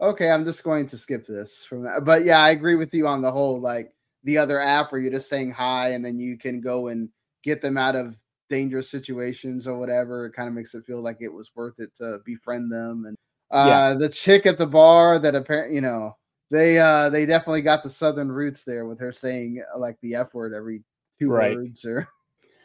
okay, 0.00 0.30
I'm 0.30 0.44
just 0.44 0.62
going 0.64 0.86
to 0.86 0.98
skip 0.98 1.26
this 1.26 1.64
from 1.64 1.82
that. 1.84 2.04
But 2.04 2.24
yeah, 2.24 2.40
I 2.40 2.50
agree 2.50 2.74
with 2.76 2.92
you 2.94 3.06
on 3.06 3.22
the 3.22 3.32
whole 3.32 3.60
like 3.60 3.92
the 4.24 4.38
other 4.38 4.58
app 4.60 4.90
where 4.92 5.00
you're 5.00 5.12
just 5.12 5.28
saying 5.28 5.52
hi 5.52 5.90
and 5.92 6.04
then 6.04 6.18
you 6.18 6.36
can 6.36 6.60
go 6.60 6.88
and 6.88 7.08
get 7.42 7.62
them 7.62 7.76
out 7.76 7.94
of 7.96 8.16
dangerous 8.48 8.90
situations 8.90 9.66
or 9.66 9.78
whatever. 9.78 10.26
It 10.26 10.32
kind 10.32 10.48
of 10.48 10.54
makes 10.54 10.74
it 10.74 10.84
feel 10.84 11.02
like 11.02 11.18
it 11.20 11.32
was 11.32 11.50
worth 11.54 11.78
it 11.80 11.94
to 11.96 12.18
befriend 12.24 12.70
them. 12.70 13.04
And 13.06 13.16
uh, 13.50 13.66
Yeah. 13.66 13.94
the 13.94 14.08
chick 14.08 14.46
at 14.46 14.58
the 14.58 14.66
bar 14.66 15.18
that 15.18 15.34
apparently, 15.34 15.74
you 15.76 15.80
know, 15.80 16.16
they 16.50 16.78
uh 16.78 17.10
they 17.10 17.26
definitely 17.26 17.62
got 17.62 17.82
the 17.82 17.88
southern 17.88 18.30
roots 18.30 18.62
there 18.62 18.86
with 18.86 19.00
her 19.00 19.12
saying 19.12 19.62
uh, 19.74 19.78
like 19.78 19.96
the 20.00 20.14
F 20.14 20.32
word 20.32 20.54
every 20.54 20.82
two 21.18 21.28
Right. 21.30 21.52
words 21.54 21.84
or 21.84 22.08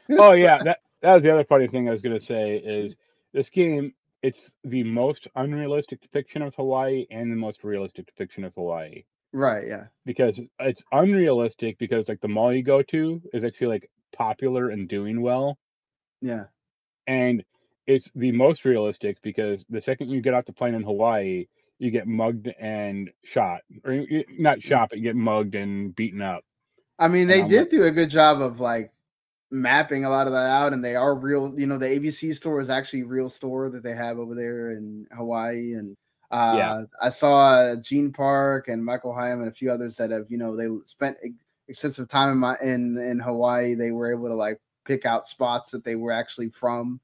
oh 0.19 0.33
yeah, 0.33 0.61
that 0.63 0.79
that 1.01 1.13
was 1.13 1.23
the 1.23 1.31
other 1.33 1.43
funny 1.45 1.67
thing 1.67 1.87
I 1.87 1.91
was 1.91 2.01
gonna 2.01 2.19
say 2.19 2.57
is 2.57 2.95
this 3.33 3.49
game. 3.49 3.93
It's 4.23 4.51
the 4.63 4.83
most 4.83 5.27
unrealistic 5.35 5.99
depiction 5.99 6.43
of 6.43 6.53
Hawaii 6.53 7.07
and 7.09 7.31
the 7.31 7.35
most 7.35 7.63
realistic 7.63 8.05
depiction 8.05 8.43
of 8.43 8.53
Hawaii 8.53 9.03
right, 9.33 9.67
yeah. 9.67 9.85
because 10.05 10.39
it's 10.59 10.83
unrealistic 10.91 11.77
because 11.79 12.07
like 12.09 12.21
the 12.21 12.27
mall 12.27 12.53
you 12.53 12.61
go 12.63 12.83
to 12.83 13.19
is 13.33 13.43
actually 13.43 13.67
like 13.67 13.89
popular 14.15 14.69
and 14.69 14.87
doing 14.87 15.21
well, 15.21 15.57
Yeah. 16.21 16.45
and 17.07 17.43
it's 17.87 18.09
the 18.15 18.31
most 18.31 18.63
realistic 18.63 19.17
because 19.23 19.65
the 19.69 19.81
second 19.81 20.09
you 20.09 20.21
get 20.21 20.33
off 20.35 20.45
the 20.45 20.53
plane 20.53 20.75
in 20.75 20.83
Hawaii, 20.83 21.47
you 21.79 21.89
get 21.91 22.07
mugged 22.07 22.47
and 22.59 23.09
shot, 23.23 23.61
or 23.83 24.05
not 24.37 24.61
shot, 24.61 24.89
but 24.89 24.99
you 24.99 25.03
get 25.03 25.15
mugged 25.15 25.55
and 25.55 25.95
beaten 25.95 26.21
up. 26.21 26.43
I 26.99 27.07
mean, 27.07 27.27
they 27.27 27.41
Um, 27.41 27.47
did 27.49 27.69
do 27.69 27.83
a 27.83 27.91
good 27.91 28.09
job 28.11 28.39
of 28.39 28.59
like 28.59 28.91
mapping 29.49 30.05
a 30.05 30.09
lot 30.09 30.27
of 30.27 30.33
that 30.33 30.47
out, 30.49 30.73
and 30.73 30.85
they 30.85 30.95
are 30.95 31.15
real. 31.15 31.59
You 31.59 31.65
know, 31.65 31.79
the 31.79 31.87
ABC 31.87 32.33
store 32.35 32.61
is 32.61 32.69
actually 32.69 33.01
a 33.01 33.07
real 33.07 33.29
store 33.29 33.69
that 33.71 33.81
they 33.83 33.95
have 33.95 34.19
over 34.19 34.35
there 34.35 34.71
in 34.71 35.07
Hawaii, 35.11 35.73
and 35.73 35.97
uh, 36.29 36.53
Yeah. 36.57 36.83
I 37.01 37.09
saw 37.09 37.75
Gene 37.77 38.13
Park 38.13 38.67
and 38.67 38.85
Michael 38.85 39.13
Higham 39.13 39.39
and 39.41 39.49
a 39.49 39.53
few 39.53 39.71
others 39.71 39.95
that 39.97 40.11
have 40.11 40.29
you 40.29 40.37
know 40.37 40.55
they 40.55 40.67
spent 40.85 41.17
extensive 41.67 42.07
time 42.07 42.29
in 42.31 42.37
my 42.37 42.55
in 42.61 42.97
in 42.99 43.19
Hawaii. 43.19 43.73
They 43.73 43.91
were 43.91 44.13
able 44.13 44.27
to 44.27 44.35
like 44.35 44.61
pick 44.91 45.05
out 45.05 45.25
spots 45.25 45.71
that 45.71 45.85
they 45.85 45.95
were 45.95 46.11
actually 46.11 46.49
from 46.49 46.99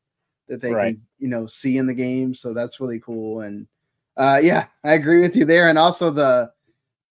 that 0.49 0.59
they 0.61 0.73
Right. 0.73 0.97
can 0.97 1.05
you 1.19 1.29
know 1.29 1.47
see 1.47 1.77
in 1.77 1.87
the 1.87 1.93
game. 1.93 2.33
So 2.33 2.53
that's 2.53 2.79
really 2.81 2.99
cool. 2.99 3.41
And 3.41 3.65
uh, 4.17 4.39
yeah, 4.43 4.65
I 4.83 4.93
agree 4.93 5.21
with 5.21 5.35
you 5.35 5.45
there. 5.45 5.69
And 5.69 5.77
also 5.77 6.11
the 6.11 6.51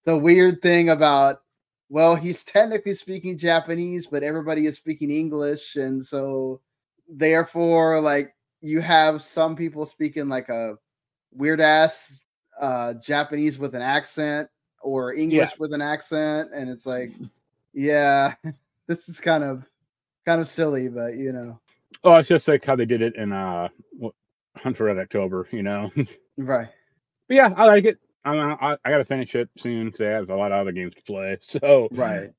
the 0.05 0.17
weird 0.17 0.61
thing 0.61 0.91
about 0.91 1.39
well, 1.89 2.17
he's 2.17 2.43
technically 2.45 2.95
speaking 2.95 3.39
Japanese, 3.39 4.07
but 4.07 4.23
everybody 4.25 4.67
is 4.67 4.75
speaking 4.77 5.11
English, 5.11 5.77
and 5.77 6.05
so 6.05 6.61
therefore, 7.09 8.01
like 8.01 8.35
you 8.61 8.81
have 8.81 9.23
some 9.23 9.57
people 9.57 9.87
speaking 9.87 10.29
like 10.29 10.49
a 10.49 10.75
weird 11.33 11.61
ass 11.61 12.23
uh 12.61 12.95
Japanese 12.95 13.59
with 13.59 13.75
an 13.75 13.83
accent 13.83 14.49
or 14.83 15.15
English 15.15 15.59
with 15.59 15.73
an 15.73 15.81
accent, 15.83 16.51
and 16.55 16.69
it's 16.69 16.87
like, 16.87 17.13
yeah, 17.73 18.35
this 18.89 19.09
is 19.09 19.21
kind 19.21 19.45
of 19.45 19.65
kind 20.27 20.41
of 20.41 20.49
silly, 20.49 20.89
but 20.89 21.15
you 21.15 21.33
know, 21.33 21.61
Oh, 22.05 22.17
it's 22.17 22.29
just 22.29 22.47
like 22.49 22.65
how 22.65 22.77
they 22.77 22.85
did 22.85 23.03
it 23.03 23.17
in 23.17 23.33
uh 23.33 23.69
Hunt 24.57 24.77
for 24.77 24.85
Red 24.85 24.99
October, 24.99 25.49
you 25.53 25.63
know. 25.63 25.91
right. 26.39 26.69
But 27.29 27.35
yeah, 27.35 27.53
I 27.57 27.67
like 27.67 27.85
it. 27.85 27.99
I'm, 28.25 28.57
I, 28.61 28.77
I 28.85 28.91
got 28.91 28.99
to 28.99 29.05
finish 29.05 29.35
it 29.35 29.49
soon 29.57 29.87
because 29.87 30.01
I 30.01 30.11
have 30.11 30.31
a 30.31 30.35
lot 30.37 30.51
of 30.51 30.61
other 30.61 30.73
games 30.73 30.95
to 30.95 31.03
play. 31.03 31.39
So 31.49 31.89
Right. 31.93 32.31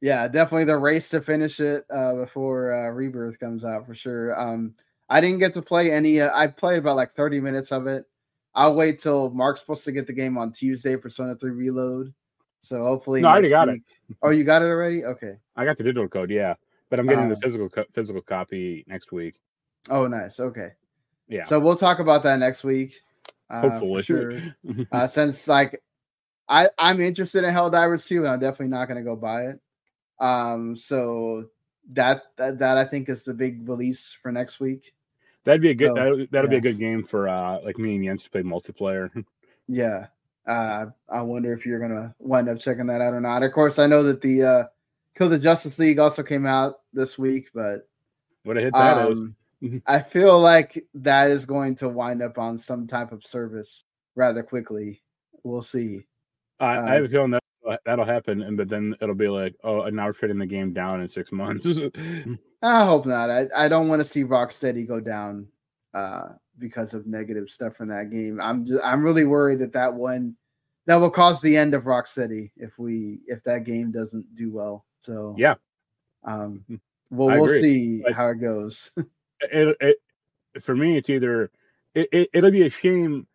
Yeah, 0.00 0.28
definitely 0.28 0.64
the 0.64 0.76
race 0.76 1.08
to 1.10 1.20
finish 1.20 1.58
it 1.60 1.84
uh, 1.92 2.14
before 2.14 2.72
uh, 2.72 2.90
Rebirth 2.90 3.38
comes 3.38 3.64
out 3.64 3.86
for 3.86 3.94
sure. 3.94 4.38
Um, 4.38 4.74
I 5.08 5.20
didn't 5.20 5.38
get 5.38 5.54
to 5.54 5.62
play 5.62 5.90
any. 5.90 6.20
Uh, 6.20 6.30
I 6.34 6.46
played 6.48 6.78
about 6.78 6.96
like 6.96 7.14
30 7.14 7.40
minutes 7.40 7.72
of 7.72 7.86
it. 7.86 8.04
I'll 8.54 8.74
wait 8.74 9.00
till 9.00 9.30
Marc's 9.30 9.60
supposed 9.60 9.84
to 9.84 9.92
get 9.92 10.06
the 10.06 10.12
game 10.12 10.38
on 10.38 10.52
Tuesday, 10.52 10.96
Persona 10.96 11.34
3 11.34 11.50
Reload. 11.50 12.12
So 12.60 12.82
hopefully, 12.82 13.22
No, 13.22 13.28
I 13.28 13.32
already 13.32 13.50
got 13.50 13.68
it. 13.68 13.80
Oh, 14.22 14.30
you 14.30 14.44
got 14.44 14.62
it 14.62 14.66
already? 14.66 15.04
Okay. 15.04 15.34
I 15.56 15.64
got 15.64 15.76
the 15.76 15.84
digital 15.84 16.08
code, 16.08 16.30
yeah, 16.30 16.54
but 16.90 16.98
I'm 17.00 17.06
getting 17.06 17.28
the 17.28 17.36
Uh, 17.36 17.40
physical 17.42 17.68
co- 17.68 17.84
physical 17.92 18.22
copy 18.22 18.84
next 18.86 19.12
week. 19.12 19.34
Oh, 19.88 20.06
nice. 20.06 20.40
Okay. 20.40 20.72
Yeah, 21.28 21.42
So 21.42 21.58
we'll 21.58 21.76
talk 21.76 21.98
about 21.98 22.22
that 22.22 22.38
next 22.38 22.62
week. 22.64 23.00
Uh, 23.50 23.68
hopefully. 23.68 24.02
sure. 24.02 24.40
uh, 24.92 25.06
since 25.06 25.48
like 25.48 25.82
I 26.48 26.68
I'm 26.78 27.00
interested 27.00 27.42
in 27.44 27.52
Helldivers 27.54 28.06
2, 28.06 28.18
and 28.18 28.28
I'm 28.28 28.38
definitely 28.40 28.68
not 28.68 28.86
going 28.88 28.98
to 28.98 29.02
go 29.04 29.16
buy 29.16 29.46
it. 29.46 29.60
Um, 30.20 30.76
so 30.76 31.46
that, 31.92 32.22
that 32.36 32.58
that 32.60 32.76
I 32.78 32.84
think 32.84 33.08
is 33.08 33.22
the 33.24 33.34
big 33.34 33.68
release 33.68 34.16
for 34.22 34.30
next 34.32 34.60
week. 34.60 34.94
that'd 35.44 35.60
be 35.60 35.70
a 35.70 35.74
good. 35.74 35.88
so, 35.88 35.94
that'd, 35.94 36.30
that'd 36.30 36.50
be 36.50 36.56
a 36.56 36.60
good 36.60 36.78
game 36.78 37.02
for 37.04 37.28
uh 37.28 37.60
like 37.62 37.78
me 37.78 37.96
and 37.96 38.04
Jens 38.04 38.22
to 38.24 38.30
play 38.30 38.42
multiplayer. 38.42 39.10
Yeah. 39.68 40.06
Uh, 40.46 40.86
I 41.08 41.22
wonder 41.22 41.52
if 41.52 41.66
you're 41.66 41.80
gonna 41.80 42.14
wind 42.20 42.48
up 42.48 42.60
checking 42.60 42.86
that 42.86 43.00
out 43.00 43.14
or 43.14 43.20
not. 43.20 43.42
Of 43.42 43.50
course, 43.52 43.80
I 43.80 43.88
know 43.88 44.04
that 44.04 44.20
the 44.20 44.42
uh, 44.44 44.64
Kill 45.16 45.28
the 45.28 45.38
Justice 45.38 45.78
League 45.78 45.98
also 45.98 46.22
came 46.22 46.46
out 46.46 46.80
this 46.92 47.18
week, 47.18 47.48
but 47.54 47.88
what 48.44 48.58
a 48.58 48.60
hit 48.60 48.74
that 48.74 49.10
is. 49.10 49.18
um, 49.18 49.82
I 49.86 50.00
feel 50.00 50.38
like 50.38 50.84
that 50.94 51.30
is 51.30 51.46
going 51.46 51.74
to 51.76 51.88
wind 51.88 52.22
up 52.22 52.38
on 52.38 52.58
some 52.58 52.86
type 52.86 53.12
of 53.12 53.24
service 53.24 53.82
rather 54.14 54.42
quickly. 54.42 55.02
We'll 55.42 55.62
see. 55.62 56.06
I, 56.60 56.78
I 56.78 56.94
have 56.94 57.04
a 57.04 57.08
feeling 57.08 57.30
that 57.30 57.42
that'll 57.84 58.04
happen, 58.04 58.42
and 58.42 58.56
but 58.56 58.68
then 58.68 58.94
it'll 59.00 59.14
be 59.14 59.28
like, 59.28 59.54
oh, 59.64 59.82
and 59.82 59.96
now 59.96 60.06
we're 60.06 60.12
trading 60.12 60.38
the 60.38 60.46
game 60.46 60.72
down 60.72 61.00
in 61.00 61.08
six 61.08 61.32
months. 61.32 61.66
I 62.62 62.84
hope 62.84 63.06
not. 63.06 63.30
I, 63.30 63.46
I 63.54 63.68
don't 63.68 63.88
want 63.88 64.02
to 64.02 64.08
see 64.08 64.24
Rocksteady 64.24 64.86
go 64.86 65.00
down 65.00 65.48
uh, 65.94 66.28
because 66.58 66.94
of 66.94 67.06
negative 67.06 67.48
stuff 67.48 67.76
from 67.76 67.88
that 67.88 68.10
game. 68.10 68.38
I'm 68.40 68.64
just, 68.66 68.84
I'm 68.84 69.02
really 69.02 69.24
worried 69.24 69.60
that 69.60 69.72
that 69.72 69.94
one 69.94 70.36
that 70.86 70.96
will 70.96 71.10
cause 71.10 71.40
the 71.40 71.56
end 71.56 71.74
of 71.74 71.84
Rocksteady 71.84 72.50
if 72.56 72.78
we 72.78 73.20
if 73.26 73.42
that 73.44 73.64
game 73.64 73.90
doesn't 73.92 74.34
do 74.34 74.50
well. 74.52 74.84
So 75.00 75.34
yeah, 75.38 75.54
um, 76.24 76.64
well 77.10 77.30
I 77.30 77.36
we'll 77.36 77.44
agree. 77.46 77.60
see 77.60 78.02
Like- 78.04 78.14
how 78.14 78.28
it 78.28 78.36
goes. 78.40 78.90
it, 79.40 79.76
it 79.80 79.96
for 80.62 80.74
me 80.74 80.96
it's 80.96 81.10
either 81.10 81.50
it, 81.94 82.08
it 82.12 82.30
it'll 82.32 82.50
be 82.50 82.66
a 82.66 82.70
shame 82.70 83.26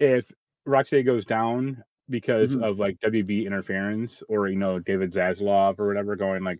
if 0.00 0.30
Rocksteady 0.66 1.04
goes 1.04 1.24
down 1.24 1.82
because 2.10 2.54
Mhm. 2.54 2.62
of 2.64 2.78
like 2.78 2.98
WB 3.00 3.46
interference 3.46 4.22
or 4.28 4.48
you 4.48 4.56
know 4.58 4.78
David 4.78 5.12
Zaslav 5.12 5.78
or 5.78 5.86
whatever 5.88 6.16
going 6.16 6.42
like 6.44 6.58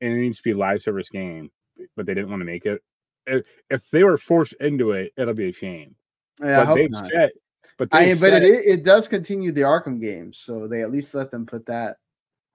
it 0.00 0.08
needs 0.10 0.36
to 0.38 0.42
be 0.42 0.50
a 0.52 0.56
live 0.56 0.82
service 0.82 1.08
game, 1.08 1.50
but 1.96 2.04
they 2.06 2.12
didn't 2.14 2.28
want 2.30 2.40
to 2.42 2.44
make 2.44 2.66
it. 2.66 2.82
If, 3.26 3.46
if 3.70 3.82
they 3.90 4.04
were 4.04 4.18
forced 4.18 4.52
into 4.60 4.92
it, 4.92 5.12
it'll 5.16 5.32
be 5.34 5.48
a 5.48 5.52
shame. 5.52 5.94
yeah, 6.40 6.60
I 6.60 6.64
but 6.64 6.66
hope 6.66 6.76
they've 6.76 6.90
not. 6.90 7.10
said, 7.10 7.30
but 7.78 7.88
I 7.92 8.14
but 8.14 8.32
it 8.32 8.44
it 8.64 8.84
does 8.84 9.08
continue 9.08 9.52
the 9.52 9.62
Arkham 9.62 10.00
games, 10.00 10.38
so 10.38 10.66
they 10.68 10.82
at 10.82 10.90
least 10.90 11.14
let 11.14 11.30
them 11.30 11.46
put 11.46 11.66
that 11.66 11.96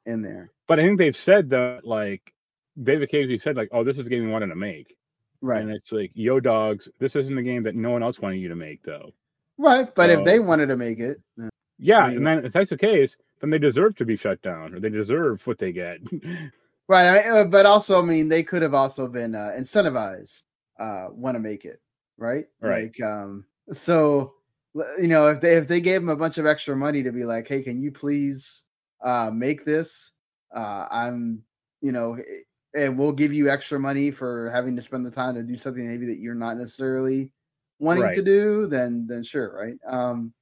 in 0.05 0.21
there. 0.21 0.51
but 0.67 0.79
I 0.79 0.83
think 0.83 0.97
they've 0.97 1.15
said 1.15 1.49
that 1.51 1.85
like 1.85 2.33
they've 2.75 3.07
said 3.41 3.55
like, 3.55 3.69
oh, 3.71 3.83
this 3.83 3.97
is 3.97 4.05
the 4.05 4.09
game 4.09 4.25
we 4.25 4.31
wanted 4.31 4.47
to 4.47 4.55
make, 4.55 4.95
Right. 5.41 5.61
and 5.61 5.71
it's 5.71 5.91
like, 5.91 6.11
yo, 6.15 6.39
dogs, 6.39 6.89
this 6.99 7.15
isn't 7.15 7.35
the 7.35 7.41
game 7.43 7.63
that 7.63 7.75
no 7.75 7.91
one 7.91 8.01
else 8.03 8.19
wanted 8.19 8.37
you 8.37 8.49
to 8.49 8.55
make 8.55 8.81
though. 8.83 9.11
Right. 9.57 9.93
But 9.93 10.09
if 10.09 10.23
they 10.25 10.39
wanted 10.39 10.67
to 10.67 10.77
make 10.77 10.99
it, 10.99 11.21
Yeah, 11.77 12.07
mean- 12.07 12.17
and 12.17 12.27
then 12.27 12.45
if 12.45 12.53
that's 12.53 12.69
the 12.71 12.77
case, 12.77 13.17
then 13.41 13.49
they 13.49 13.59
deserve 13.59 13.95
to 13.97 14.05
be 14.05 14.15
shut 14.15 14.41
down, 14.41 14.73
or 14.73 14.79
they 14.79 14.89
deserve 14.89 15.45
what 15.45 15.59
they 15.59 15.71
get. 15.71 15.97
Right, 16.87 17.07
I 17.07 17.13
mean, 17.13 17.37
uh, 17.37 17.43
but 17.45 17.65
also, 17.65 18.01
I 18.01 18.05
mean, 18.05 18.27
they 18.27 18.43
could 18.43 18.61
have 18.63 18.73
also 18.73 19.07
been 19.07 19.33
uh, 19.33 19.51
incentivized, 19.57 20.39
uh, 20.77 21.07
want 21.11 21.35
to 21.35 21.39
make 21.39 21.63
it, 21.63 21.79
right? 22.17 22.45
Right. 22.59 22.91
Like, 22.99 23.01
um, 23.01 23.45
so 23.71 24.33
you 24.73 25.07
know, 25.07 25.27
if 25.27 25.41
they 25.41 25.55
if 25.55 25.67
they 25.67 25.81
gave 25.81 26.01
him 26.01 26.09
a 26.09 26.15
bunch 26.15 26.37
of 26.37 26.45
extra 26.45 26.75
money 26.75 27.03
to 27.03 27.11
be 27.11 27.23
like, 27.23 27.47
hey, 27.47 27.61
can 27.61 27.81
you 27.81 27.91
please 27.91 28.63
uh, 29.03 29.29
make 29.33 29.65
this? 29.65 30.11
Uh, 30.55 30.85
I'm, 30.91 31.43
you 31.81 31.91
know, 31.91 32.17
and 32.73 32.97
we'll 32.97 33.11
give 33.11 33.33
you 33.33 33.49
extra 33.49 33.79
money 33.79 34.11
for 34.11 34.49
having 34.51 34.75
to 34.75 34.81
spend 34.81 35.05
the 35.05 35.11
time 35.11 35.35
to 35.35 35.43
do 35.43 35.57
something 35.57 35.87
maybe 35.87 36.05
that 36.07 36.19
you're 36.19 36.35
not 36.35 36.57
necessarily 36.57 37.31
wanting 37.79 38.03
Right. 38.03 38.15
to 38.15 38.21
do. 38.21 38.67
Then, 38.67 39.07
then 39.07 39.23
sure, 39.23 39.53
right? 39.53 39.77
Um, 39.87 40.33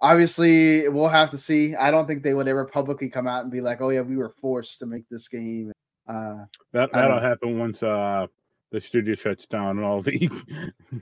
obviously, 0.00 0.88
we'll 0.88 1.08
have 1.08 1.30
to 1.30 1.38
see. 1.38 1.74
I 1.74 1.90
don't 1.90 2.06
think 2.06 2.22
they 2.22 2.34
would 2.34 2.48
ever 2.48 2.64
publicly 2.64 3.08
come 3.08 3.26
out 3.26 3.42
and 3.42 3.52
be 3.52 3.60
like, 3.60 3.80
oh 3.80 3.90
yeah, 3.90 4.00
we 4.00 4.16
were 4.16 4.34
forced 4.40 4.80
to 4.80 4.86
make 4.86 5.04
this 5.10 5.28
game. 5.28 5.72
Uh, 6.08 6.44
that 6.72 6.92
that'll 6.92 7.20
happen 7.20 7.58
once 7.58 7.82
uh 7.82 8.26
the 8.72 8.80
studio 8.80 9.14
shuts 9.14 9.46
down 9.46 9.76
and 9.78 9.84
all 9.86 10.02
the. 10.02 10.28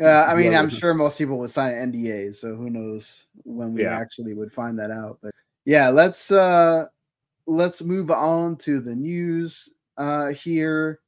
Yeah, 0.01 0.25
I 0.25 0.35
mean, 0.35 0.55
I'm 0.55 0.69
sure 0.71 0.93
most 0.95 1.19
people 1.19 1.39
would 1.39 1.51
sign 1.51 1.73
NDAs, 1.73 2.37
so 2.37 2.57
who 2.57 2.69
knows 2.69 3.27
when 3.45 3.73
we 3.75 3.83
Yeah. 3.83 3.97
actually 3.97 4.35
would 4.35 4.53
find 4.53 4.79
that 4.79 4.91
out. 4.91 5.19
But 5.23 5.33
yeah, 5.65 5.89
let's 5.89 6.31
uh 6.33 6.87
let's 7.47 7.81
move 7.83 8.11
on 8.11 8.57
to 8.57 8.81
the 8.81 8.95
news 8.95 9.69
uh 9.97 10.29
here. 10.29 11.01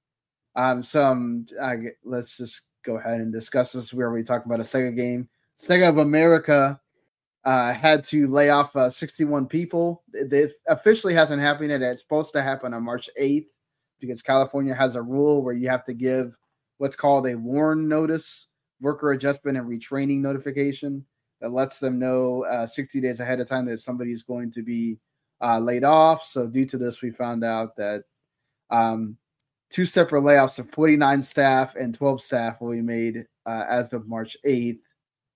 Um 0.54 0.82
some 0.82 1.46
I 1.60 1.76
let's 2.04 2.36
just 2.36 2.62
go 2.84 2.96
ahead 2.98 3.20
and 3.20 3.32
discuss 3.32 3.72
this 3.72 3.92
where 3.92 4.10
we 4.12 4.22
talk 4.22 4.44
about 4.46 4.60
a 4.60 4.64
Sega 4.64 4.94
game. 4.96 5.28
Sega 5.60 5.88
of 5.88 5.98
America 5.98 6.80
uh 7.44 7.72
had 7.72 8.04
to 8.04 8.26
lay 8.28 8.50
off 8.50 8.74
uh, 8.76 8.88
61 8.90 9.46
people. 9.46 10.02
It, 10.12 10.32
it 10.32 10.52
officially 10.68 11.14
hasn't 11.14 11.42
happened 11.42 11.70
yet. 11.70 11.82
It's 11.82 12.02
supposed 12.02 12.32
to 12.34 12.42
happen 12.42 12.72
on 12.72 12.84
March 12.84 13.10
8th 13.20 13.46
because 14.00 14.22
California 14.22 14.74
has 14.74 14.94
a 14.96 15.02
rule 15.02 15.42
where 15.42 15.54
you 15.54 15.68
have 15.68 15.84
to 15.86 15.94
give 15.94 16.36
what's 16.78 16.96
called 16.96 17.26
a 17.26 17.36
warn 17.36 17.88
notice, 17.88 18.48
worker 18.80 19.12
adjustment 19.12 19.56
and 19.56 19.66
retraining 19.66 20.20
notification 20.20 21.04
that 21.40 21.50
lets 21.50 21.78
them 21.78 21.98
know 21.98 22.44
uh, 22.44 22.66
60 22.66 23.00
days 23.00 23.20
ahead 23.20 23.40
of 23.40 23.48
time 23.48 23.66
that 23.66 23.80
somebody 23.80 24.12
is 24.12 24.22
going 24.22 24.50
to 24.52 24.62
be 24.62 24.98
uh, 25.42 25.58
laid 25.58 25.84
off. 25.84 26.24
So, 26.24 26.46
due 26.46 26.66
to 26.66 26.78
this, 26.78 27.02
we 27.02 27.10
found 27.10 27.44
out 27.44 27.76
that 27.76 28.04
um, 28.70 29.16
two 29.70 29.84
separate 29.84 30.22
layoffs 30.22 30.58
of 30.58 30.70
49 30.70 31.22
staff 31.22 31.74
and 31.76 31.94
12 31.94 32.22
staff 32.22 32.60
will 32.60 32.72
be 32.72 32.82
made 32.82 33.26
uh, 33.46 33.64
as 33.68 33.92
of 33.92 34.08
March 34.08 34.36
8th. 34.46 34.78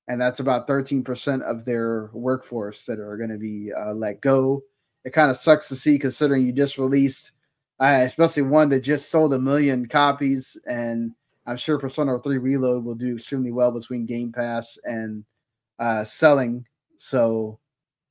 And 0.09 0.21
that's 0.21 0.41
about 0.41 0.67
13% 0.67 1.43
of 1.43 1.65
their 1.65 2.11
workforce 2.13 2.85
that 2.87 2.99
are 2.99 3.17
going 3.17 3.31
to 3.31 3.39
be 3.39 3.71
uh, 3.73 3.93
let 3.93 4.21
go. 4.21 4.63
It 5.05 5.13
kind 5.13 5.31
of 5.31 5.37
sucks 5.37 5.69
to 5.69 5.77
see 5.77 5.99
considering 5.99 6.45
you 6.45 6.53
just 6.53 6.79
released, 6.79 7.33
uh, 7.79 8.01
especially 8.03 8.43
one 8.43 8.69
that 8.71 8.81
just 8.81 9.11
sold 9.11 9.33
a 9.35 9.39
million 9.39 9.87
copies. 9.87 10.57
And 10.67 11.13
I'm 11.47 11.57
sure 11.57 11.79
Persona 11.79 12.19
3 12.19 12.39
Reload 12.39 12.85
will 12.85 12.95
do 12.95 13.17
extremely 13.17 13.51
well 13.51 13.73
between 13.73 14.07
Game 14.07 14.33
Pass 14.33 14.79
and 14.85 15.25
uh, 15.79 16.05
selling. 16.05 16.67
So, 16.97 17.59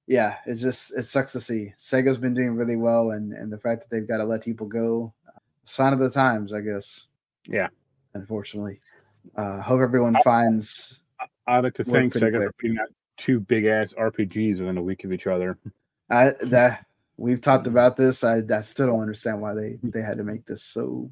yeah, 0.08 0.38
it's 0.46 0.62
just 0.62 0.92
it 0.98 1.04
sucks 1.04 1.34
to 1.34 1.40
see. 1.40 1.74
Sega's 1.78 2.18
been 2.18 2.34
doing 2.34 2.56
really 2.56 2.76
well, 2.76 3.12
and 3.12 3.32
and 3.34 3.52
the 3.52 3.60
fact 3.60 3.82
that 3.82 3.90
they've 3.92 4.08
got 4.08 4.18
to 4.18 4.26
let 4.26 4.44
people 4.44 4.68
go, 4.68 5.14
uh, 5.28 5.40
sign 5.64 5.94
of 5.94 6.00
the 6.00 6.10
times, 6.10 6.54
I 6.54 6.62
guess. 6.62 7.06
Yeah. 7.48 7.68
Unfortunately, 8.16 8.82
uh, 9.36 9.62
hope 9.62 9.82
everyone 9.82 10.16
finds. 10.24 11.04
I'd 11.48 11.64
like 11.64 11.76
to 11.76 11.84
thank 11.84 12.14
Sega 12.14 12.32
for 12.32 12.40
quick. 12.40 12.58
putting 12.58 12.80
out 12.80 12.88
two 13.18 13.40
big 13.40 13.66
ass 13.66 13.94
RPGs 13.94 14.60
within 14.60 14.78
a 14.78 14.82
week 14.82 15.04
of 15.04 15.14
each 15.14 15.28
other. 15.28 15.58
I 16.10 16.32
that 16.42 16.86
we've 17.18 17.42
talked 17.42 17.68
about 17.74 17.96
this. 17.96 18.24
I, 18.24 18.42
I 18.52 18.62
still 18.62 18.88
don't 18.88 19.02
understand 19.02 19.40
why 19.42 19.54
they 19.54 19.78
they 19.84 20.02
had 20.02 20.18
to 20.18 20.24
make 20.24 20.46
this 20.46 20.64
so. 20.64 21.12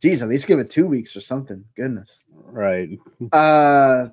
Geez, 0.00 0.22
at 0.22 0.28
least 0.28 0.46
give 0.46 0.58
it 0.58 0.70
two 0.70 0.86
weeks 0.86 1.16
or 1.16 1.20
something. 1.20 1.64
Goodness. 1.76 2.22
Right. 2.32 2.98
Uh, 3.32 4.08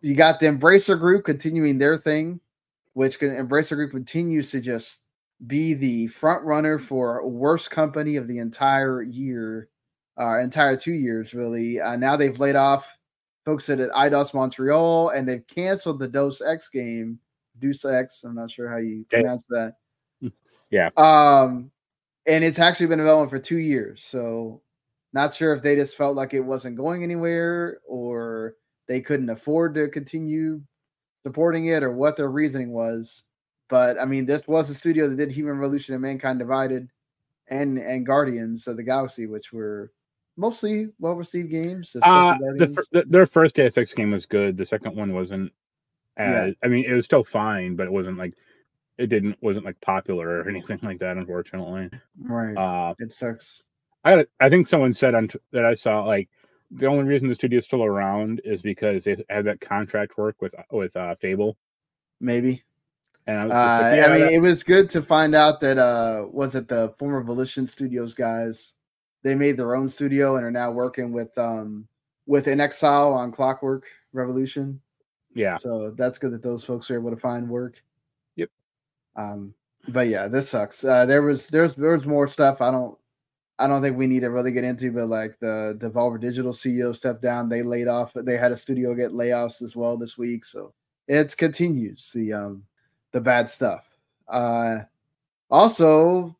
you 0.00 0.14
got 0.14 0.40
the 0.40 0.46
Embracer 0.46 0.98
Group 0.98 1.24
continuing 1.24 1.78
their 1.78 1.96
thing, 1.96 2.40
which 2.94 3.18
can 3.18 3.30
Embracer 3.30 3.76
Group 3.76 3.92
continues 3.92 4.50
to 4.50 4.60
just 4.60 5.00
be 5.46 5.74
the 5.74 6.06
front 6.08 6.44
runner 6.44 6.78
for 6.78 7.26
worst 7.26 7.70
company 7.70 8.16
of 8.16 8.26
the 8.26 8.38
entire 8.38 9.02
year, 9.02 9.68
uh, 10.20 10.38
entire 10.38 10.76
two 10.76 10.92
years 10.92 11.32
really. 11.34 11.80
Uh, 11.80 11.96
now 11.96 12.16
they've 12.16 12.40
laid 12.40 12.56
off 12.56 12.96
folks 13.44 13.68
at 13.68 13.78
Eidos 13.78 14.34
Montreal, 14.34 15.10
and 15.10 15.28
they've 15.28 15.46
canceled 15.46 15.98
the 15.98 16.08
Deus 16.08 16.40
Ex 16.40 16.68
game, 16.68 17.18
Deus 17.58 17.84
Ex. 17.84 18.22
I'm 18.24 18.34
not 18.34 18.50
sure 18.50 18.70
how 18.70 18.76
you 18.76 19.04
pronounce 19.10 19.44
that. 19.50 19.74
Yeah. 20.70 20.90
Um, 20.96 21.72
and 22.28 22.44
it's 22.44 22.60
actually 22.60 22.86
been 22.86 23.00
developing 23.00 23.28
for 23.28 23.40
two 23.40 23.58
years. 23.58 24.04
So, 24.04 24.62
not 25.12 25.34
sure 25.34 25.54
if 25.54 25.62
they 25.62 25.76
just 25.76 25.96
felt 25.96 26.16
like 26.16 26.34
it 26.34 26.40
wasn't 26.40 26.76
going 26.76 27.02
anywhere 27.02 27.80
or 27.86 28.54
they 28.86 29.00
couldn't 29.00 29.30
afford 29.30 29.74
to 29.74 29.88
continue 29.88 30.60
supporting 31.22 31.66
it 31.66 31.82
or 31.82 31.92
what 31.92 32.16
their 32.16 32.30
reasoning 32.30 32.72
was. 32.72 33.24
But 33.68 34.00
I 34.00 34.04
mean, 34.04 34.26
this 34.26 34.46
was 34.48 34.70
a 34.70 34.74
studio 34.74 35.08
that 35.08 35.16
did 35.16 35.30
Human 35.30 35.58
Revolution 35.58 35.94
and 35.94 36.02
Mankind 36.02 36.38
Divided 36.38 36.88
and 37.48 37.78
and 37.78 38.06
Guardians 38.06 38.66
of 38.66 38.76
the 38.76 38.82
Galaxy, 38.82 39.26
which 39.26 39.52
were 39.52 39.92
mostly 40.36 40.88
well 40.98 41.14
received 41.14 41.50
games. 41.50 41.94
Uh, 42.02 42.36
the, 42.56 42.86
the, 42.92 43.04
their 43.06 43.26
first 43.26 43.58
Ex 43.58 43.94
game 43.94 44.10
was 44.10 44.26
good. 44.26 44.56
The 44.56 44.66
second 44.66 44.96
one 44.96 45.12
wasn't. 45.14 45.52
Yeah. 46.18 46.50
I 46.62 46.68
mean, 46.68 46.84
it 46.84 46.92
was 46.92 47.04
still 47.04 47.24
fine, 47.24 47.76
but 47.76 47.86
it 47.86 47.92
wasn't 47.92 48.18
like 48.18 48.34
it 48.98 49.06
didn't 49.06 49.36
wasn't 49.40 49.64
like 49.64 49.80
popular 49.80 50.40
or 50.40 50.48
anything 50.48 50.78
like 50.82 50.98
that. 50.98 51.16
Unfortunately, 51.16 51.90
right. 52.22 52.56
uh, 52.56 52.94
it 52.98 53.12
sucks. 53.12 53.62
I 54.04 54.24
I 54.40 54.48
think 54.48 54.68
someone 54.68 54.92
said 54.92 55.14
on 55.14 55.28
t- 55.28 55.38
that 55.52 55.64
I 55.64 55.74
saw 55.74 56.04
like 56.04 56.28
the 56.70 56.86
only 56.86 57.04
reason 57.04 57.28
the 57.28 57.34
studio's 57.34 57.64
still 57.64 57.84
around 57.84 58.40
is 58.44 58.62
because 58.62 59.04
they 59.04 59.16
had 59.28 59.44
that 59.46 59.60
contract 59.60 60.16
work 60.16 60.36
with 60.40 60.54
with 60.70 60.94
uh, 60.96 61.14
Fable, 61.20 61.56
Maybe. 62.20 62.62
and 63.26 63.38
I 63.38 63.44
was 63.44 63.52
Uh, 63.52 63.80
like, 63.82 63.96
yeah, 63.96 64.06
I 64.06 64.08
mean, 64.12 64.20
that- 64.20 64.32
it 64.32 64.40
was 64.40 64.62
good 64.62 64.88
to 64.90 65.02
find 65.02 65.34
out 65.34 65.60
that 65.60 65.78
uh, 65.78 66.26
was 66.30 66.54
it 66.54 66.68
the 66.68 66.94
former 66.98 67.22
Volition 67.22 67.66
Studios 67.66 68.14
guys? 68.14 68.74
They 69.22 69.34
made 69.34 69.56
their 69.58 69.74
own 69.74 69.88
studio 69.88 70.36
and 70.36 70.44
are 70.46 70.50
now 70.50 70.70
working 70.70 71.12
with 71.12 71.36
um 71.36 71.86
with 72.26 72.46
inXile 72.46 73.12
on 73.14 73.32
Clockwork 73.32 73.84
Revolution. 74.12 74.80
yeah, 75.34 75.56
So 75.56 75.90
that's 75.96 76.18
good 76.18 76.32
that 76.32 76.42
those 76.42 76.62
folks 76.64 76.90
are 76.90 76.94
able 76.94 77.10
to 77.10 77.16
find 77.16 77.48
work. 77.48 77.82
Yep. 78.36 78.50
Um, 79.16 79.54
but 79.88 80.06
yeah, 80.08 80.28
this 80.28 80.48
sucks. 80.48 80.84
Uh, 80.84 81.04
there 81.06 81.22
was 81.22 81.48
there's 81.48 81.74
there 81.74 81.90
was 81.90 82.06
more 82.06 82.28
stuff. 82.28 82.60
I 82.62 82.70
don't 82.70 82.96
I 83.60 83.66
don't 83.66 83.82
think 83.82 83.98
we 83.98 84.06
need 84.06 84.20
to 84.20 84.30
really 84.30 84.52
get 84.52 84.64
into, 84.64 84.90
but 84.90 85.08
like 85.08 85.38
the 85.38 85.76
Devolver 85.78 86.18
Digital 86.18 86.52
CEO 86.52 86.96
stepped 86.96 87.20
down. 87.20 87.50
They 87.50 87.62
laid 87.62 87.88
off. 87.88 88.12
They 88.14 88.38
had 88.38 88.52
a 88.52 88.56
studio 88.56 88.94
get 88.94 89.12
layoffs 89.12 89.60
as 89.60 89.76
well 89.76 89.98
this 89.98 90.16
week. 90.16 90.46
So 90.46 90.72
it 91.06 91.36
continues 91.36 92.10
the 92.12 92.32
um 92.32 92.64
the 93.12 93.20
bad 93.20 93.50
stuff. 93.50 93.86
Uh, 94.28 94.78
also, 95.50 96.34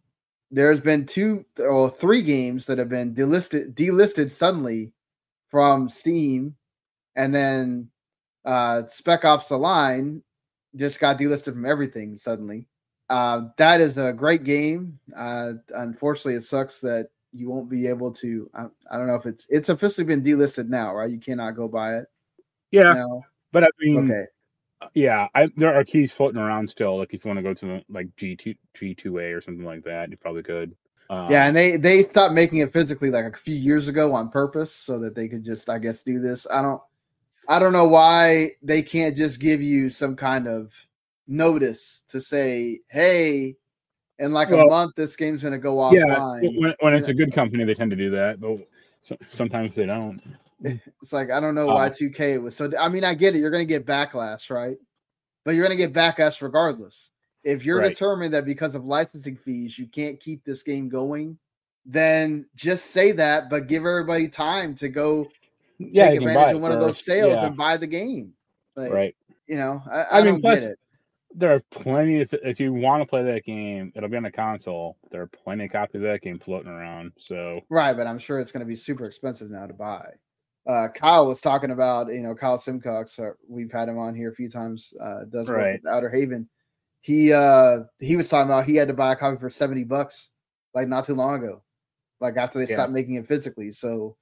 there's 0.51 0.81
been 0.81 1.05
two 1.05 1.45
or 1.59 1.91
three 1.91 2.23
games 2.23 2.65
that 2.67 2.79
have 2.79 2.89
been 2.89 3.15
delisted 3.15 3.75
delisted 3.75 4.31
suddenly 4.31 4.95
from 5.49 5.91
Steam, 5.91 6.57
and 7.17 7.35
then 7.35 7.91
uh, 8.47 8.87
Spec 8.87 9.27
Ops: 9.27 9.49
The 9.49 9.59
Line 9.59 10.23
just 10.75 10.99
got 10.99 11.19
delisted 11.19 11.53
from 11.53 11.67
everything 11.67 12.17
suddenly. 12.17 12.67
Uh, 13.11 13.49
that 13.57 13.81
is 13.81 13.99
a 13.99 14.13
great 14.13 14.45
game. 14.45 14.99
Uh, 15.17 15.55
unfortunately, 15.75 16.35
it 16.35 16.43
sucks 16.43 16.79
that 16.79 17.09
you 17.33 17.51
won't 17.51 17.69
be 17.69 17.89
able 17.89 18.13
to. 18.13 18.49
I, 18.55 18.67
I 18.91 18.97
don't 18.97 19.09
know 19.09 19.17
if 19.17 19.27
it's 19.27 19.47
it's 19.51 19.69
officially 19.69 20.07
been 20.07 20.23
delisted 20.23 20.69
now, 20.69 20.95
right? 20.95 21.11
You 21.11 21.19
cannot 21.19 21.57
go 21.57 21.67
buy 21.69 21.97
it 21.97 22.07
yeah. 22.71 22.93
now. 22.95 23.25
But 23.53 23.65
I 23.65 23.69
mean, 23.81 24.05
Okay, 24.05 24.91
yeah, 24.95 25.27
I, 25.35 25.49
there 25.57 25.75
are 25.75 25.85
keys 25.85 26.13
floating 26.13 26.41
around 26.41 26.71
still. 26.71 26.99
Like 26.99 27.13
if 27.13 27.25
you 27.25 27.29
want 27.29 27.39
to 27.39 27.43
go 27.43 27.53
to 27.53 27.67
the, 27.67 27.85
like 27.89 28.15
G 28.17 28.37
two 28.37 28.55
G 28.75 28.95
two 28.95 29.19
A 29.19 29.33
or 29.33 29.41
something 29.41 29.67
like 29.67 29.85
that, 29.85 30.11
you 30.11 30.17
probably 30.17 30.45
could. 30.45 30.75
Um, 31.11 31.29
yeah, 31.29 31.47
and 31.47 31.57
they 31.57 31.77
they 31.77 32.05
stopped 32.05 32.35
making 32.35 32.59
it 32.59 32.73
physically 32.73 33.11
like 33.11 33.25
a 33.25 33.37
few 33.37 33.57
years 33.57 33.89
ago 33.89 34.15
on 34.15 34.31
purpose 34.31 34.73
so 34.73 35.01
that 35.01 35.17
they 35.17 35.27
could 35.27 35.45
just, 35.45 35.69
I 35.69 35.79
guess, 35.79 36.05
do 36.05 36.21
this. 36.21 36.47
I 36.49 36.63
don't, 36.63 36.81
I 37.49 37.59
don't 37.59 37.73
know 37.73 37.89
why 37.89 38.53
they 38.63 38.83
can't 38.83 39.17
just 39.17 39.41
give 39.41 39.61
you 39.61 39.91
some 39.91 40.15
kind 40.15 40.47
of 40.47 40.73
notice 41.31 42.03
to 42.09 42.21
say, 42.21 42.81
hey, 42.89 43.57
in 44.19 44.33
like 44.33 44.51
a 44.51 44.59
month, 44.67 44.95
this 44.97 45.17
game's 45.17 45.43
gonna 45.43 45.57
go 45.59 45.91
yeah. 45.93 46.03
offline. 46.05 46.61
When, 46.61 46.75
when 46.81 46.95
it's 46.95 47.09
a 47.09 47.15
good 47.15 47.33
company, 47.33 47.65
they 47.65 47.73
tend 47.75 47.91
to 47.93 47.97
do 47.97 48.11
that, 48.11 48.39
but 48.41 48.59
so, 49.01 49.17
sometimes 49.31 49.75
they 49.75 49.87
don't. 49.87 50.21
It's 51.01 51.15
like 51.15 51.31
I 51.31 51.41
don't 51.41 51.55
know 51.55 51.69
why 51.69 51.87
Uh, 51.87 51.91
2K 51.91 52.43
was 52.43 52.55
so. 52.55 52.71
I 52.79 52.91
mean, 52.91 53.03
I 53.03 53.15
get 53.15 53.35
it. 53.35 53.39
You're 53.39 53.51
going 53.51 53.67
to 53.67 53.75
get 53.75 53.87
backlash, 53.87 54.51
right? 54.51 54.77
But 55.43 55.55
you're 55.55 55.67
going 55.67 55.79
to 55.79 55.83
get 55.87 55.95
backlash 55.95 56.43
regardless. 56.43 57.13
If 57.45 57.65
you're 57.65 57.79
Right. 57.79 57.89
determined 57.89 58.35
that 58.35 58.45
because 58.45 58.75
of 58.75 58.85
licensing 58.85 59.37
fees 59.37 59.79
you 59.79 59.87
can't 59.87 60.21
keep 60.21 60.45
this 60.45 60.63
game 60.63 60.91
going, 60.91 61.39
then 61.87 62.45
just 62.57 62.91
say 62.91 63.13
that, 63.13 63.49
but 63.49 63.69
give 63.69 63.87
everybody 63.87 64.29
time 64.29 64.75
to 64.75 64.91
go 64.91 65.31
Yeah, 65.79 66.09
take 66.09 66.21
you 66.21 66.27
can 66.27 66.27
buy 66.27 66.33
advantage 66.33 66.57
of 66.57 66.61
one 66.61 66.73
of 66.73 66.81
those 66.81 67.03
sales 67.03 67.37
Yeah. 67.37 67.47
and 67.47 67.57
buy 67.57 67.79
the 67.79 67.87
game. 67.87 68.35
Like, 68.77 68.93
Right. 68.93 69.17
You 69.47 69.57
know, 69.57 69.83
I, 69.91 70.03
I, 70.03 70.19
I 70.19 70.23
mean, 70.25 70.35
don't 70.35 70.41
plus- 70.43 70.61
get 70.61 70.63
it. 70.73 70.79
There 71.35 71.55
are 71.55 71.63
plenty. 71.71 72.21
Of, 72.23 72.35
if 72.43 72.59
you 72.59 72.73
want 72.73 73.03
to 73.03 73.07
play 73.07 73.23
that 73.23 73.45
game, 73.45 73.93
it'll 73.95 74.09
be 74.09 74.17
on 74.17 74.25
a 74.25 74.33
console. 74.33 74.97
There 75.11 75.23
are 75.23 75.27
plenty 75.29 75.67
of 75.67 75.73
copies 75.73 75.97
of 75.97 76.03
that 76.03 76.23
game 76.23 76.39
floating 76.39 76.71
around. 76.71 77.13
So 77.19 77.61
Right, 77.69 77.97
but 77.97 78.07
I'm 78.07 78.19
sure 78.19 78.41
it's 78.41 78.51
going 78.53 78.61
to 78.61 78.67
be 78.67 78.77
super 78.77 79.05
expensive 79.07 79.51
now 79.51 79.67
to 79.67 79.73
buy. 79.75 80.09
uh, 80.67 80.89
Kyle 80.95 81.27
was 81.29 81.41
talking 81.41 81.71
about, 81.71 82.09
you 82.13 82.21
know, 82.21 82.35
Kyle 82.35 82.59
Simcox. 82.59 83.19
Uh, 83.19 83.31
we've 83.49 83.71
had 83.73 83.89
him 83.89 83.99
on 83.99 84.15
here 84.15 84.31
a 84.31 84.35
few 84.35 84.49
times. 84.49 84.93
Uh, 85.01 85.21
does 85.31 85.49
work 85.49 85.57
Right. 85.59 85.73
with 85.83 85.87
Outer 85.87 86.11
Haven. 86.11 86.49
He 87.03 87.33
uh 87.33 87.79
he 87.99 88.17
was 88.17 88.29
talking 88.29 88.51
about 88.51 88.67
he 88.67 88.77
had 88.77 88.89
to 88.89 88.95
buy 88.95 89.13
a 89.13 89.17
copy 89.17 89.39
for 89.39 89.49
seventy 89.49 89.85
bucks, 89.85 90.29
like 90.75 90.87
not 90.87 91.07
too 91.07 91.15
long 91.15 91.37
ago, 91.43 91.63
like 92.21 92.37
after 92.37 92.59
they 92.59 92.67
Yeah. 92.67 92.75
stopped 92.77 92.93
making 92.93 93.15
it 93.15 93.27
physically. 93.27 93.73
So, 93.73 94.17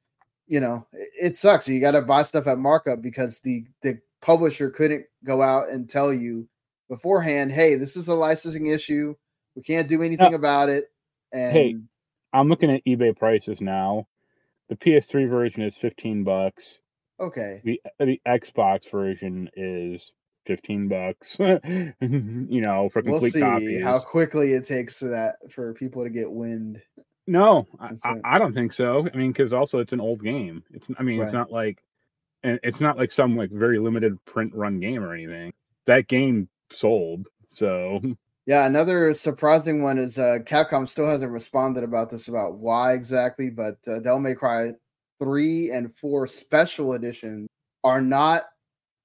you 0.46 0.60
know, 0.60 0.86
it, 0.92 1.08
it 1.20 1.36
sucks. 1.36 1.66
You 1.66 1.80
got 1.80 1.90
to 1.92 2.02
buy 2.02 2.22
stuff 2.22 2.46
at 2.46 2.58
markup 2.58 3.02
because 3.02 3.40
the 3.40 3.64
the 3.82 3.98
publisher 4.22 4.70
couldn't 4.70 5.06
go 5.24 5.42
out 5.42 5.70
and 5.70 5.90
tell 5.90 6.12
you 6.12 6.46
beforehand, 6.88 7.52
hey, 7.52 7.74
this 7.74 7.96
is 7.96 8.08
a 8.08 8.14
licensing 8.14 8.66
issue. 8.68 9.14
We 9.54 9.62
can't 9.62 9.88
do 9.88 10.02
anything 10.02 10.34
about 10.34 10.68
it. 10.68 10.86
And 11.32 11.52
Hey, 11.52 11.76
I'm 12.32 12.48
looking 12.48 12.70
at 12.70 12.84
eBay 12.86 13.16
prices 13.16 13.60
now. 13.60 14.06
The 14.68 14.76
PS3 14.76 15.28
version 15.28 15.62
is 15.62 15.76
15 15.76 16.24
bucks. 16.24 16.78
okay, 17.20 17.60
The 17.64 17.80
the 17.98 18.20
Xbox 18.26 18.90
version 18.90 19.48
is 19.54 20.12
15 20.46 20.88
bucks. 20.88 21.36
you 22.00 22.60
know, 22.60 22.88
for 22.90 23.02
complete 23.02 23.20
we'll 23.22 23.30
see 23.30 23.40
copies. 23.40 23.82
how 23.82 23.98
quickly 23.98 24.52
it 24.52 24.66
takes 24.66 24.98
for 24.98 25.08
that 25.08 25.36
for 25.50 25.74
people 25.74 26.04
to 26.04 26.10
get 26.10 26.30
wind. 26.30 26.80
No, 27.26 27.66
I. 27.80 27.90
I 28.24 28.38
don't 28.38 28.54
think 28.54 28.72
so. 28.72 29.06
I 29.12 29.16
mean, 29.16 29.32
because 29.32 29.52
also 29.52 29.78
it's 29.80 29.92
an 29.92 30.00
old 30.00 30.22
game. 30.22 30.62
It's 30.72 30.86
I 30.98 31.02
mean, 31.02 31.18
Right. 31.18 31.26
it's 31.26 31.34
not 31.34 31.50
like, 31.52 31.82
and 32.42 32.58
it's 32.62 32.80
not 32.80 32.96
like 32.96 33.10
some 33.12 33.36
like 33.36 33.50
very 33.50 33.78
limited 33.78 34.22
print 34.24 34.54
run 34.54 34.80
game 34.80 35.02
or 35.02 35.12
anything. 35.12 35.52
That 35.86 36.08
game 36.08 36.48
sold. 36.72 37.26
So 37.50 38.00
Yeah, 38.48 38.64
another 38.64 39.12
surprising 39.12 39.82
one 39.82 39.98
is 39.98 40.18
uh, 40.18 40.38
Capcom 40.46 40.88
still 40.88 41.06
hasn't 41.06 41.30
responded 41.30 41.84
about 41.84 42.08
this 42.08 42.28
about 42.28 42.54
why 42.54 42.94
exactly, 42.94 43.50
but 43.50 43.76
uh, 43.86 43.98
Devil 43.98 44.20
May 44.20 44.34
Cry 44.34 44.70
three 45.18 45.70
and 45.70 45.94
four 45.94 46.26
special 46.26 46.94
editions 46.94 47.46
are 47.84 48.00
not 48.00 48.44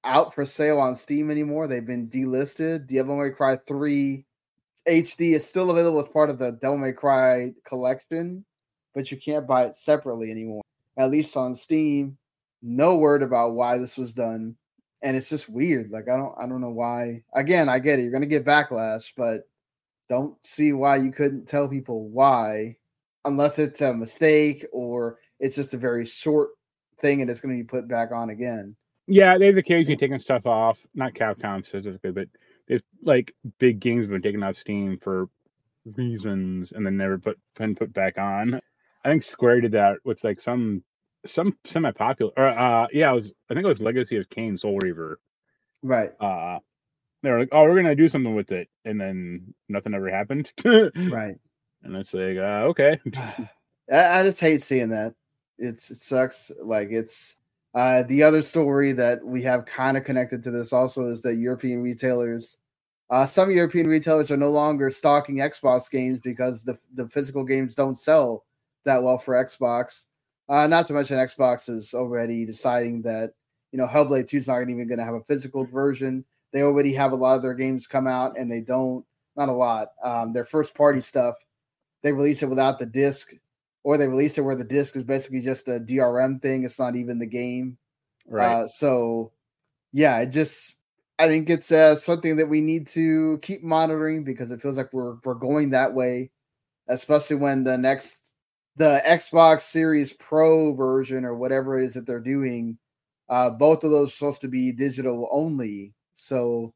out 0.02 0.34
for 0.34 0.46
sale 0.46 0.78
on 0.78 0.96
Steam 0.96 1.30
anymore. 1.30 1.66
They've 1.66 1.84
been 1.84 2.08
delisted. 2.08 2.86
Devil 2.86 3.22
May 3.22 3.32
Cry 3.32 3.58
three 3.68 4.24
HD 4.88 5.34
is 5.34 5.46
still 5.46 5.70
available 5.70 6.00
as 6.00 6.08
part 6.08 6.30
of 6.30 6.38
the 6.38 6.52
Devil 6.52 6.78
May 6.78 6.92
Cry 6.92 7.52
collection, 7.66 8.46
but 8.94 9.10
you 9.10 9.18
can't 9.18 9.46
buy 9.46 9.66
it 9.66 9.76
separately 9.76 10.30
anymore. 10.30 10.62
At 10.96 11.10
least 11.10 11.36
on 11.36 11.54
Steam. 11.54 12.16
No 12.62 12.96
word 12.96 13.22
about 13.22 13.52
why 13.52 13.76
this 13.76 13.98
was 13.98 14.14
done 14.14 14.56
and 15.04 15.16
it's 15.16 15.28
just 15.28 15.48
weird. 15.48 15.90
Like 15.90 16.08
I 16.08 16.16
don't 16.16 16.34
I 16.40 16.48
don't 16.48 16.60
know 16.60 16.70
why. 16.70 17.22
Again, 17.34 17.68
I 17.68 17.78
get 17.78 17.98
it. 17.98 18.02
You're 18.02 18.10
gonna 18.10 18.26
get 18.26 18.44
backlash, 18.44 19.12
but 19.16 19.46
don't 20.08 20.34
see 20.44 20.72
why 20.72 20.96
you 20.96 21.12
couldn't 21.12 21.46
tell 21.46 21.68
people 21.68 22.08
why, 22.08 22.76
unless 23.24 23.58
it's 23.58 23.82
a 23.82 23.94
mistake 23.94 24.66
or 24.72 25.18
it's 25.38 25.56
just 25.56 25.74
a 25.74 25.78
very 25.78 26.04
short 26.04 26.50
thing 27.00 27.20
and 27.20 27.30
it's 27.30 27.40
gonna 27.40 27.54
be 27.54 27.62
put 27.62 27.86
back 27.86 28.10
on 28.12 28.30
again. 28.30 28.74
yeah, 29.06 29.38
they've 29.38 29.56
occasionally 29.56 29.96
taken 29.96 30.18
stuff 30.18 30.46
off. 30.46 30.78
Not 30.94 31.14
Capcom 31.14 31.64
specifically, 31.64 32.10
but 32.10 32.28
it's 32.66 32.84
like 33.02 33.34
big 33.58 33.78
games 33.78 34.04
have 34.04 34.10
been 34.10 34.22
taken 34.22 34.42
off 34.42 34.56
Steam 34.56 34.98
for 35.02 35.28
reasons 35.96 36.72
and 36.72 36.84
then 36.84 36.96
never 36.96 37.18
put 37.18 37.38
been 37.56 37.74
put 37.74 37.92
back 37.92 38.16
on. 38.16 38.58
I 39.04 39.10
think 39.10 39.22
Square 39.22 39.60
did 39.60 39.72
that 39.72 39.98
with 40.04 40.24
like 40.24 40.40
some 40.40 40.82
some 41.26 41.56
semi 41.64 41.90
popular. 41.92 42.32
Or 42.36 42.48
uh, 42.48 42.86
yeah, 42.92 43.10
it 43.10 43.14
was 43.14 43.32
I 43.50 43.54
think 43.54 43.64
it 43.64 43.68
was 43.68 43.80
Legacy 43.80 44.16
of 44.16 44.28
Kain 44.30 44.56
Soul 44.58 44.78
Reaver. 44.82 45.20
Right. 45.82 46.10
uh 46.20 46.58
they 47.22 47.30
were 47.30 47.38
like, 47.40 47.48
"Oh, 47.52 47.62
we're 47.64 47.76
gonna 47.76 47.94
do 47.94 48.06
something 48.08 48.34
with 48.34 48.52
it," 48.52 48.68
and 48.84 49.00
then 49.00 49.54
nothing 49.68 49.94
ever 49.94 50.10
happened. 50.10 50.52
Right. 50.64 51.36
And 51.82 51.96
it's 51.96 52.14
like, 52.14 52.38
uh, 52.38 52.68
okay, 52.70 52.98
I, 53.92 54.20
I 54.20 54.22
just 54.22 54.40
hate 54.40 54.62
seeing 54.62 54.90
that. 54.90 55.14
It's 55.58 55.90
it 55.90 56.00
sucks. 56.00 56.50
Like 56.62 56.88
it's 56.90 57.36
uh 57.74 58.02
the 58.04 58.22
other 58.22 58.42
story 58.42 58.92
that 58.92 59.24
we 59.24 59.42
have 59.42 59.66
kind 59.66 59.96
of 59.96 60.04
connected 60.04 60.42
to 60.44 60.50
this 60.50 60.72
also 60.72 61.08
is 61.10 61.22
that 61.22 61.36
European 61.36 61.82
retailers 61.82 62.58
uh 63.10 63.26
some 63.26 63.50
European 63.50 63.86
retailers 63.86 64.30
are 64.30 64.36
no 64.36 64.50
longer 64.50 64.90
stocking 64.90 65.36
Xbox 65.36 65.90
games 65.90 66.20
because 66.20 66.62
the 66.62 66.78
the 66.94 67.08
physical 67.08 67.44
games 67.44 67.74
don't 67.74 67.98
sell 67.98 68.44
that 68.84 69.02
well 69.02 69.18
for 69.18 69.34
Xbox. 69.34 70.06
Uh 70.48 70.66
not 70.66 70.86
to 70.86 70.92
mention 70.92 71.18
Xbox 71.18 71.68
is 71.68 71.94
already 71.94 72.44
deciding 72.44 73.02
that 73.02 73.32
you 73.72 73.78
know 73.78 73.86
Hellblade 73.86 74.28
2 74.28 74.36
is 74.38 74.46
not 74.48 74.60
even 74.62 74.88
going 74.88 74.98
to 74.98 75.04
have 75.04 75.14
a 75.14 75.24
physical 75.24 75.64
version. 75.64 76.24
They 76.52 76.62
already 76.62 76.92
have 76.94 77.12
a 77.12 77.16
lot 77.16 77.36
of 77.36 77.42
their 77.42 77.54
games 77.54 77.86
come 77.86 78.06
out 78.06 78.36
and 78.38 78.50
they 78.50 78.60
don't 78.60 79.04
not 79.36 79.48
a 79.48 79.52
lot. 79.52 79.88
Um 80.02 80.32
their 80.32 80.44
first 80.44 80.74
party 80.74 81.00
stuff 81.00 81.34
they 82.02 82.12
release 82.12 82.42
it 82.42 82.50
without 82.50 82.78
the 82.78 82.86
disc 82.86 83.32
or 83.82 83.98
they 83.98 84.06
release 84.06 84.38
it 84.38 84.42
where 84.42 84.54
the 84.54 84.64
disc 84.64 84.96
is 84.96 85.04
basically 85.04 85.40
just 85.40 85.68
a 85.68 85.80
DRM 85.80 86.40
thing. 86.40 86.64
It's 86.64 86.78
not 86.78 86.96
even 86.96 87.18
the 87.18 87.26
game. 87.26 87.76
right? 88.28 88.62
Uh, 88.62 88.66
so, 88.66 89.32
yeah, 89.92 90.20
it 90.20 90.30
just 90.30 90.76
I 91.18 91.28
think 91.28 91.48
it's 91.48 91.70
uh, 91.70 91.94
something 91.94 92.36
that 92.36 92.48
we 92.48 92.60
need 92.60 92.86
to 92.88 93.38
keep 93.42 93.62
monitoring 93.62 94.24
because 94.24 94.50
it 94.50 94.60
feels 94.60 94.76
like 94.76 94.92
we're 94.92 95.16
we're 95.24 95.34
going 95.34 95.70
that 95.70 95.94
way, 95.94 96.30
especially 96.88 97.36
when 97.36 97.62
the 97.64 97.78
next 97.78 98.23
the 98.76 99.02
Xbox 99.06 99.62
Series 99.62 100.12
Pro 100.12 100.74
version 100.74 101.24
or 101.24 101.34
whatever 101.34 101.80
it 101.80 101.86
is 101.86 101.94
that 101.94 102.06
they're 102.06 102.20
doing. 102.20 102.78
Uh, 103.28 103.50
both 103.50 103.84
of 103.84 103.90
those 103.90 104.08
are 104.08 104.16
supposed 104.16 104.40
to 104.42 104.48
be 104.48 104.72
digital 104.72 105.28
only. 105.30 105.94
So 106.14 106.74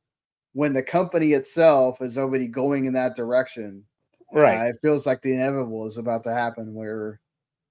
when 0.53 0.73
the 0.73 0.83
company 0.83 1.33
itself 1.33 2.01
is 2.01 2.17
already 2.17 2.47
going 2.47 2.87
in 2.87 2.95
that 2.95 3.17
direction, 3.17 3.85
right. 4.33 4.59
uh, 4.59 4.65
it 4.71 4.79
feels 4.81 5.07
like 5.07 5.23
the 5.23 5.35
inevitable 5.35 5.87
is 5.87 5.99
about 5.99 6.25
to 6.25 6.33
happen. 6.33 6.75
Where, 6.75 7.21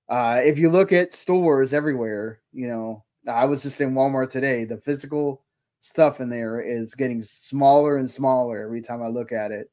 uh, 0.09 0.41
if 0.43 0.59
you 0.59 0.69
look 0.69 0.91
at 0.91 1.13
stores 1.13 1.73
everywhere, 1.73 2.41
you 2.53 2.67
know, 2.67 3.03
I 3.27 3.45
was 3.45 3.63
just 3.63 3.81
in 3.81 3.93
Walmart 3.93 4.29
today. 4.29 4.63
The 4.63 4.77
physical 4.77 5.43
stuff 5.79 6.19
in 6.19 6.29
there 6.29 6.61
is 6.61 6.95
getting 6.95 7.23
smaller 7.23 7.97
and 7.97 8.09
smaller 8.09 8.63
every 8.63 8.81
time 8.81 9.01
I 9.01 9.07
look 9.07 9.31
at 9.31 9.51
it. 9.51 9.69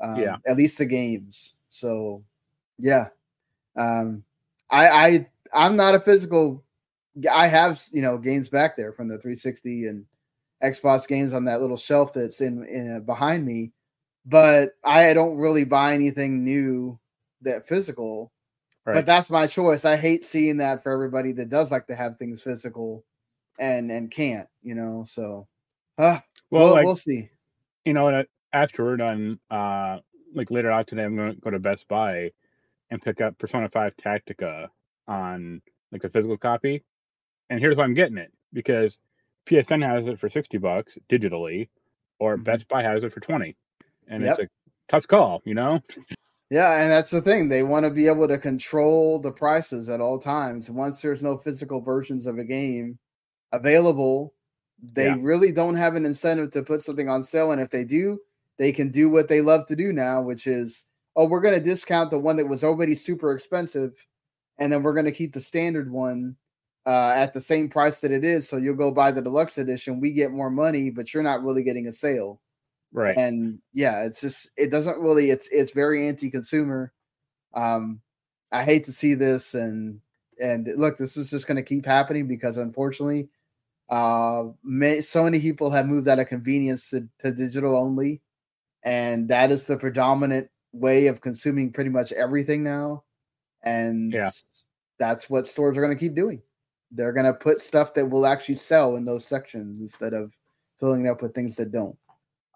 Um, 0.00 0.16
Yeah. 0.16 0.36
At 0.46 0.56
least 0.56 0.78
the 0.78 0.86
games. 0.86 1.54
So, 1.70 2.24
yeah. 2.78 3.08
Um, 3.80 4.24
I 4.70 4.88
I 4.88 5.28
I'm 5.52 5.76
not 5.76 5.94
a 5.94 6.00
physical. 6.00 6.64
I 7.30 7.48
have 7.48 7.84
you 7.92 8.02
know 8.02 8.18
games 8.18 8.48
back 8.48 8.76
there 8.76 8.92
from 8.92 9.08
the 9.08 9.16
360 9.16 9.86
and 9.86 10.04
Xbox 10.62 11.08
games 11.08 11.32
on 11.32 11.44
that 11.46 11.60
little 11.60 11.76
shelf 11.76 12.12
that's 12.12 12.40
in 12.40 12.64
in 12.66 12.96
uh, 12.96 13.00
behind 13.00 13.44
me 13.44 13.72
but 14.26 14.74
I 14.84 15.12
don't 15.14 15.36
really 15.36 15.64
buy 15.64 15.94
anything 15.94 16.44
new 16.44 16.98
that 17.42 17.66
physical. 17.66 18.32
Right. 18.84 18.94
But 18.94 19.06
that's 19.06 19.30
my 19.30 19.46
choice. 19.46 19.84
I 19.84 19.96
hate 19.96 20.24
seeing 20.24 20.58
that 20.58 20.82
for 20.82 20.92
everybody 20.92 21.32
that 21.32 21.48
does 21.50 21.70
like 21.70 21.86
to 21.88 21.96
have 21.96 22.18
things 22.18 22.40
physical 22.40 23.04
and 23.58 23.90
and 23.90 24.10
can't, 24.10 24.48
you 24.62 24.74
know. 24.74 25.04
So 25.06 25.46
uh, 25.98 26.20
well, 26.50 26.64
we'll, 26.64 26.72
like 26.72 26.84
we'll 26.84 26.96
see. 26.96 27.28
you 27.84 27.92
know, 27.92 28.08
and 28.08 28.26
after 28.52 28.84
we're 28.84 28.96
done, 28.96 29.38
uh, 29.50 29.98
like 30.34 30.50
later 30.50 30.70
on 30.70 30.84
today, 30.86 31.04
I'm 31.04 31.16
going 31.16 31.34
to 31.34 31.40
go 31.40 31.50
to 31.50 31.58
Best 31.58 31.88
Buy 31.88 32.30
and 32.90 33.00
pick 33.02 33.20
up 33.20 33.38
Persona 33.38 33.68
Five 33.68 33.96
Tactica 33.96 34.68
on 35.08 35.60
like 35.92 36.02
the 36.02 36.08
physical 36.10 36.36
copy. 36.38 36.82
And 37.48 37.60
here's 37.60 37.76
why 37.76 37.84
I'm 37.84 37.94
getting 37.94 38.18
it 38.18 38.32
because 38.52 38.98
PSN 39.48 39.84
has 39.86 40.06
it 40.08 40.18
for 40.20 40.28
sixty 40.28 40.58
bucks 40.58 40.98
digitally, 41.10 41.68
or 42.18 42.36
Mhm. 42.36 42.44
Best 42.44 42.68
Buy 42.68 42.82
has 42.82 43.04
it 43.04 43.12
for 43.12 43.20
twenty, 43.20 43.56
and 44.08 44.22
Yep. 44.22 44.38
it's 44.38 44.48
a 44.48 44.48
tough 44.88 45.06
call, 45.08 45.42
you 45.44 45.54
know. 45.54 45.80
Yeah, 46.50 46.82
and 46.82 46.90
that's 46.90 47.10
the 47.10 47.22
thing. 47.22 47.48
They 47.48 47.62
want 47.62 47.84
to 47.84 47.90
be 47.90 48.08
able 48.08 48.26
to 48.28 48.36
control 48.38 49.18
the 49.20 49.30
prices 49.32 49.88
at 49.88 50.00
all 50.00 50.18
times. 50.18 50.68
Once 50.68 51.00
there's 51.00 51.22
no 51.22 51.38
physical 51.38 51.80
versions 51.80 52.26
of 52.26 52.38
a 52.38 52.44
game 52.44 52.98
available, 53.52 54.34
they 54.82 55.06
Yeah. 55.06 55.16
really 55.20 55.52
don't 55.52 55.76
have 55.76 55.94
an 55.94 56.06
incentive 56.06 56.50
to 56.52 56.62
put 56.62 56.82
something 56.82 57.08
on 57.08 57.22
sale. 57.22 57.52
And 57.52 57.60
if 57.60 57.70
they 57.70 57.84
do, 57.84 58.20
they 58.58 58.72
can 58.72 58.90
do 58.90 59.08
what 59.10 59.28
they 59.28 59.40
love 59.40 59.66
to 59.66 59.76
do 59.76 59.92
now, 59.92 60.22
which 60.22 60.46
is, 60.46 60.86
oh, 61.16 61.26
we're 61.26 61.40
going 61.40 61.58
to 61.58 61.64
discount 61.64 62.10
the 62.10 62.18
one 62.18 62.36
that 62.36 62.48
was 62.48 62.64
already 62.64 62.94
super 62.94 63.32
expensive, 63.32 63.92
and 64.58 64.72
then 64.72 64.82
we're 64.82 64.94
going 64.94 65.06
to 65.06 65.12
keep 65.12 65.32
the 65.32 65.40
standard 65.40 65.90
one 65.90 66.36
uh, 66.86 67.12
at 67.14 67.32
the 67.32 67.40
same 67.40 67.68
price 67.68 68.00
that 68.00 68.10
it 68.12 68.24
is. 68.24 68.48
So 68.48 68.56
you'll 68.56 68.74
go 68.76 68.90
buy 68.90 69.10
the 69.10 69.22
deluxe 69.22 69.58
edition. 69.58 70.00
We 70.00 70.12
get 70.12 70.30
more 70.30 70.50
money, 70.50 70.90
but 70.90 71.12
you're 71.12 71.22
not 71.22 71.42
really 71.42 71.62
getting 71.62 71.86
a 71.88 71.92
sale 71.92 72.40
Right. 72.92 73.16
and 73.16 73.60
yeah 73.72 74.02
it's 74.02 74.20
just 74.20 74.50
it 74.56 74.72
doesn't 74.72 74.98
really 74.98 75.30
it's 75.30 75.48
it's 75.52 75.70
very 75.70 76.08
anti-consumer 76.08 76.92
um 77.54 78.00
i 78.50 78.64
hate 78.64 78.82
to 78.86 78.92
see 78.92 79.14
this 79.14 79.54
and 79.54 80.00
and 80.40 80.68
look 80.76 80.98
this 80.98 81.16
is 81.16 81.30
just 81.30 81.46
going 81.46 81.54
to 81.56 81.62
keep 81.62 81.86
happening 81.86 82.26
because 82.26 82.56
unfortunately 82.56 83.28
uh 83.90 84.42
may, 84.64 85.00
so 85.02 85.22
many 85.22 85.38
people 85.38 85.70
have 85.70 85.86
moved 85.86 86.08
out 86.08 86.18
of 86.18 86.26
convenience 86.26 86.90
to, 86.90 87.08
to 87.20 87.30
digital 87.30 87.76
only 87.76 88.22
and 88.82 89.28
that 89.28 89.52
is 89.52 89.62
the 89.62 89.76
predominant 89.76 90.50
way 90.72 91.06
of 91.08 91.20
consuming 91.20 91.72
pretty 91.72 91.90
much 91.90 92.12
everything 92.12 92.62
now 92.62 93.02
and 93.62 94.12
Yeah. 94.12 94.30
that's 94.98 95.28
what 95.28 95.48
stores 95.48 95.76
are 95.76 95.80
going 95.82 95.96
to 95.96 96.00
keep 96.00 96.14
doing 96.14 96.40
they're 96.92 97.12
going 97.12 97.26
to 97.26 97.34
put 97.34 97.60
stuff 97.60 97.94
that 97.94 98.06
will 98.06 98.26
actually 98.26 98.54
sell 98.56 98.96
in 98.96 99.04
those 99.04 99.24
sections 99.24 99.80
instead 99.80 100.12
of 100.14 100.32
filling 100.78 101.06
it 101.06 101.08
up 101.10 101.22
with 101.22 101.34
things 101.34 101.56
that 101.56 101.72
don't 101.72 101.96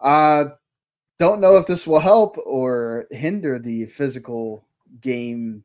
uh, 0.00 0.46
don't 1.18 1.40
know 1.40 1.56
if 1.56 1.66
this 1.66 1.86
will 1.86 2.00
help 2.00 2.36
or 2.44 3.06
hinder 3.10 3.58
the 3.58 3.86
physical 3.86 4.66
game 5.00 5.62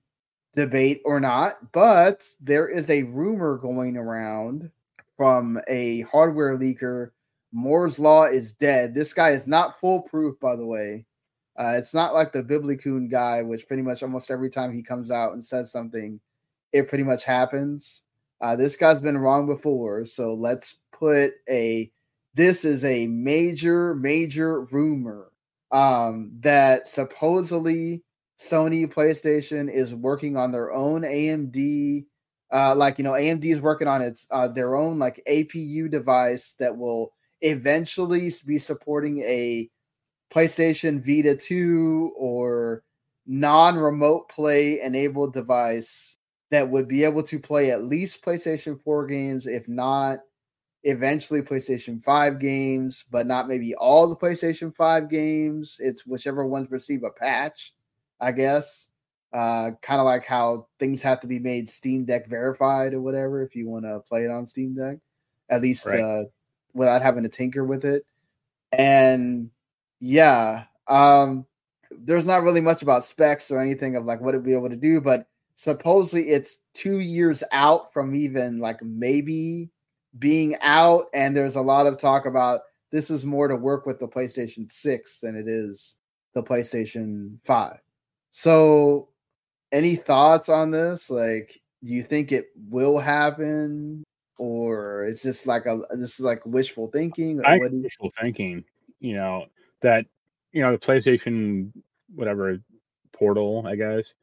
debate 0.53 1.01
or 1.05 1.19
not, 1.19 1.71
but 1.71 2.23
there 2.39 2.67
is 2.67 2.89
a 2.89 3.03
rumor 3.03 3.57
going 3.57 3.97
around 3.97 4.69
from 5.17 5.59
a 5.67 6.01
hardware 6.01 6.57
leaker. 6.57 7.09
Moore's 7.51 7.97
Law 7.99 8.25
is 8.25 8.53
dead. 8.53 8.93
This 8.93 9.11
guy 9.13 9.31
is 9.31 9.47
not 9.47 9.79
foolproof, 9.79 10.39
by 10.39 10.55
the 10.55 10.65
way. 10.65 11.05
Uh, 11.59 11.73
it's 11.75 11.93
not 11.93 12.13
like 12.13 12.31
the 12.31 12.41
billbil-kun 12.41 13.09
guy, 13.09 13.41
which 13.41 13.67
pretty 13.67 13.83
much 13.83 14.01
almost 14.01 14.31
every 14.31 14.49
time 14.49 14.73
he 14.73 14.81
comes 14.81 15.11
out 15.11 15.33
and 15.33 15.43
says 15.43 15.69
something, 15.69 16.19
it 16.71 16.87
pretty 16.87 17.03
much 17.03 17.25
happens. 17.25 18.03
Uh, 18.39 18.55
this 18.55 18.77
guy's 18.77 19.01
been 19.01 19.17
wrong 19.17 19.45
before, 19.45 20.05
so 20.05 20.33
let's 20.33 20.77
put 20.93 21.31
a. 21.49 21.91
This 22.35 22.63
is 22.63 22.85
a 22.85 23.07
major, 23.07 23.95
major 23.95 24.61
rumor 24.61 25.31
um, 25.71 26.31
that 26.39 26.87
supposedly 26.87 28.03
Sony 28.39 28.91
PlayStation 28.91 29.69
is 29.69 29.93
working 29.93 30.37
on 30.37 30.53
their 30.53 30.71
own 30.71 31.01
AMD. 31.01 32.05
Uh, 32.53 32.73
like 32.75 32.97
you 32.97 33.03
know, 33.03 33.11
AMD 33.11 33.43
is 33.43 33.59
working 33.59 33.87
on 33.87 34.01
its 34.01 34.25
uh, 34.31 34.47
their 34.47 34.75
own 34.75 34.97
like 34.97 35.21
APU 35.29 35.91
device 35.91 36.55
that 36.59 36.77
will 36.77 37.11
eventually 37.41 38.31
be 38.45 38.57
supporting 38.57 39.19
a 39.19 39.69
PlayStation 40.31 41.03
Vita 41.03 41.35
2 41.35 42.13
or 42.15 42.83
non-remote 43.25 44.29
play 44.29 44.81
enabled 44.81 45.33
device 45.33 46.17
that 46.51 46.69
would 46.69 46.87
be 46.87 47.03
able 47.03 47.23
to 47.23 47.39
play 47.39 47.71
at 47.71 47.83
least 47.83 48.23
PlayStation 48.23 48.81
4 48.81 49.05
games, 49.05 49.45
if 49.45 49.67
not 49.67 50.19
eventually 50.83 51.41
PlayStation 51.41 52.03
5 52.03 52.39
games, 52.39 53.05
but 53.11 53.27
not 53.27 53.47
maybe 53.47 53.75
all 53.75 54.07
the 54.07 54.15
PlayStation 54.15 54.75
5 54.75 55.09
games. 55.09 55.77
It's 55.79 56.05
whichever 56.05 56.45
ones 56.45 56.71
receive 56.71 57.03
a 57.03 57.09
patch, 57.09 57.73
I 58.19 58.31
guess. 58.31 58.89
Uh, 59.31 59.71
kind 59.83 59.99
of 59.99 60.05
like 60.05 60.25
how 60.25 60.67
things 60.79 61.03
have 61.03 61.19
to 61.19 61.27
be 61.27 61.37
made 61.37 61.69
Steam 61.69 62.03
Deck 62.03 62.27
verified 62.27 62.95
or 62.95 63.01
whatever 63.01 63.43
if 63.43 63.55
you 63.55 63.69
want 63.69 63.85
to 63.85 63.99
play 63.99 64.23
it 64.23 64.31
on 64.31 64.47
Steam 64.47 64.73
Deck, 64.73 64.97
at 65.49 65.61
least 65.61 65.85
right. 65.85 65.99
uh, 65.99 66.23
without 66.73 67.03
having 67.03 67.21
to 67.23 67.29
tinker 67.29 67.63
with 67.63 67.85
it. 67.85 68.05
And 68.71 69.51
yeah, 69.99 70.63
um, 70.87 71.45
there's 71.91 72.25
not 72.25 72.43
really 72.43 72.61
much 72.61 72.81
about 72.81 73.05
specs 73.05 73.51
or 73.51 73.59
anything 73.59 73.95
of 73.95 74.05
like 74.05 74.21
what 74.21 74.29
it'd 74.29 74.45
be 74.45 74.53
able 74.53 74.69
to 74.69 74.75
do, 74.75 75.01
but 75.01 75.27
supposedly 75.55 76.29
it's 76.29 76.59
two 76.73 76.99
years 76.99 77.43
out 77.51 77.91
from 77.93 78.15
even 78.15 78.59
like 78.59 78.81
maybe 78.81 79.69
being 80.17 80.55
out, 80.61 81.05
and 81.13 81.35
there's 81.35 81.55
a 81.55 81.61
lot 81.61 81.87
of 81.87 81.97
talk 81.97 82.25
about 82.25 82.61
this 82.91 83.11
is 83.11 83.25
more 83.25 83.47
to 83.47 83.55
work 83.55 83.85
with 83.85 83.99
the 83.99 84.07
PlayStation 84.07 84.69
6 84.69 85.19
than 85.19 85.35
it 85.35 85.47
is 85.47 85.95
the 86.33 86.41
PlayStation 86.41 87.37
5. 87.45 87.77
So, 88.31 89.09
any 89.71 89.95
thoughts 89.95 90.49
on 90.49 90.71
this? 90.71 91.11
Like, 91.11 91.61
do 91.83 91.93
you 91.93 92.01
think 92.01 92.31
it 92.31 92.47
will 92.69 92.97
happen, 92.97 94.03
or 94.37 95.03
it's 95.03 95.21
just 95.21 95.45
like 95.45 95.65
a 95.65 95.81
this 95.91 96.19
is 96.19 96.25
like 96.25 96.43
wishful 96.45 96.87
thinking? 96.87 97.41
I 97.45 97.57
what 97.57 97.71
you... 97.71 97.83
wishful 97.83 98.11
thinking. 98.19 98.63
You 98.99 99.15
know 99.15 99.45
that 99.81 100.05
you 100.51 100.61
know 100.61 100.71
the 100.71 100.77
PlayStation 100.77 101.71
whatever 102.13 102.57
portal, 103.13 103.65
I 103.67 103.75
guess. 103.75 104.13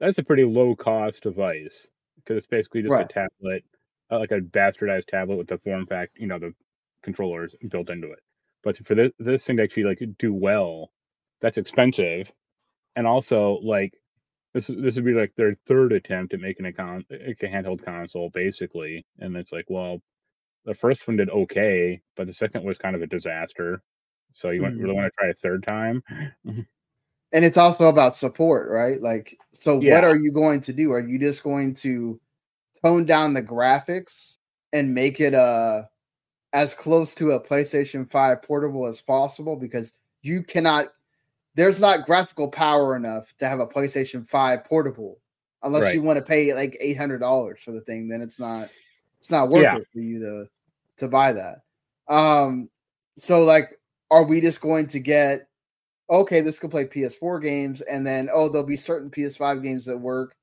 That's 0.00 0.18
a 0.18 0.24
pretty 0.24 0.44
low 0.44 0.76
cost 0.76 1.22
device 1.22 1.88
because 2.16 2.38
it's 2.38 2.46
basically 2.46 2.82
just 2.82 2.92
right. 2.92 3.04
a 3.04 3.08
tablet 3.08 3.64
uh, 4.10 4.18
like 4.18 4.30
a 4.30 4.40
bastardized 4.40 5.06
tablet 5.06 5.36
with 5.36 5.48
the 5.48 5.58
form 5.58 5.86
factor, 5.86 6.20
you 6.20 6.26
know, 6.26 6.38
the 6.38 6.54
controllers 7.02 7.54
built 7.70 7.90
into 7.90 8.10
it. 8.10 8.20
But 8.62 8.76
for 8.86 8.94
this 8.94 9.12
this 9.18 9.44
thing 9.44 9.56
to 9.58 9.62
actually 9.62 9.84
like 9.84 10.02
do 10.18 10.32
well, 10.32 10.90
that's 11.40 11.58
expensive, 11.58 12.30
and 12.96 13.06
also 13.06 13.60
like 13.62 13.92
this 14.54 14.66
this 14.66 14.96
would 14.96 15.04
be 15.04 15.12
like 15.12 15.32
their 15.36 15.54
third 15.66 15.92
attempt 15.92 16.34
at 16.34 16.40
making 16.40 16.66
a 16.66 16.72
con 16.72 17.04
like 17.10 17.42
a 17.42 17.46
handheld 17.46 17.84
console 17.84 18.30
basically, 18.30 19.06
and 19.18 19.36
it's 19.36 19.52
like 19.52 19.66
well, 19.68 20.00
the 20.64 20.74
first 20.74 21.06
one 21.06 21.16
did 21.16 21.30
okay, 21.30 22.00
but 22.16 22.26
the 22.26 22.34
second 22.34 22.64
was 22.64 22.78
kind 22.78 22.96
of 22.96 23.02
a 23.02 23.06
disaster. 23.06 23.82
So 24.36 24.50
you 24.50 24.60
mm-hmm. 24.60 24.78
really 24.78 24.94
want 24.94 25.06
to 25.06 25.16
try 25.18 25.28
a 25.30 25.34
third 25.34 25.62
time? 25.62 26.02
and 26.44 27.44
it's 27.44 27.56
also 27.56 27.88
about 27.88 28.14
support, 28.14 28.70
right? 28.70 29.00
Like, 29.00 29.38
so 29.52 29.80
yeah. 29.80 29.94
what 29.94 30.04
are 30.04 30.16
you 30.16 30.30
going 30.30 30.60
to 30.60 30.74
do? 30.74 30.92
Are 30.92 31.00
you 31.00 31.18
just 31.18 31.42
going 31.42 31.72
to 31.76 32.20
tone 32.82 33.06
down 33.06 33.32
the 33.32 33.42
graphics 33.42 34.36
and 34.74 34.94
make 34.94 35.20
it 35.20 35.32
uh 35.32 35.84
as 36.52 36.74
close 36.74 37.14
to 37.14 37.32
a 37.32 37.42
PlayStation 37.42 38.10
5 38.10 38.42
portable 38.42 38.86
as 38.86 39.00
possible 39.00 39.56
because 39.56 39.94
you 40.20 40.42
cannot 40.42 40.88
there's 41.54 41.80
not 41.80 42.04
graphical 42.04 42.50
power 42.50 42.94
enough 42.94 43.34
to 43.38 43.48
have 43.48 43.60
a 43.60 43.66
PlayStation 43.66 44.28
5 44.28 44.64
portable 44.64 45.18
unless 45.62 45.84
right. 45.84 45.94
you 45.94 46.02
want 46.02 46.18
to 46.18 46.22
pay 46.24 46.52
like 46.52 46.78
$800 46.84 47.58
for 47.58 47.72
the 47.72 47.80
thing 47.80 48.08
then 48.08 48.20
it's 48.20 48.38
not 48.38 48.68
it's 49.18 49.30
not 49.30 49.48
worth 49.48 49.62
yeah. 49.62 49.78
it 49.78 49.86
for 49.90 50.00
you 50.00 50.18
to 50.18 50.48
to 50.98 51.08
buy 51.08 51.32
that. 51.32 51.62
Um 52.06 52.68
so 53.16 53.42
like 53.42 53.78
are 54.10 54.24
we 54.24 54.40
just 54.40 54.60
going 54.60 54.86
to 54.88 54.98
get 54.98 55.48
okay, 56.08 56.40
this 56.40 56.60
could 56.60 56.70
play 56.70 56.84
PS4 56.84 57.42
games 57.42 57.80
and 57.82 58.06
then 58.06 58.28
oh 58.32 58.48
there'll 58.48 58.66
be 58.66 58.76
certain 58.76 59.10
PS5 59.10 59.62
games 59.62 59.84
that 59.84 59.98
work 59.98 60.36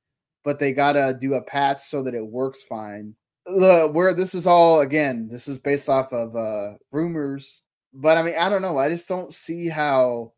but 0.43 0.59
they 0.59 0.74
gotta 0.74 1.18
do 1.20 1.36
a 1.36 1.41
patch 1.41 1.80
so 1.80 2.01
that 2.03 2.16
it 2.16 2.26
works 2.26 2.61
fine. 2.64 3.16
Where 3.45 4.14
this 4.14 4.36
is 4.36 4.47
all 4.47 4.82
again, 4.82 5.28
this 5.30 5.47
is 5.47 5.57
based 5.57 5.89
off 5.89 6.11
of 6.14 6.36
uh 6.36 6.74
rumors, 6.91 7.61
but 7.93 8.18
I 8.18 8.24
mean, 8.24 8.36
I 8.39 8.49
don't 8.49 8.61
know. 8.61 8.78
I 8.78 8.89
just 8.89 9.07
don't 9.07 9.34
see 9.34 9.68
how, 9.68 10.34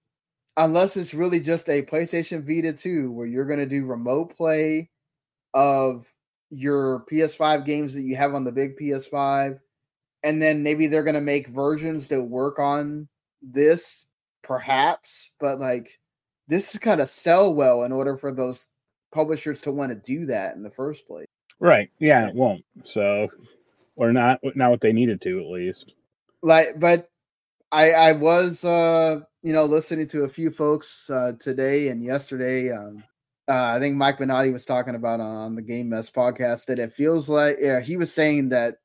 unless 0.57 0.97
it's 0.97 1.13
really 1.13 1.39
just 1.39 1.69
a 1.69 1.83
PlayStation 1.83 2.45
Vita 2.45 2.73
2 2.73 3.11
where 3.11 3.27
you're 3.27 3.45
gonna 3.45 3.65
do 3.65 3.85
remote 3.85 4.35
play 4.35 4.89
of 5.53 6.05
your 6.49 7.05
PS5 7.11 7.65
games 7.65 7.93
that 7.95 8.03
you 8.03 8.15
have 8.15 8.35
on 8.35 8.43
the 8.43 8.51
big 8.51 8.77
PS5, 8.77 9.59
and 10.23 10.41
then 10.41 10.63
maybe 10.63 10.87
they're 10.87 11.03
gonna 11.03 11.21
make 11.21 11.47
versions 11.47 12.07
that 12.09 12.23
work 12.23 12.59
on 12.59 13.07
this, 13.51 14.07
perhaps, 14.43 15.31
but 15.39 15.59
like 15.59 15.99
this 16.47 16.73
is 16.73 16.79
gotta 16.79 17.07
sell 17.07 17.53
well 17.53 17.83
in 17.83 17.91
order 17.91 18.17
for 18.17 18.31
those 18.31 18.67
publishers 19.13 19.61
to 19.61 19.71
want 19.71 19.91
to 19.91 19.95
do 19.95 20.25
that 20.25 20.55
in 20.55 20.63
the 20.63 20.69
first 20.69 21.07
place. 21.07 21.27
Right. 21.59 21.89
Yeah, 21.99 22.27
it 22.27 22.35
won't. 22.35 22.63
So, 22.83 23.29
or 23.95 24.11
not 24.11 24.39
not 24.55 24.71
what 24.71 24.81
they 24.81 24.93
needed 24.93 25.21
to 25.21 25.39
at 25.39 25.47
least. 25.47 25.93
Like, 26.41 26.79
but 26.79 27.09
I 27.71 27.91
I 27.91 28.11
was 28.11 28.63
uh 28.63 29.21
you 29.41 29.53
know 29.53 29.65
listening 29.65 30.07
to 30.09 30.23
a 30.23 30.29
few 30.29 30.51
folks 30.51 31.09
uh 31.09 31.33
today 31.39 31.89
and 31.89 32.03
yesterday. 32.03 32.71
Um, 32.71 33.03
uh, 33.47 33.75
I 33.75 33.79
think 33.79 33.95
Mike 33.95 34.19
Minotti 34.19 34.51
was 34.51 34.65
talking 34.65 34.95
about 34.95 35.19
on 35.19 35.55
the 35.55 35.61
Game 35.61 35.89
Mess 35.89 36.09
podcast 36.09 36.65
that 36.65 36.79
it 36.79 36.93
feels 36.93 37.29
like 37.29 37.57
yeah 37.61 37.79
he 37.79 37.95
was 37.95 38.13
saying 38.13 38.49
that 38.49 38.77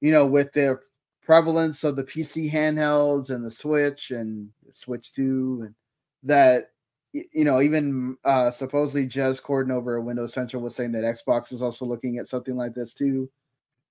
you 0.00 0.12
know 0.12 0.26
with 0.26 0.52
the 0.52 0.78
prevalence 1.24 1.84
of 1.84 1.96
the 1.96 2.04
PC 2.04 2.52
handhelds 2.52 3.30
and 3.30 3.44
the 3.44 3.50
Switch 3.50 4.10
and 4.10 4.50
Switch 4.72 5.12
Two 5.12 5.62
and 5.64 5.74
that 6.22 6.70
you 7.14 7.44
know, 7.44 7.60
even 7.60 8.16
uh, 8.24 8.50
supposedly 8.50 9.06
Jez 9.06 9.40
Corden 9.40 9.70
over 9.70 9.98
at 9.98 10.04
Windows 10.04 10.32
Central 10.32 10.62
was 10.62 10.74
saying 10.74 10.92
that 10.92 11.04
Xbox 11.04 11.52
is 11.52 11.62
also 11.62 11.84
looking 11.84 12.18
at 12.18 12.26
something 12.26 12.56
like 12.56 12.74
this 12.74 12.92
too. 12.92 13.30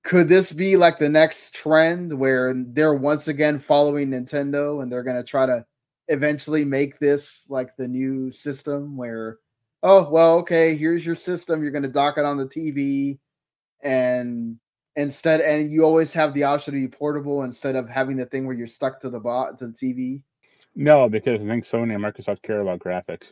Could 0.04 0.28
this 0.28 0.52
be 0.52 0.76
like 0.76 1.00
the 1.00 1.08
next 1.08 1.56
trend 1.56 2.12
where 2.12 2.54
they're 2.54 2.94
once 2.94 3.30
again 3.30 3.60
following 3.60 4.10
Nintendo 4.10 4.84
and 4.84 4.92
they're 4.92 5.04
going 5.04 5.16
to 5.16 5.24
try 5.24 5.46
to 5.46 5.66
eventually 6.10 6.66
make 6.66 7.00
this 7.00 7.46
like 7.50 7.78
the 7.78 7.88
new 7.88 8.30
system 8.30 8.98
where, 8.98 9.38
oh, 9.82 10.10
well, 10.10 10.40
okay, 10.40 10.76
here's 10.76 11.06
your 11.06 11.16
system. 11.16 11.64
You're 11.64 11.72
going 11.72 11.84
to 11.84 11.90
dock 11.90 12.18
it 12.18 12.26
on 12.26 12.36
the 12.36 12.46
TV 12.46 13.18
and 13.82 14.60
instead, 14.96 15.42
and 15.42 15.72
you 15.72 15.84
always 15.84 16.14
have 16.14 16.34
the 16.34 16.44
option 16.44 16.74
to 16.74 16.80
be 16.80 16.88
portable 16.88 17.44
instead 17.44 17.76
of 17.76 17.90
having 17.90 18.18
the 18.18 18.26
thing 18.26 18.46
where 18.46 18.56
you're 18.56 18.68
stuck 18.68 19.00
to 19.02 19.10
the 19.10 19.20
bot 19.20 19.58
to 19.60 19.68
the 19.68 19.74
TV. 19.74 20.22
No, 20.76 21.08
because 21.08 21.42
I 21.42 21.46
think 21.46 21.66
Sony 21.66 21.94
and 21.94 22.04
Microsoft 22.04 22.42
care 22.42 22.62
about 22.62 22.80
graphics. 22.80 23.32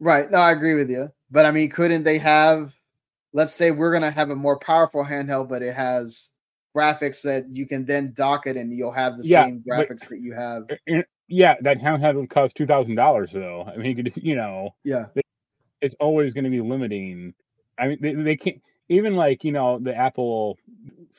Right. 0.00 0.30
No, 0.30 0.38
I 0.38 0.52
agree 0.52 0.74
with 0.74 0.90
you. 0.90 1.12
But 1.30 1.46
I 1.46 1.50
mean, 1.50 1.70
couldn't 1.70 2.02
they 2.02 2.18
have, 2.18 2.74
let's 3.32 3.54
say 3.54 3.70
we're 3.70 3.98
to 3.98 4.10
have 4.10 4.30
a 4.30 4.36
more 4.36 4.58
powerful 4.58 5.04
handheld, 5.04 5.48
but 5.48 5.62
it 5.62 5.74
has 5.74 6.30
graphics 6.76 7.22
that 7.22 7.48
you 7.48 7.66
can 7.66 7.84
then 7.84 8.12
dock 8.14 8.46
it 8.46 8.56
and 8.56 8.72
you'll 8.72 8.92
have 8.92 9.18
the 9.18 9.26
yeah, 9.26 9.44
same 9.44 9.62
graphics 9.68 10.08
that 10.08 10.20
you 10.20 10.32
have. 10.32 10.64
Yeah, 11.28 11.54
that 11.60 11.78
handheld 11.78 12.16
would 12.16 12.30
cost 12.30 12.56
$2,000 12.56 13.32
though. 13.32 13.70
I 13.72 13.76
mean, 13.76 13.96
you 13.96 14.02
could, 14.12 14.12
you 14.16 14.34
know, 14.34 14.74
yeah, 14.84 15.06
it's 15.80 15.94
always 16.00 16.34
going 16.34 16.44
to 16.44 16.50
be 16.50 16.60
limiting. 16.60 17.34
I 17.78 17.88
mean, 17.88 17.98
they, 18.00 18.14
they 18.14 18.36
can't, 18.36 18.60
even 18.90 19.14
like, 19.14 19.44
you 19.44 19.52
know, 19.52 19.78
the 19.78 19.96
Apple 19.96 20.58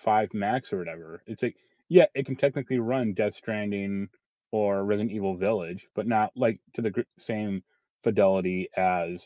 5 0.04 0.34
Max 0.34 0.72
or 0.72 0.78
whatever, 0.78 1.24
it's 1.26 1.42
like, 1.42 1.56
yeah, 1.90 2.06
it 2.14 2.26
can 2.26 2.36
technically 2.36 2.80
run 2.80 3.14
Death 3.14 3.34
Stranding 3.34 4.10
or 4.52 4.84
Resident 4.84 5.12
Evil 5.12 5.38
Village, 5.38 5.88
but 5.96 6.06
not 6.06 6.32
like 6.36 6.60
to 6.76 6.82
the 6.82 7.06
same 7.18 7.64
fidelity 8.04 8.68
as 8.76 9.24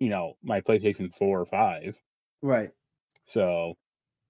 you 0.00 0.08
know 0.08 0.36
my 0.42 0.60
PlayStation 0.60 1.14
4 1.16 1.40
or 1.40 1.46
5. 1.46 1.94
Right. 2.42 2.70
So, 3.24 3.74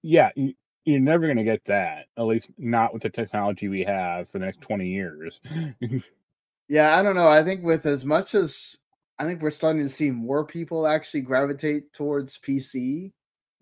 yeah, 0.03 0.29
you, 0.35 0.53
you're 0.85 0.99
never 0.99 1.25
going 1.25 1.37
to 1.37 1.43
get 1.43 1.65
that, 1.65 2.05
at 2.17 2.23
least 2.23 2.49
not 2.57 2.93
with 2.93 3.01
the 3.03 3.09
technology 3.09 3.67
we 3.67 3.83
have 3.83 4.29
for 4.29 4.37
the 4.39 4.45
next 4.45 4.61
20 4.61 4.87
years. 4.87 5.41
yeah, 6.69 6.97
I 6.97 7.01
don't 7.01 7.15
know. 7.15 7.27
I 7.27 7.43
think 7.43 7.63
with 7.63 7.85
as 7.87 8.05
much 8.05 8.35
as 8.35 8.75
I 9.17 9.25
think 9.25 9.41
we're 9.41 9.51
starting 9.51 9.81
to 9.81 9.89
see 9.89 10.11
more 10.11 10.45
people 10.45 10.85
actually 10.85 11.21
gravitate 11.21 11.91
towards 11.93 12.37
PC. 12.37 13.11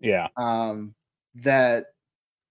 Yeah. 0.04 0.28
Um, 0.36 0.94
that 1.36 1.86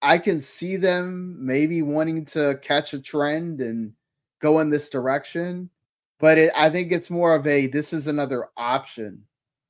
I 0.02 0.18
can 0.18 0.42
see 0.42 0.76
them 0.76 1.38
maybe 1.40 1.82
wanting 1.82 2.26
to 2.26 2.60
catch 2.62 2.94
a 2.94 3.00
trend 3.00 3.62
and 3.62 3.94
go 4.42 4.60
in 4.60 4.70
this 4.70 4.90
direction. 4.90 5.70
But 6.20 6.38
it, 6.38 6.52
I 6.58 6.70
think 6.70 6.92
it's 6.92 7.10
more 7.10 7.36
of 7.36 7.46
a 7.48 7.68
this 7.68 7.94
is 7.94 8.08
another 8.08 8.50
option. 8.58 9.24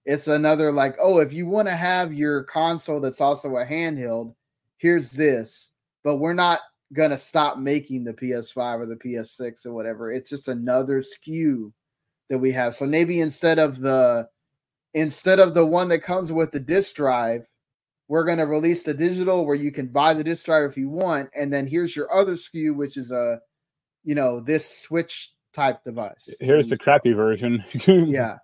It's 0.05 0.27
another 0.27 0.71
like, 0.71 0.95
oh, 0.99 1.19
if 1.19 1.33
you 1.33 1.45
want 1.45 1.67
to 1.67 1.75
have 1.75 2.13
your 2.13 2.43
console 2.43 2.99
that's 2.99 3.21
also 3.21 3.57
a 3.57 3.65
handheld, 3.65 4.33
here's 4.77 5.11
this. 5.11 5.71
But 6.03 6.17
we're 6.17 6.33
not 6.33 6.59
gonna 6.93 7.17
stop 7.17 7.57
making 7.57 8.03
the 8.03 8.13
PS5 8.13 8.79
or 8.79 8.85
the 8.85 8.95
PS6 8.95 9.65
or 9.65 9.73
whatever. 9.73 10.11
It's 10.11 10.29
just 10.29 10.47
another 10.47 11.01
SKU 11.01 11.71
that 12.29 12.37
we 12.37 12.51
have. 12.51 12.75
So 12.75 12.85
maybe 12.85 13.21
instead 13.21 13.59
of 13.59 13.79
the 13.79 14.27
instead 14.93 15.39
of 15.39 15.53
the 15.53 15.65
one 15.65 15.89
that 15.89 16.03
comes 16.03 16.31
with 16.31 16.51
the 16.51 16.59
disk 16.59 16.95
drive, 16.95 17.47
we're 18.07 18.25
going 18.25 18.37
to 18.37 18.45
release 18.45 18.83
the 18.83 18.93
digital 18.93 19.45
where 19.45 19.55
you 19.55 19.71
can 19.71 19.87
buy 19.87 20.13
the 20.13 20.23
disk 20.23 20.45
drive 20.45 20.69
if 20.69 20.77
you 20.77 20.89
want 20.89 21.29
and 21.35 21.51
then 21.51 21.67
here's 21.67 21.95
your 21.95 22.13
other 22.13 22.33
SKU 22.33 22.75
which 22.75 22.97
is 22.97 23.11
a 23.11 23.39
you 24.03 24.15
know 24.15 24.39
this 24.39 24.79
switch 24.79 25.33
type 25.53 25.83
device. 25.83 26.29
Here's 26.39 26.69
the 26.69 26.77
crappy 26.77 27.13
version. 27.13 27.63
yeah. 27.87 28.37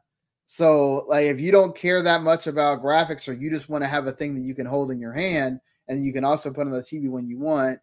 So 0.45 1.05
like 1.07 1.25
if 1.25 1.39
you 1.39 1.51
don't 1.51 1.75
care 1.75 2.01
that 2.01 2.21
much 2.21 2.47
about 2.47 2.81
graphics 2.81 3.27
or 3.27 3.33
you 3.33 3.49
just 3.49 3.69
want 3.69 3.83
to 3.83 3.87
have 3.87 4.07
a 4.07 4.11
thing 4.11 4.35
that 4.35 4.43
you 4.43 4.55
can 4.55 4.65
hold 4.65 4.91
in 4.91 4.99
your 4.99 5.13
hand 5.13 5.59
and 5.87 6.05
you 6.05 6.13
can 6.13 6.23
also 6.23 6.51
put 6.51 6.67
on 6.67 6.71
the 6.71 6.81
TV 6.81 7.09
when 7.09 7.27
you 7.27 7.39
want, 7.39 7.79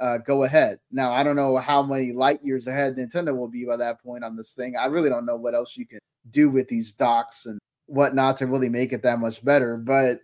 uh, 0.00 0.18
go 0.18 0.42
ahead. 0.42 0.80
Now, 0.90 1.12
I 1.12 1.22
don't 1.22 1.36
know 1.36 1.56
how 1.56 1.82
many 1.82 2.12
light 2.12 2.44
years 2.44 2.66
ahead 2.66 2.96
Nintendo 2.96 3.36
will 3.36 3.48
be 3.48 3.64
by 3.64 3.76
that 3.76 4.02
point 4.02 4.24
on 4.24 4.36
this 4.36 4.52
thing. 4.52 4.74
I 4.76 4.86
really 4.86 5.08
don't 5.08 5.26
know 5.26 5.36
what 5.36 5.54
else 5.54 5.76
you 5.76 5.86
can 5.86 6.00
do 6.30 6.50
with 6.50 6.68
these 6.68 6.92
docks 6.92 7.46
and 7.46 7.58
whatnot 7.86 8.38
to 8.38 8.46
really 8.46 8.68
make 8.68 8.92
it 8.92 9.02
that 9.02 9.20
much 9.20 9.44
better. 9.44 9.76
But 9.76 10.20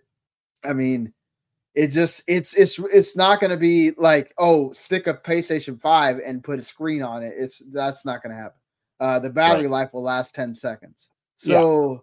I 0.63 0.73
mean, 0.73 1.13
it 1.75 1.87
just 1.87 2.23
it's 2.27 2.53
it's 2.53 2.79
it's 2.79 3.15
not 3.15 3.39
going 3.39 3.51
to 3.51 3.57
be 3.57 3.91
like 3.97 4.33
oh 4.37 4.71
stick 4.73 5.07
a 5.07 5.13
PlayStation 5.13 5.79
Five 5.79 6.19
and 6.25 6.43
put 6.43 6.59
a 6.59 6.63
screen 6.63 7.01
on 7.01 7.23
it. 7.23 7.33
It's 7.37 7.61
that's 7.71 8.05
not 8.05 8.21
going 8.21 8.35
to 8.35 8.41
happen. 8.41 8.59
Uh, 8.99 9.19
the 9.19 9.29
battery 9.29 9.63
right. 9.63 9.71
life 9.71 9.93
will 9.93 10.03
last 10.03 10.35
ten 10.35 10.55
seconds. 10.55 11.09
So. 11.37 11.91
Yeah. 11.91 11.97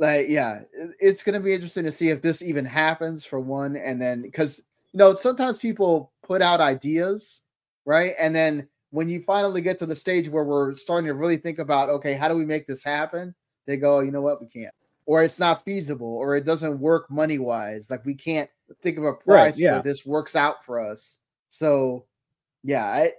Like 0.00 0.26
yeah, 0.28 0.62
it's 0.98 1.22
gonna 1.22 1.38
be 1.38 1.52
interesting 1.52 1.84
to 1.84 1.92
see 1.92 2.08
if 2.08 2.20
this 2.20 2.42
even 2.42 2.64
happens 2.64 3.24
for 3.24 3.38
one, 3.38 3.76
and 3.76 4.02
then 4.02 4.22
because 4.22 4.60
you 4.92 4.98
know 4.98 5.14
sometimes 5.14 5.60
people 5.60 6.10
put 6.24 6.42
out 6.42 6.60
ideas, 6.60 7.42
right? 7.86 8.14
And 8.18 8.34
then 8.34 8.66
when 8.94 9.08
you 9.08 9.20
finally 9.22 9.60
get 9.60 9.78
to 9.78 9.86
the 9.86 9.96
stage 9.96 10.28
where 10.28 10.44
we're 10.44 10.74
starting 10.76 11.06
to 11.06 11.14
really 11.14 11.36
think 11.36 11.58
about, 11.58 11.88
okay, 11.90 12.14
how 12.14 12.28
do 12.28 12.36
we 12.36 12.44
make 12.46 12.64
this 12.64 12.84
happen? 12.84 13.34
They 13.66 13.76
go, 13.76 13.98
you 13.98 14.12
know 14.12 14.20
what, 14.20 14.40
we 14.40 14.46
can't, 14.46 14.72
or 15.06 15.22
it's 15.22 15.38
not 15.38 15.64
feasible, 15.64 16.16
or 16.16 16.34
it 16.34 16.44
doesn't 16.44 16.78
work 16.78 17.10
money 17.10 17.38
wise. 17.38 17.88
Like 17.90 18.04
we 18.04 18.14
can't 18.14 18.48
think 18.82 18.98
of 18.98 19.04
a 19.04 19.14
price 19.14 19.26
right, 19.26 19.58
yeah. 19.58 19.72
where 19.74 19.82
this 19.82 20.06
works 20.06 20.34
out 20.36 20.64
for 20.64 20.80
us. 20.80 21.16
So, 21.48 22.06
yeah, 22.62 22.84
I, 22.84 23.12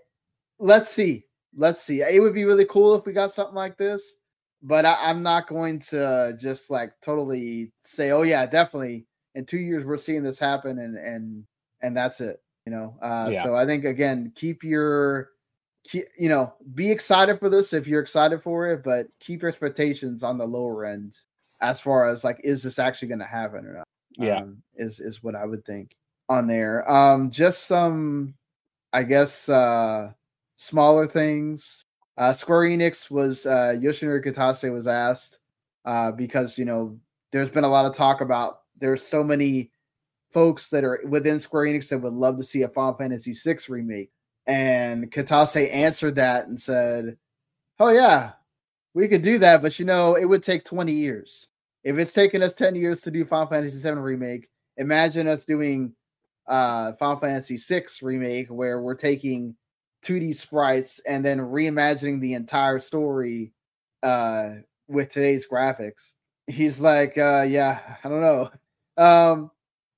let's 0.59 0.89
see, 0.89 1.25
let's 1.55 1.81
see. 1.81 2.01
It 2.01 2.21
would 2.21 2.33
be 2.33 2.45
really 2.45 2.65
cool 2.65 2.95
if 2.95 3.05
we 3.05 3.13
got 3.13 3.33
something 3.33 3.55
like 3.55 3.77
this, 3.77 4.15
but 4.61 4.85
I, 4.85 4.97
I'm 5.01 5.23
not 5.23 5.47
going 5.47 5.79
to 5.91 6.35
just 6.39 6.69
like 6.69 6.93
totally 7.01 7.71
say, 7.79 8.11
oh 8.11 8.23
yeah, 8.23 8.45
definitely. 8.45 9.05
In 9.35 9.45
two 9.45 9.59
years, 9.59 9.83
we're 9.83 9.97
seeing 9.97 10.23
this 10.23 10.39
happen, 10.39 10.79
and 10.79 10.97
and 10.97 11.43
and 11.81 11.95
that's 11.95 12.21
it 12.21 12.41
you 12.65 12.71
know 12.71 12.95
uh 13.01 13.29
yeah. 13.31 13.43
so 13.43 13.55
i 13.55 13.65
think 13.65 13.85
again 13.85 14.31
keep 14.35 14.63
your 14.63 15.29
keep, 15.87 16.05
you 16.17 16.29
know 16.29 16.53
be 16.73 16.91
excited 16.91 17.39
for 17.39 17.49
this 17.49 17.73
if 17.73 17.87
you're 17.87 18.01
excited 18.01 18.41
for 18.41 18.67
it 18.67 18.83
but 18.83 19.07
keep 19.19 19.41
your 19.41 19.49
expectations 19.49 20.23
on 20.23 20.37
the 20.37 20.45
lower 20.45 20.85
end 20.85 21.15
as 21.61 21.79
far 21.79 22.07
as 22.07 22.23
like 22.23 22.39
is 22.43 22.63
this 22.63 22.79
actually 22.79 23.07
going 23.07 23.19
to 23.19 23.25
happen 23.25 23.65
or 23.65 23.73
not? 23.73 23.83
Yeah. 24.17 24.39
Um, 24.39 24.61
is 24.75 24.99
is 24.99 25.21
what 25.21 25.35
i 25.35 25.45
would 25.45 25.65
think 25.65 25.95
on 26.29 26.47
there. 26.47 26.89
Um 26.89 27.31
just 27.31 27.67
some 27.67 28.35
i 28.93 29.03
guess 29.03 29.49
uh 29.49 30.11
smaller 30.57 31.07
things. 31.07 31.81
Uh 32.17 32.33
square 32.33 32.61
enix 32.61 33.11
was 33.11 33.45
uh 33.45 33.75
yoshinori 33.77 34.25
kitase 34.25 34.71
was 34.71 34.87
asked 34.87 35.39
uh 35.85 36.11
because 36.11 36.57
you 36.57 36.65
know 36.65 36.97
there's 37.31 37.49
been 37.49 37.65
a 37.65 37.69
lot 37.69 37.85
of 37.85 37.95
talk 37.95 38.21
about 38.21 38.61
there's 38.77 39.05
so 39.05 39.23
many 39.23 39.71
folks 40.35 40.67
that 40.67 40.83
are 40.83 40.99
within 41.07 41.39
Square 41.39 41.67
Enix 41.67 41.87
that 41.87 41.99
would 41.99 42.13
love 42.13 42.37
to 42.37 42.43
see 42.43 42.63
a 42.63 42.67
Final 42.67 42.93
Fantasy 42.93 43.33
VI 43.33 43.57
remake. 43.69 44.11
And 44.47 45.09
Kitase 45.09 45.73
answered 45.73 46.15
that 46.15 46.47
and 46.47 46.59
said, 46.59 47.17
Oh, 47.79 47.89
yeah, 47.89 48.33
we 48.95 49.09
could 49.09 49.21
do 49.21 49.37
that, 49.39 49.61
but 49.61 49.77
you 49.77 49.85
know, 49.85 50.15
it 50.15 50.25
would 50.25 50.41
take 50.41 50.63
20 50.63 50.91
years. 50.91 51.47
If 51.83 51.99
it's 51.99 52.13
taken 52.13 52.41
us 52.41 52.53
10 52.53 52.75
years 52.75 53.01
to 53.01 53.11
do 53.11 53.25
Final 53.25 53.47
Fantasy 53.47 53.77
VII 53.77 53.99
remake, 53.99 54.49
imagine 54.77 55.27
us 55.27 55.45
doing 55.45 55.93
uh 56.47 56.93
Final 56.93 57.19
Fantasy 57.19 57.57
VI 57.57 57.83
remake 58.01 58.47
where 58.47 58.81
we're 58.81 58.95
taking 58.95 59.55
2D 60.03 60.35
sprites 60.35 60.99
and 61.07 61.25
then 61.25 61.39
reimagining 61.39 62.21
the 62.21 62.33
entire 62.33 62.79
story 62.79 63.51
uh 64.01 64.53
with 64.87 65.09
today's 65.09 65.45
graphics. 65.47 66.13
He's 66.47 66.79
like, 66.79 67.17
uh 67.17 67.45
yeah, 67.47 67.97
I 68.03 68.09
don't 68.09 68.21
know. 68.21 68.49
Um 68.97 69.51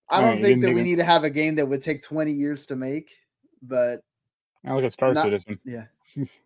I 0.10 0.22
don't 0.22 0.36
right, 0.36 0.43
think 0.43 0.62
that 0.62 0.74
we 0.74 0.84
need 0.84 0.98
to 0.98 1.04
have 1.04 1.24
a 1.24 1.30
game 1.30 1.56
that 1.56 1.68
would 1.68 1.82
take 1.82 2.02
20 2.02 2.32
years 2.32 2.66
to 2.68 2.76
make, 2.76 3.12
but 3.62 4.02
I 4.66 4.74
look 4.74 4.86
at 4.86 4.93
Star 4.93 5.14
not, 5.14 5.26
Citizen. 5.26 5.60
Yeah. 5.64 5.86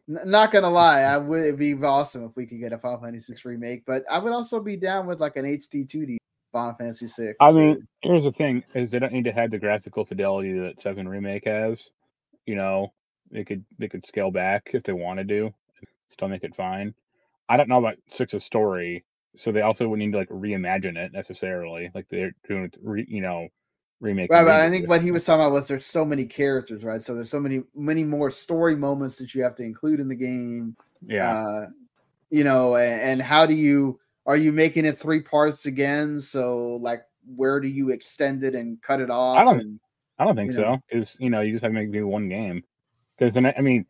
Not 0.07 0.51
gonna 0.51 0.69
lie, 0.69 1.01
I 1.01 1.17
would 1.17 1.41
it'd 1.41 1.59
be 1.59 1.73
awesome 1.73 2.25
if 2.25 2.35
we 2.35 2.45
could 2.45 2.59
get 2.59 2.73
a 2.73 2.77
Final 2.77 2.99
Fantasy 2.99 3.33
VI 3.33 3.39
remake, 3.45 3.83
but 3.85 4.03
I 4.09 4.19
would 4.19 4.33
also 4.33 4.59
be 4.59 4.77
down 4.77 5.07
with 5.07 5.19
like 5.19 5.35
an 5.37 5.45
HD 5.45 5.87
2D 5.87 6.17
Final 6.51 6.75
Fantasy 6.75 7.07
VI. 7.07 7.33
I 7.39 7.51
mean, 7.51 7.87
here's 8.01 8.23
the 8.23 8.31
thing: 8.31 8.63
is 8.73 8.91
they 8.91 8.99
don't 8.99 9.13
need 9.13 9.25
to 9.25 9.31
have 9.31 9.51
the 9.51 9.59
graphical 9.59 10.05
fidelity 10.05 10.53
that 10.53 10.81
Seven 10.81 11.07
Remake 11.07 11.45
has. 11.45 11.89
You 12.45 12.55
know, 12.55 12.93
they 13.31 13.43
could 13.43 13.63
they 13.79 13.87
could 13.87 14.05
scale 14.05 14.31
back 14.31 14.71
if 14.73 14.83
they 14.83 14.93
wanted 14.93 15.27
to, 15.29 15.53
still 16.09 16.27
make 16.27 16.43
it 16.43 16.55
fine. 16.55 16.93
I 17.49 17.57
don't 17.57 17.69
know 17.69 17.79
about 17.79 17.95
Six's 18.09 18.43
story 18.43 19.03
so 19.35 19.51
they 19.51 19.61
also 19.61 19.87
would 19.87 19.99
need 19.99 20.11
to 20.11 20.17
like 20.17 20.29
reimagine 20.29 20.97
it 20.97 21.13
necessarily, 21.13 21.89
like 21.95 22.07
they're 22.09 22.33
doing 22.47 22.71
you 23.07 23.21
know, 23.21 23.47
remake. 24.01 24.29
Right, 24.29 24.43
but 24.43 24.59
I 24.59 24.69
think 24.69 24.89
what 24.89 25.01
he 25.01 25.11
was 25.11 25.23
talking 25.23 25.41
about 25.41 25.53
was 25.53 25.67
there's 25.67 25.85
so 25.85 26.03
many 26.03 26.25
characters, 26.25 26.83
right? 26.83 27.01
So 27.01 27.15
there's 27.15 27.29
so 27.29 27.39
many 27.39 27.63
many 27.73 28.03
more 28.03 28.29
story 28.29 28.75
moments 28.75 29.17
that 29.17 29.33
you 29.33 29.43
have 29.43 29.55
to 29.55 29.63
include 29.63 30.01
in 30.01 30.09
the 30.09 30.15
game. 30.15 30.75
Yeah, 31.05 31.31
uh, 31.31 31.67
you 32.29 32.43
know, 32.43 32.75
and, 32.75 33.01
and 33.01 33.21
how 33.21 33.45
do 33.45 33.53
you 33.53 33.99
are 34.25 34.37
you 34.37 34.51
making 34.51 34.85
it 34.85 34.99
three 34.99 35.21
parts 35.21 35.65
again? 35.65 36.19
So 36.19 36.79
like, 36.81 37.01
where 37.35 37.59
do 37.59 37.67
you 37.67 37.89
extend 37.91 38.43
it 38.43 38.55
and 38.55 38.81
cut 38.81 38.99
it 38.99 39.09
off? 39.09 39.37
I 39.37 39.43
don't, 39.43 39.59
and, 39.59 39.79
I 40.19 40.25
don't 40.25 40.35
think 40.35 40.51
so. 40.51 40.77
Because 40.89 41.15
you 41.19 41.29
know, 41.29 41.41
you 41.41 41.53
just 41.53 41.63
have 41.63 41.71
to 41.71 41.79
make 41.79 41.91
do 41.91 42.07
one 42.07 42.27
game. 42.27 42.63
Because 43.17 43.37
I 43.37 43.61
mean, 43.61 43.85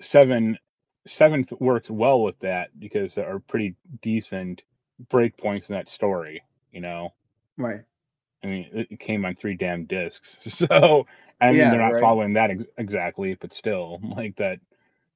seven 0.00 0.58
seventh 1.06 1.52
works 1.52 1.90
well 1.90 2.22
with 2.22 2.38
that 2.40 2.68
because 2.78 3.14
they 3.14 3.22
are 3.22 3.38
pretty 3.40 3.74
decent 4.02 4.62
breakpoints 5.10 5.68
in 5.68 5.74
that 5.74 5.88
story, 5.88 6.42
you 6.72 6.80
know. 6.80 7.12
Right. 7.56 7.80
I 8.42 8.46
mean, 8.46 8.68
it 8.72 9.00
came 9.00 9.24
on 9.24 9.34
three 9.34 9.54
damn 9.54 9.84
discs, 9.84 10.36
so 10.42 11.06
I 11.40 11.48
mean 11.48 11.56
yeah, 11.58 11.70
they're 11.70 11.80
not 11.80 11.94
right. 11.94 12.00
following 12.00 12.32
that 12.34 12.50
ex- 12.50 12.64
exactly, 12.78 13.36
but 13.40 13.52
still, 13.52 14.00
like 14.16 14.36
that 14.36 14.58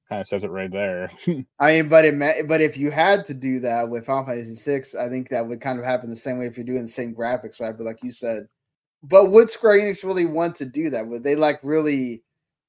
kind 0.09 0.21
of 0.21 0.27
says 0.27 0.45
it 0.45 0.51
right 0.51 0.71
there. 0.71 1.11
I 1.59 1.73
mean, 1.73 1.89
but 1.89 2.05
it 2.05 2.49
but 2.49 2.61
if 2.61 2.77
you 2.77 2.91
had 2.91 3.25
to 3.27 3.35
do 3.35 3.61
that 3.61 3.89
with 3.89 4.07
Final 4.07 4.27
Fantasy 4.27 4.55
Six, 4.55 4.95
I 4.95 5.09
think 5.09 5.29
that 5.29 5.47
would 5.47 5.61
kind 5.61 5.79
of 5.79 5.85
happen 5.85 6.11
the 6.11 6.17
same 6.17 6.39
way 6.39 6.47
if 6.47 6.57
you're 6.57 6.67
doing 6.67 6.83
the 6.83 6.89
same 6.89 7.15
graphics, 7.15 7.61
right? 7.61 7.77
But 7.77 7.85
like 7.85 8.03
you 8.03 8.13
said, 8.13 8.49
but 9.03 9.31
would 9.31 9.51
Square 9.51 9.81
Enix 9.81 10.05
really 10.05 10.27
want 10.27 10.57
to 10.57 10.67
do 10.67 10.91
that? 10.91 11.07
Would 11.07 11.25
they 11.25 11.37
like 11.37 11.61
really 11.63 12.23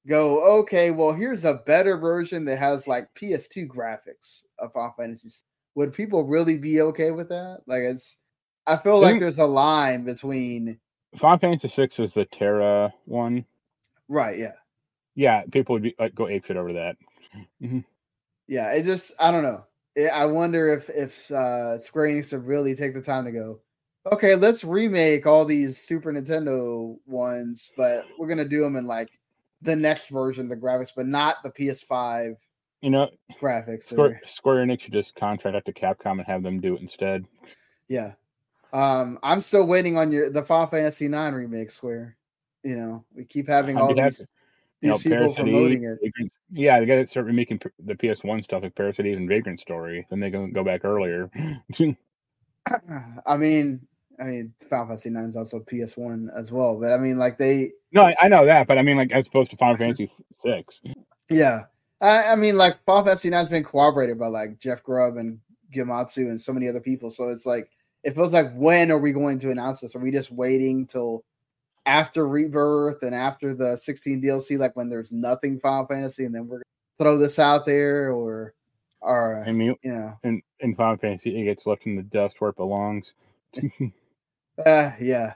go, 0.06 0.60
okay, 0.60 0.90
well, 0.90 1.12
here's 1.12 1.44
a 1.44 1.60
better 1.66 1.98
version 1.98 2.44
that 2.46 2.58
has 2.58 2.86
like 2.88 3.14
PS2 3.14 3.68
graphics 3.68 4.44
of 4.58 4.72
Final 4.72 4.94
Fantasy 4.96 5.30
would 5.78 5.94
people 5.94 6.24
really 6.24 6.56
be 6.56 6.80
okay 6.80 7.12
with 7.12 7.28
that? 7.28 7.60
Like 7.68 7.82
it's 7.82 8.16
I 8.68 8.76
feel 8.76 9.00
like 9.00 9.18
there's 9.18 9.38
a 9.38 9.46
line 9.46 10.04
between 10.04 10.78
Final 11.16 11.38
Fantasy 11.38 11.68
Six 11.68 11.98
is 11.98 12.12
the 12.12 12.26
Terra 12.26 12.92
one. 13.06 13.44
Right, 14.08 14.38
yeah. 14.38 14.52
Yeah, 15.14 15.42
people 15.50 15.74
would 15.74 15.82
be 15.82 15.94
like 15.98 16.14
go 16.14 16.28
ape 16.28 16.44
shit 16.44 16.56
over 16.56 16.72
that. 16.74 16.96
Mm-hmm. 17.62 17.80
Yeah, 18.46 18.72
it 18.72 18.84
just 18.84 19.14
I 19.18 19.30
don't 19.30 19.42
know. 19.42 19.64
I 20.12 20.26
wonder 20.26 20.72
if 20.72 20.88
if 20.90 21.30
uh 21.30 21.78
Square 21.78 22.08
Enix 22.08 22.32
would 22.32 22.46
really 22.46 22.74
take 22.74 22.94
the 22.94 23.02
time 23.02 23.24
to 23.24 23.32
go, 23.32 23.60
okay, 24.12 24.34
let's 24.34 24.62
remake 24.62 25.26
all 25.26 25.44
these 25.44 25.78
Super 25.78 26.12
Nintendo 26.12 26.96
ones, 27.06 27.72
but 27.76 28.04
we're 28.18 28.28
gonna 28.28 28.44
do 28.44 28.62
them 28.62 28.76
in 28.76 28.86
like 28.86 29.10
the 29.62 29.74
next 29.74 30.08
version 30.08 30.44
of 30.44 30.50
the 30.50 30.56
graphics, 30.56 30.92
but 30.94 31.06
not 31.06 31.42
the 31.42 31.50
PS5 31.50 32.36
you 32.80 32.90
know, 32.90 33.08
graphics. 33.40 33.84
Square, 33.84 34.08
or... 34.08 34.20
Square 34.24 34.66
Enix 34.66 34.82
should 34.82 34.92
just 34.92 35.14
contract 35.14 35.56
out 35.56 35.64
to 35.64 35.72
Capcom 35.72 36.18
and 36.18 36.26
have 36.26 36.42
them 36.42 36.60
do 36.60 36.74
it 36.74 36.80
instead. 36.80 37.24
Yeah. 37.88 38.12
Um, 38.72 39.18
I'm 39.22 39.40
still 39.40 39.66
waiting 39.66 39.96
on 39.96 40.12
your 40.12 40.30
the 40.30 40.42
Final 40.42 40.66
Fantasy 40.66 41.08
Nine 41.08 41.34
remake. 41.34 41.70
Square. 41.70 42.16
You 42.62 42.76
know, 42.76 43.04
we 43.14 43.24
keep 43.24 43.48
having 43.48 43.76
all 43.76 43.94
these 43.94 44.26
you 44.80 44.90
know, 44.90 44.96
these 44.96 45.04
people 45.04 45.18
Parasite 45.18 45.44
promoting 45.44 45.84
it. 45.84 45.98
Vagrant- 46.02 46.32
yeah, 46.50 46.78
they 46.78 46.86
got 46.86 46.96
to 46.96 47.06
start 47.06 47.26
remaking 47.26 47.60
the 47.84 47.94
PS1 47.94 48.42
stuff 48.44 48.62
like 48.62 48.74
Parasite 48.74 49.06
and 49.06 49.28
Vagrant 49.28 49.60
Story. 49.60 50.06
Then 50.10 50.20
they 50.20 50.30
can 50.30 50.52
go 50.52 50.64
back 50.64 50.84
earlier. 50.84 51.30
I 53.26 53.36
mean, 53.36 53.80
I 54.20 54.24
mean, 54.24 54.54
Final 54.68 54.86
Fantasy 54.86 55.10
Nine 55.10 55.30
is 55.30 55.36
also 55.36 55.60
PS1 55.60 56.28
as 56.36 56.50
well, 56.50 56.78
but 56.80 56.92
I 56.92 56.98
mean, 56.98 57.18
like 57.18 57.38
they, 57.38 57.70
no, 57.92 58.02
I, 58.02 58.16
I 58.20 58.28
know 58.28 58.44
that, 58.44 58.66
but 58.66 58.78
I 58.78 58.82
mean, 58.82 58.96
like 58.96 59.12
as 59.12 59.26
opposed 59.26 59.50
to 59.50 59.56
Final 59.56 59.76
Fantasy 59.78 60.12
Six. 60.42 60.80
yeah, 61.30 61.64
I, 62.00 62.32
I 62.32 62.36
mean, 62.36 62.56
like 62.56 62.82
Final 62.84 63.04
Fantasy 63.04 63.30
Nine 63.30 63.40
has 63.40 63.48
been 63.48 63.64
corroborated 63.64 64.18
by 64.18 64.26
like 64.26 64.58
Jeff 64.58 64.82
Grubb 64.82 65.16
and 65.16 65.38
Gematsu 65.74 66.28
and 66.28 66.40
so 66.40 66.52
many 66.52 66.68
other 66.68 66.80
people. 66.80 67.10
So 67.10 67.28
it's 67.28 67.46
like 67.46 67.70
it 68.04 68.14
feels 68.14 68.32
like 68.32 68.52
when 68.54 68.90
are 68.90 68.98
we 68.98 69.12
going 69.12 69.38
to 69.40 69.50
announce 69.50 69.80
this? 69.80 69.94
Are 69.94 70.00
we 70.00 70.10
just 70.10 70.30
waiting 70.30 70.86
till 70.86 71.24
after 71.86 72.28
Rebirth 72.28 73.02
and 73.02 73.14
after 73.14 73.54
the 73.54 73.76
16 73.76 74.22
DLC, 74.22 74.58
like 74.58 74.76
when 74.76 74.88
there's 74.88 75.12
nothing 75.12 75.58
Final 75.58 75.86
Fantasy, 75.86 76.24
and 76.24 76.34
then 76.34 76.46
we're 76.46 76.58
gonna 76.58 76.64
throw 76.98 77.18
this 77.18 77.38
out 77.38 77.64
there, 77.64 78.12
or, 78.12 78.54
or 79.00 79.42
I 79.46 79.52
mean, 79.52 79.74
you 79.82 79.92
know, 79.92 80.18
in 80.22 80.42
in 80.60 80.74
Final 80.74 80.98
Fantasy, 80.98 81.40
it 81.40 81.44
gets 81.44 81.66
left 81.66 81.86
in 81.86 81.96
the 81.96 82.02
dust 82.02 82.36
where 82.40 82.50
it 82.50 82.56
belongs. 82.56 83.14
Uh, 84.66 84.90
yeah, 85.00 85.34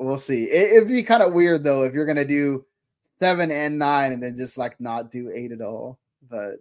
we'll 0.00 0.18
see. 0.18 0.46
It, 0.46 0.72
it'd 0.72 0.88
be 0.88 1.04
kind 1.04 1.22
of 1.22 1.32
weird 1.32 1.62
though 1.62 1.84
if 1.84 1.94
you're 1.94 2.06
gonna 2.06 2.24
do 2.24 2.64
seven 3.20 3.52
and 3.52 3.78
nine 3.78 4.12
and 4.12 4.20
then 4.20 4.36
just 4.36 4.58
like 4.58 4.80
not 4.80 5.12
do 5.12 5.30
eight 5.32 5.52
at 5.52 5.60
all. 5.60 5.96
But 6.28 6.56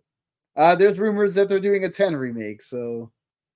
uh, 0.56 0.76
there's 0.76 1.00
rumors 1.00 1.34
that 1.34 1.50
they're 1.50 1.60
doing 1.60 1.86
a 1.86 1.90
ten 1.90 2.16
remake, 2.16 2.62
so 2.62 3.12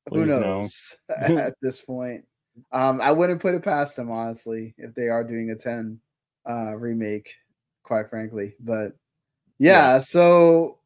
who 0.10 0.26
Please 0.26 0.28
no. 0.28 0.40
knows 0.40 0.98
at 1.10 1.56
this 1.62 1.82
point. 1.82 2.26
Um, 2.72 3.00
I 3.02 3.12
wouldn't 3.12 3.42
put 3.42 3.56
it 3.56 3.64
past 3.64 3.96
them 3.96 4.12
honestly 4.12 4.76
if 4.78 4.94
they 4.94 5.08
are 5.08 5.24
doing 5.24 5.52
a 5.52 5.56
ten 5.56 6.00
uh 6.50 6.76
remake, 6.76 7.34
quite 7.84 8.10
frankly. 8.10 8.56
But 8.60 8.94
yeah, 9.60 10.00
so 10.00 10.80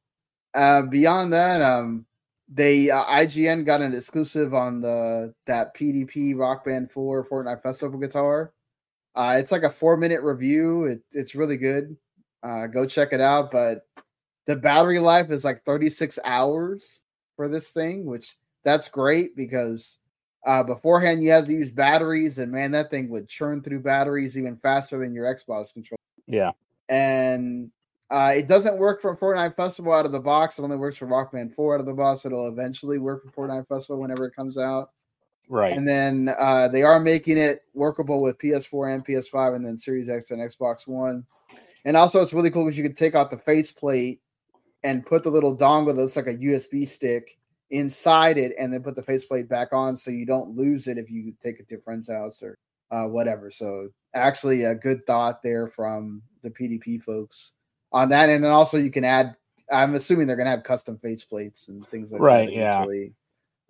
uh 0.54 0.84
beyond 0.84 1.34
that, 1.34 1.62
um 1.62 2.06
they 2.48 2.90
uh, 2.90 3.04
IGN 3.06 3.66
got 3.66 3.82
an 3.82 3.94
exclusive 3.94 4.54
on 4.54 4.82
the 4.82 5.34
that 5.48 5.76
PDP 5.76 6.38
Rock 6.38 6.66
Band 6.66 6.92
4 6.92 7.28
Fortnite 7.28 7.64
Festival 7.64 8.00
guitar. 8.00 8.54
Uh, 9.16 9.38
it's 9.40 9.52
like 9.52 9.64
a 9.64 9.70
four 9.70 9.98
minute 9.98 10.22
review. 10.22 10.86
It, 10.86 11.02
it's 11.12 11.36
really 11.36 11.58
good. 11.58 11.96
Uh, 12.44 12.68
go 12.68 12.86
check 12.86 13.14
it 13.14 13.22
out. 13.22 13.52
But 13.52 13.88
the 14.46 14.56
battery 14.56 15.00
life 15.00 15.32
is 15.32 15.44
like 15.44 15.64
36 15.66 16.20
hours 16.24 17.00
for 17.36 17.48
this 17.48 17.70
thing, 17.72 18.06
which 18.06 18.38
that's 18.66 18.90
great 18.90 19.36
because 19.38 20.00
uh, 20.46 20.64
beforehand 20.64 21.24
you 21.24 21.32
had 21.32 21.46
to 21.46 21.52
use 21.54 21.70
batteries, 21.70 22.40
and 22.40 22.52
man, 22.52 22.72
that 22.72 22.92
thing 22.92 23.08
would 23.10 23.30
churn 23.30 23.62
through 23.62 23.80
batteries 23.80 24.38
even 24.38 24.58
faster 24.58 24.98
than 24.98 25.14
your 25.14 25.34
Xbox 25.34 25.72
controller 25.72 25.98
Yeah, 26.28 26.52
and 26.90 27.72
uh, 28.12 28.34
it 28.36 28.48
doesn't 28.48 28.78
work 28.78 29.02
for 29.02 29.16
Fortnite 29.16 29.56
Festival 29.56 29.94
out 29.94 30.06
of 30.06 30.12
the 30.12 30.20
box. 30.20 30.60
It 30.60 30.64
only 30.64 30.78
works 30.78 30.98
for 30.98 31.06
Rock 31.06 31.32
Band 31.32 31.54
4 31.56 31.76
out 31.76 31.80
of 31.80 31.86
the 31.86 31.94
box. 31.94 32.26
It'll 32.26 32.48
eventually 32.48 33.00
work 33.00 33.24
for 33.24 33.48
Fortnite 33.48 33.68
Festival 33.68 34.02
whenever 34.02 34.26
it 34.26 34.36
comes 34.36 34.58
out. 34.58 34.92
right. 35.50 35.76
And 35.76 35.88
then 35.88 36.30
uh, 36.40 36.68
they 36.68 36.84
are 36.84 37.00
making 37.00 37.38
it 37.38 37.62
workable 37.74 38.22
with 38.22 38.38
PS4 38.38 38.94
and 38.94 39.06
PS5 39.06 39.56
and 39.56 39.66
then 39.66 39.78
Series 39.78 40.10
X 40.10 40.30
and 40.30 40.40
Xbox 40.40 40.88
One. 40.88 41.26
And 41.86 41.98
also, 41.98 42.22
it's 42.22 42.34
really 42.34 42.52
cool 42.52 42.66
because 42.66 42.78
you 42.78 42.84
can 42.84 42.96
take 42.96 43.16
out 43.16 43.32
the 43.32 43.38
faceplate 43.38 44.22
and 44.84 45.06
put 45.06 45.24
the 45.24 45.32
little 45.32 45.58
dongle 45.58 45.88
that 45.88 45.98
looks 45.98 46.16
like 46.16 46.28
a 46.28 46.36
USB 46.36 46.88
stick 46.88 47.38
inside 47.72 48.38
it 48.38 48.54
and 48.60 48.74
then 48.74 48.84
put 48.84 48.96
the 48.96 49.04
faceplate 49.04 49.50
back 49.50 49.70
on 49.72 49.98
so 49.98 50.12
you 50.12 50.26
don't 50.26 50.56
lose 50.56 50.88
it 50.88 50.98
if 50.98 51.10
you 51.10 51.34
take 51.42 51.60
it 51.60 51.68
to 51.70 51.76
a 51.76 51.82
friend's 51.82 52.10
house 52.10 52.42
or 52.44 52.58
uh, 52.92 53.06
whatever. 53.06 53.50
So, 53.52 53.90
actually, 54.14 54.64
a 54.64 54.76
good 54.76 55.06
thought 55.08 55.42
there 55.42 55.68
from 55.70 56.22
the 56.44 56.50
PDP 56.50 57.02
folks 57.02 57.52
on 57.92 58.10
that. 58.10 58.30
And 58.30 58.44
then 58.44 58.52
also, 58.52 58.78
you 58.78 58.92
can 58.92 59.04
add, 59.04 59.36
I'm 59.72 59.96
assuming 59.96 60.28
they're 60.28 60.36
going 60.36 60.46
to 60.46 60.52
have 60.52 60.64
custom 60.64 60.98
faceplates 61.04 61.68
and 61.68 61.86
things 61.90 62.12
like 62.12 62.22
Right, 62.22 62.48
that. 62.48 62.54
yeah. 62.54 62.86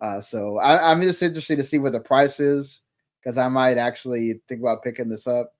Uh, 0.00 0.20
so, 0.20 0.58
I, 0.58 0.90
I'm 0.90 1.00
just 1.00 1.22
interested 1.22 1.56
to 1.56 1.64
see 1.64 1.78
what 1.78 1.92
the 1.92 2.00
price 2.00 2.38
is 2.38 2.82
because 3.22 3.38
I 3.38 3.48
might 3.48 3.78
actually 3.78 4.40
think 4.46 4.60
about 4.60 4.82
picking 4.82 5.08
this 5.08 5.26
up. 5.26 5.54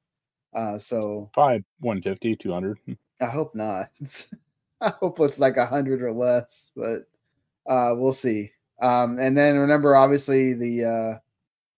Uh, 0.54 0.76
so, 0.78 1.30
Probably 1.32 1.64
150, 1.80 2.36
200. 2.36 2.78
I 3.20 3.26
hope 3.26 3.54
not. 3.54 3.88
I 4.82 4.90
hope 5.00 5.18
it's 5.20 5.38
like 5.38 5.56
a 5.56 5.64
hundred 5.64 6.02
or 6.02 6.12
less, 6.12 6.70
but 6.76 7.08
uh 7.68 7.92
we'll 7.96 8.12
see. 8.12 8.50
Um 8.80 9.18
and 9.18 9.36
then 9.36 9.58
remember 9.58 9.96
obviously 9.96 10.52
the 10.54 10.84
uh 10.84 11.18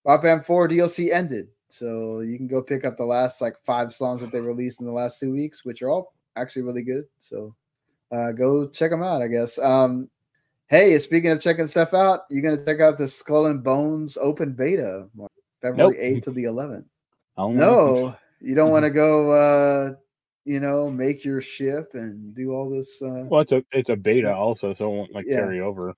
Rock 0.05 0.23
Band 0.23 0.45
4 0.47 0.69
DLC 0.69 1.13
ended. 1.13 1.49
So 1.69 2.21
you 2.21 2.37
can 2.39 2.47
go 2.49 2.63
pick 2.63 2.85
up 2.85 2.97
the 2.97 3.05
last 3.05 3.41
like 3.41 3.57
five 3.67 3.93
songs 3.93 4.21
that 4.23 4.33
they 4.33 4.41
released 4.41 4.81
in 4.81 4.87
the 4.87 4.93
last 4.93 5.21
two 5.21 5.31
weeks, 5.33 5.65
which 5.65 5.83
are 5.83 5.91
all 5.91 6.15
actually 6.37 6.63
really 6.63 6.83
good. 6.83 7.05
So 7.19 7.55
uh 8.11 8.33
go 8.33 8.67
check 8.69 8.91
them 8.91 9.03
out, 9.03 9.23
I 9.23 9.29
guess. 9.29 9.59
Um 9.59 10.09
hey, 10.69 10.99
speaking 10.99 11.31
of 11.31 11.41
checking 11.41 11.67
stuff 11.67 11.95
out, 11.95 12.21
you're 12.31 12.43
gonna 12.43 12.65
check 12.65 12.81
out 12.81 12.99
the 12.99 13.09
Skull 13.09 13.47
and 13.47 13.63
Bones 13.63 14.17
open 14.17 14.53
beta 14.53 15.07
February 15.61 15.95
Nope. 15.95 16.19
8th 16.19 16.23
to 16.25 16.31
the 16.31 16.45
11th. 16.45 16.85
I'll- 17.37 17.51
No, 17.51 18.17
you 18.41 18.55
don't 18.55 18.71
want 18.71 18.85
to 18.85 18.91
go 18.91 19.33
uh 19.33 19.95
you 20.49 20.61
know, 20.61 20.91
make 20.91 21.25
your 21.25 21.41
ship 21.43 21.91
and 21.93 22.35
do 22.35 22.53
all 22.55 22.71
this 22.71 23.03
uh 23.03 23.25
Well, 23.29 23.43
it's 23.43 23.53
a 23.53 23.63
it's 23.73 23.91
a 23.91 23.97
beta 23.97 24.35
also, 24.35 24.73
so 24.75 24.87
it 24.93 24.97
won't 24.97 25.15
like 25.15 25.27
Yeah. 25.29 25.41
carry 25.41 25.61
over. 25.61 25.91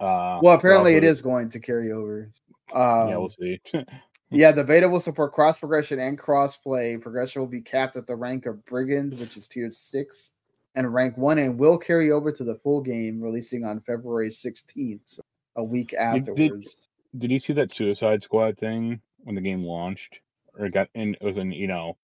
Uh, 0.00 0.40
well 0.42 0.56
apparently 0.56 0.94
it 0.94 1.04
also- 1.04 1.10
is 1.12 1.22
going 1.22 1.48
to 1.50 1.60
carry 1.60 1.92
over. 1.92 2.30
Um 2.74 3.08
yeah, 3.08 3.16
we'll 3.16 3.28
see. 3.28 3.60
yeah, 4.30 4.50
the 4.50 4.64
beta 4.64 4.88
will 4.88 5.00
support 5.00 5.32
cross 5.32 5.56
progression 5.58 6.00
and 6.00 6.18
cross 6.18 6.56
play. 6.56 6.96
Progression 6.96 7.40
will 7.40 7.48
be 7.48 7.60
capped 7.60 7.96
at 7.96 8.06
the 8.08 8.16
rank 8.16 8.44
of 8.46 8.64
Brigand, 8.66 9.18
which 9.20 9.36
is 9.36 9.46
tier 9.46 9.70
six, 9.72 10.32
and 10.74 10.92
rank 10.92 11.16
one, 11.16 11.38
and 11.38 11.56
will 11.58 11.78
carry 11.78 12.10
over 12.10 12.32
to 12.32 12.42
the 12.44 12.56
full 12.56 12.80
game, 12.80 13.20
releasing 13.20 13.64
on 13.64 13.80
February 13.86 14.30
16th, 14.30 15.00
so 15.06 15.22
a 15.54 15.62
week 15.64 15.90
did- 15.90 15.98
afterwards. 16.00 16.88
Did 17.16 17.30
you 17.30 17.38
see 17.38 17.52
that 17.54 17.72
Suicide 17.72 18.22
Squad 18.24 18.58
thing 18.58 19.00
when 19.22 19.36
the 19.36 19.40
game 19.40 19.62
launched, 19.62 20.18
or 20.58 20.66
it 20.66 20.74
got 20.74 20.88
in? 20.94 21.14
It 21.14 21.22
was 21.22 21.38
in 21.38 21.50
you 21.52 21.66
know 21.68 21.96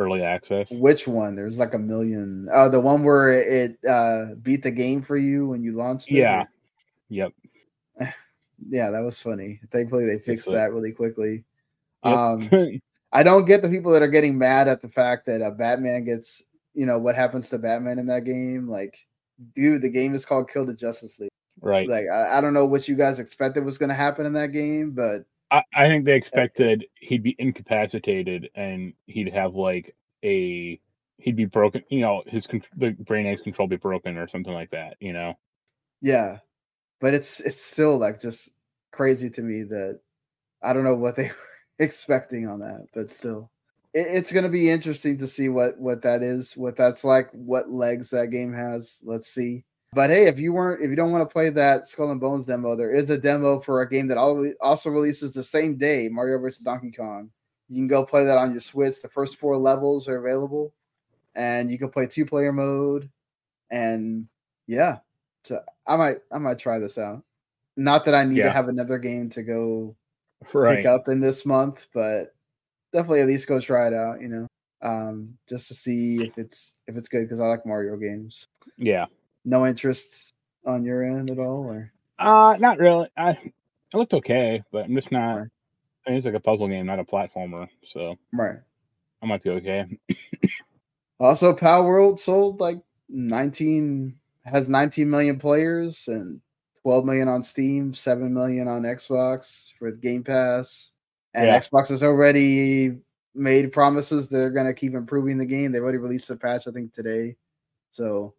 early 0.00 0.22
access. 0.22 0.70
Which 0.70 1.06
one? 1.06 1.36
There's 1.36 1.58
like 1.58 1.74
a 1.74 1.78
million. 1.78 2.48
Oh, 2.52 2.68
the 2.68 2.80
one 2.80 3.04
where 3.04 3.30
it 3.30 3.78
uh 3.88 4.34
beat 4.42 4.62
the 4.64 4.70
game 4.70 5.02
for 5.02 5.16
you 5.16 5.46
when 5.46 5.62
you 5.62 5.76
launched 5.76 6.10
it? 6.10 6.16
Yeah. 6.16 6.44
Yep. 7.08 7.32
Yeah, 8.68 8.90
that 8.90 9.00
was 9.00 9.18
funny. 9.18 9.58
Thankfully 9.72 10.04
they 10.04 10.18
fixed 10.18 10.46
like- 10.46 10.56
that 10.56 10.72
really 10.72 10.92
quickly. 10.92 11.44
Yep. 12.04 12.14
Um 12.16 12.50
I 13.12 13.22
don't 13.22 13.46
get 13.46 13.62
the 13.62 13.68
people 13.68 13.90
that 13.92 14.02
are 14.02 14.08
getting 14.08 14.38
mad 14.38 14.68
at 14.68 14.82
the 14.82 14.88
fact 14.88 15.26
that 15.26 15.42
uh, 15.42 15.50
Batman 15.50 16.04
gets, 16.04 16.42
you 16.74 16.86
know, 16.86 16.98
what 16.98 17.16
happens 17.16 17.48
to 17.48 17.58
Batman 17.58 17.98
in 17.98 18.06
that 18.06 18.24
game. 18.24 18.68
Like, 18.68 19.04
dude, 19.56 19.82
the 19.82 19.88
game 19.88 20.14
is 20.14 20.24
called 20.24 20.48
Kill 20.48 20.64
the 20.64 20.74
Justice 20.74 21.18
League. 21.18 21.30
right. 21.60 21.88
Like, 21.88 22.04
I, 22.12 22.38
I 22.38 22.40
don't 22.40 22.54
know 22.54 22.66
what 22.66 22.86
you 22.86 22.94
guys 22.94 23.18
expected 23.18 23.64
was 23.64 23.78
going 23.78 23.88
to 23.88 23.96
happen 23.96 24.26
in 24.26 24.32
that 24.34 24.52
game, 24.52 24.92
but 24.92 25.22
I, 25.50 25.62
I 25.74 25.88
think 25.88 26.04
they 26.04 26.14
expected 26.14 26.86
he'd 27.00 27.22
be 27.22 27.36
incapacitated 27.38 28.50
and 28.54 28.92
he'd 29.06 29.32
have 29.32 29.54
like 29.54 29.94
a 30.24 30.80
he'd 31.18 31.36
be 31.36 31.44
broken. 31.44 31.82
You 31.88 32.00
know, 32.00 32.22
his 32.26 32.46
the 32.76 32.90
brain 32.90 33.26
X 33.26 33.40
control 33.40 33.68
be 33.68 33.76
broken 33.76 34.16
or 34.16 34.28
something 34.28 34.52
like 34.52 34.70
that. 34.70 34.96
You 35.00 35.12
know. 35.12 35.34
yeah, 36.00 36.38
but 37.00 37.14
it's 37.14 37.40
it's 37.40 37.62
still 37.62 37.98
like 37.98 38.20
just 38.20 38.50
crazy 38.92 39.30
to 39.30 39.42
me 39.42 39.62
that 39.64 40.00
I 40.62 40.72
don't 40.72 40.84
know 40.84 40.96
what 40.96 41.16
they 41.16 41.24
were 41.28 41.36
expecting 41.78 42.48
on 42.48 42.60
that, 42.60 42.86
but 42.94 43.10
still. 43.10 43.50
It, 43.92 44.06
it's 44.08 44.32
going 44.32 44.44
to 44.44 44.50
be 44.50 44.70
interesting 44.70 45.18
to 45.18 45.26
see 45.26 45.48
what 45.48 45.78
what 45.78 46.02
that 46.02 46.22
is, 46.22 46.56
what 46.56 46.76
that's 46.76 47.04
like, 47.04 47.30
what 47.32 47.70
legs 47.70 48.10
that 48.10 48.28
game 48.30 48.52
has. 48.52 48.98
Let's 49.02 49.28
see. 49.28 49.64
But 49.92 50.10
hey, 50.10 50.28
if 50.28 50.38
you 50.38 50.52
weren't, 50.52 50.84
if 50.84 50.90
you 50.90 50.96
don't 50.96 51.10
want 51.10 51.28
to 51.28 51.32
play 51.32 51.50
that 51.50 51.86
Skull 51.86 52.12
and 52.12 52.20
Bones 52.20 52.46
demo, 52.46 52.76
there 52.76 52.92
is 52.92 53.10
a 53.10 53.18
demo 53.18 53.60
for 53.60 53.82
a 53.82 53.88
game 53.88 54.06
that 54.08 54.18
also 54.18 54.90
releases 54.90 55.32
the 55.32 55.42
same 55.42 55.76
day, 55.76 56.08
Mario 56.08 56.38
vs. 56.38 56.62
Donkey 56.62 56.92
Kong. 56.92 57.30
You 57.68 57.76
can 57.76 57.88
go 57.88 58.04
play 58.04 58.24
that 58.24 58.38
on 58.38 58.52
your 58.52 58.60
Switch. 58.60 59.00
The 59.02 59.08
first 59.08 59.36
four 59.36 59.56
levels 59.56 60.08
are 60.08 60.18
available, 60.18 60.72
and 61.34 61.70
you 61.70 61.78
can 61.78 61.90
play 61.90 62.06
two 62.06 62.24
player 62.24 62.52
mode. 62.52 63.10
And 63.70 64.28
yeah, 64.66 64.98
so 65.44 65.60
I 65.86 65.96
might 65.96 66.18
I 66.32 66.38
might 66.38 66.58
try 66.58 66.78
this 66.78 66.98
out. 66.98 67.24
Not 67.76 68.04
that 68.04 68.14
I 68.14 68.24
need 68.24 68.42
to 68.42 68.50
have 68.50 68.68
another 68.68 68.98
game 68.98 69.30
to 69.30 69.42
go 69.42 69.96
Right. 70.52 70.78
pick 70.78 70.86
up 70.86 71.08
in 71.08 71.20
this 71.20 71.44
month, 71.44 71.86
but 71.92 72.34
definitely 72.92 73.20
at 73.20 73.26
least 73.26 73.46
go 73.46 73.60
try 73.60 73.88
it 73.88 73.94
out. 73.94 74.20
You 74.20 74.28
know, 74.28 74.46
um, 74.82 75.36
just 75.48 75.68
to 75.68 75.74
see 75.74 76.22
if 76.22 76.38
it's 76.38 76.74
if 76.86 76.96
it's 76.96 77.08
good 77.08 77.22
because 77.22 77.40
I 77.40 77.46
like 77.46 77.66
Mario 77.66 77.96
games. 77.96 78.46
Yeah. 78.76 79.06
No 79.44 79.66
interest 79.66 80.34
on 80.66 80.84
your 80.84 81.02
end 81.02 81.30
at 81.30 81.38
all, 81.38 81.64
or 81.64 81.92
Uh, 82.18 82.56
not 82.58 82.78
really. 82.78 83.08
I 83.16 83.30
it 83.30 83.96
looked 83.96 84.14
okay, 84.14 84.62
but 84.70 84.84
I'm 84.84 84.94
just 84.94 85.10
not. 85.10 85.34
Right. 85.34 85.48
I 86.06 86.10
mean, 86.10 86.16
it's 86.16 86.26
like 86.26 86.34
a 86.34 86.40
puzzle 86.40 86.68
game, 86.68 86.86
not 86.86 86.98
a 86.98 87.04
platformer, 87.04 87.68
so 87.84 88.16
right. 88.32 88.58
I 89.22 89.26
might 89.26 89.42
be 89.42 89.50
okay. 89.50 89.86
Also, 91.18 91.54
Palworld 91.54 92.18
sold 92.18 92.60
like 92.60 92.80
19 93.10 94.16
has 94.44 94.68
19 94.68 95.10
million 95.10 95.38
players 95.38 96.04
and 96.08 96.40
12 96.82 97.04
million 97.04 97.28
on 97.28 97.42
Steam, 97.42 97.92
7 97.92 98.32
million 98.32 98.66
on 98.68 98.82
Xbox 98.82 99.72
for 99.78 99.90
Game 99.92 100.24
Pass. 100.24 100.92
And 101.34 101.46
Yeah. 101.46 101.58
Xbox 101.58 101.88
has 101.90 102.02
already 102.02 102.98
made 103.34 103.70
promises 103.72 104.28
they're 104.28 104.50
going 104.50 104.66
to 104.66 104.72
keep 104.74 104.94
improving 104.94 105.36
the 105.36 105.44
game. 105.44 105.72
They've 105.72 105.82
already 105.82 105.98
released 105.98 106.30
a 106.30 106.36
patch, 106.36 106.66
I 106.66 106.70
think, 106.70 106.94
today. 106.94 107.36
So, 107.90 108.34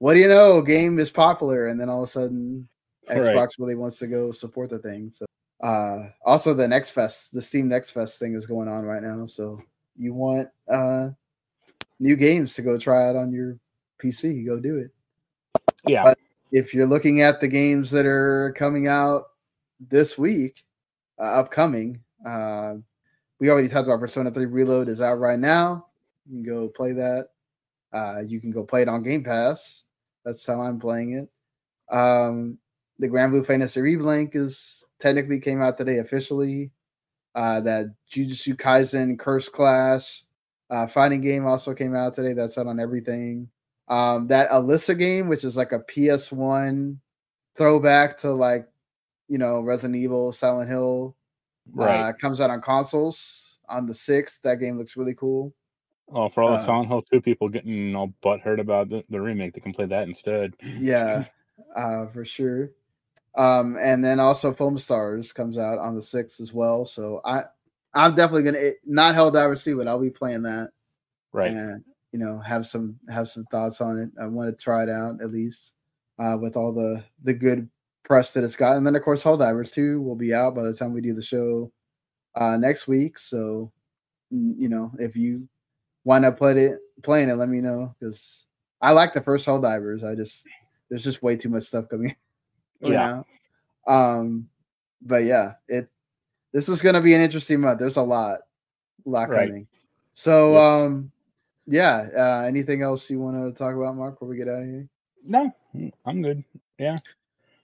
what 0.00 0.14
do 0.14 0.20
you 0.20 0.28
know? 0.28 0.62
Game 0.62 0.98
is 0.98 1.10
popular, 1.10 1.68
and 1.68 1.78
then 1.78 1.90
all 1.90 2.02
of 2.02 2.08
a 2.08 2.12
sudden, 2.12 2.66
Xbox 3.08 3.36
right. 3.36 3.48
really 3.58 3.74
wants 3.74 3.98
to 3.98 4.06
go 4.06 4.32
support 4.32 4.70
the 4.70 4.78
thing. 4.78 5.10
So, 5.10 5.26
uh, 5.62 6.08
also 6.24 6.54
the 6.54 6.66
Next 6.66 6.90
Fest, 6.90 7.34
the 7.34 7.42
Steam 7.42 7.68
Next 7.68 7.90
Fest 7.90 8.18
thing 8.18 8.34
is 8.34 8.46
going 8.46 8.66
on 8.66 8.84
right 8.84 9.02
now. 9.02 9.26
So, 9.26 9.60
you 9.98 10.14
want 10.14 10.48
uh, 10.72 11.10
new 11.98 12.16
games 12.16 12.54
to 12.54 12.62
go 12.62 12.78
try 12.78 13.08
out 13.08 13.14
on 13.14 13.30
your 13.30 13.58
PC, 14.02 14.46
go 14.46 14.58
do 14.58 14.78
it. 14.78 14.90
Yeah. 15.86 16.02
But 16.02 16.18
if 16.50 16.72
you're 16.72 16.86
looking 16.86 17.20
at 17.20 17.42
the 17.42 17.48
games 17.48 17.90
that 17.90 18.06
are 18.06 18.54
coming 18.56 18.88
out 18.88 19.24
this 19.78 20.16
week, 20.16 20.64
uh, 21.18 21.24
upcoming, 21.24 22.00
uh, 22.26 22.76
we 23.38 23.50
already 23.50 23.68
talked 23.68 23.86
about 23.86 24.00
Persona 24.00 24.30
3 24.30 24.46
Reload 24.46 24.88
is 24.88 25.02
out 25.02 25.18
right 25.18 25.38
now. 25.38 25.86
You 26.26 26.42
can 26.42 26.54
go 26.54 26.68
play 26.68 26.92
that. 26.92 27.28
Uh, 27.92 28.20
you 28.26 28.40
can 28.40 28.50
go 28.50 28.64
play 28.64 28.80
it 28.82 28.88
on 28.88 29.02
Game 29.02 29.24
Pass. 29.24 29.84
That's 30.24 30.46
how 30.46 30.60
I'm 30.60 30.78
playing 30.78 31.12
it. 31.12 31.94
Um, 31.94 32.58
the 32.98 33.08
Granblue 33.08 33.46
Fantasy 33.46 33.80
Relink 33.80 34.36
is 34.36 34.84
technically 34.98 35.40
came 35.40 35.62
out 35.62 35.78
today 35.78 35.98
officially. 35.98 36.70
Uh, 37.34 37.60
that 37.60 37.86
Jujutsu 38.12 38.56
Kaisen 38.56 39.18
Cursed 39.18 39.52
Clash 39.52 40.24
uh, 40.68 40.86
fighting 40.86 41.20
game 41.20 41.46
also 41.46 41.74
came 41.74 41.94
out 41.94 42.14
today. 42.14 42.32
That's 42.32 42.58
out 42.58 42.66
on 42.66 42.80
everything. 42.80 43.48
Um, 43.88 44.26
that 44.28 44.50
Alisa 44.50 44.96
game, 44.96 45.28
which 45.28 45.44
is 45.44 45.56
like 45.56 45.72
a 45.72 45.80
PS1 45.80 46.96
throwback 47.56 48.18
to 48.18 48.32
like, 48.32 48.68
you 49.28 49.38
know, 49.38 49.60
Resident 49.60 49.96
Evil, 49.96 50.32
Silent 50.32 50.68
Hill, 50.68 51.16
right. 51.72 52.08
uh, 52.08 52.12
comes 52.12 52.40
out 52.40 52.50
on 52.50 52.60
consoles 52.60 53.58
on 53.68 53.86
the 53.86 53.92
6th. 53.92 54.40
That 54.42 54.60
game 54.60 54.78
looks 54.78 54.96
really 54.96 55.14
cool. 55.14 55.54
Oh, 56.12 56.28
for 56.28 56.42
all 56.42 56.50
the 56.50 56.56
uh, 56.56 56.66
Silent 56.66 56.88
Hill 56.88 57.02
2 57.02 57.20
people 57.20 57.48
getting 57.48 57.94
all 57.94 58.12
butthurt 58.22 58.60
about 58.60 58.88
the, 58.88 59.02
the 59.10 59.20
remake, 59.20 59.54
they 59.54 59.60
can 59.60 59.72
play 59.72 59.86
that 59.86 60.08
instead. 60.08 60.54
Yeah, 60.78 61.24
uh, 61.76 62.06
for 62.06 62.24
sure. 62.24 62.70
Um, 63.36 63.76
and 63.80 64.04
then 64.04 64.18
also 64.18 64.52
Foamstars 64.52 65.32
comes 65.34 65.56
out 65.56 65.78
on 65.78 65.94
the 65.94 66.00
6th 66.00 66.40
as 66.40 66.52
well. 66.52 66.84
So 66.84 67.20
I 67.24 67.44
I'm 67.94 68.14
definitely 68.14 68.50
gonna 68.50 68.70
not 68.84 69.14
Helldivers 69.14 69.64
2, 69.64 69.76
but 69.76 69.88
I'll 69.88 70.00
be 70.00 70.10
playing 70.10 70.42
that. 70.42 70.70
Right. 71.32 71.50
And 71.50 71.84
you 72.12 72.18
know, 72.18 72.38
have 72.40 72.66
some 72.66 72.98
have 73.08 73.28
some 73.28 73.44
thoughts 73.46 73.80
on 73.80 73.98
it. 73.98 74.10
I 74.20 74.26
want 74.26 74.50
to 74.50 74.62
try 74.62 74.82
it 74.82 74.88
out 74.88 75.20
at 75.20 75.30
least 75.32 75.74
uh, 76.18 76.36
with 76.40 76.56
all 76.56 76.72
the 76.72 77.04
the 77.22 77.34
good 77.34 77.68
press 78.04 78.32
that 78.32 78.42
it's 78.42 78.56
got. 78.56 78.76
And 78.76 78.86
then 78.86 78.96
of 78.96 79.02
course 79.02 79.22
Helldivers 79.22 79.72
2 79.72 80.00
will 80.02 80.16
be 80.16 80.34
out 80.34 80.54
by 80.54 80.62
the 80.62 80.74
time 80.74 80.92
we 80.92 81.00
do 81.00 81.14
the 81.14 81.22
show 81.22 81.70
uh, 82.34 82.56
next 82.56 82.88
week. 82.88 83.16
So 83.18 83.70
you 84.30 84.68
know, 84.68 84.92
if 84.98 85.16
you 85.16 85.48
wind 86.04 86.24
up 86.24 86.38
play 86.38 86.58
it 86.58 86.78
playing 87.02 87.28
it, 87.28 87.34
let 87.34 87.48
me 87.48 87.60
know 87.60 87.94
because 87.98 88.46
I 88.80 88.92
like 88.92 89.12
the 89.12 89.20
first 89.20 89.46
Helldivers. 89.46 90.04
I 90.04 90.14
just 90.14 90.46
there's 90.88 91.04
just 91.04 91.22
way 91.22 91.36
too 91.36 91.48
much 91.48 91.64
stuff 91.64 91.88
coming. 91.88 92.14
yeah. 92.80 93.22
Know? 93.86 93.92
Um, 93.92 94.48
but 95.02 95.24
yeah, 95.24 95.54
it 95.68 95.88
this 96.52 96.68
is 96.68 96.82
going 96.82 96.94
to 96.94 97.00
be 97.00 97.14
an 97.14 97.20
interesting 97.20 97.60
month. 97.60 97.78
There's 97.78 97.96
a 97.96 98.02
lot, 98.02 98.40
a 99.06 99.08
lot 99.08 99.30
right. 99.30 99.48
coming. 99.48 99.66
So, 100.12 100.56
um, 100.56 101.12
yeah. 101.66 102.08
Uh, 102.16 102.44
anything 102.46 102.82
else 102.82 103.08
you 103.08 103.20
want 103.20 103.36
to 103.36 103.56
talk 103.56 103.74
about, 103.74 103.96
Marc, 103.96 104.14
before 104.14 104.28
we 104.28 104.36
get 104.36 104.48
out 104.48 104.62
of 104.62 104.68
here? 104.68 104.88
No, 105.24 105.54
I'm 106.04 106.22
good. 106.22 106.42
Yeah. 106.78 106.96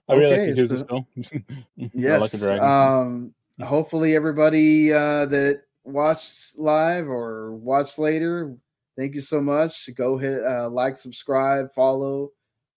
I 0.07 0.13
really 0.13 0.35
okay, 0.35 0.47
like 0.53 0.55
the 0.55 0.77
so, 0.77 0.83
still. 0.85 1.89
yes. 1.93 2.43
Um, 2.61 3.33
hopefully 3.61 4.15
everybody 4.15 4.93
uh, 4.93 5.25
that 5.25 5.63
watched 5.87 6.57
live 6.57 7.07
or 7.07 7.55
watched 7.55 7.97
later, 7.97 8.55
thank 8.97 9.15
you 9.15 9.21
so 9.21 9.41
much. 9.41 9.89
Go 9.95 10.17
hit 10.17 10.43
uh, 10.43 10.69
like, 10.69 10.97
subscribe, 10.97 11.73
follow 11.73 12.31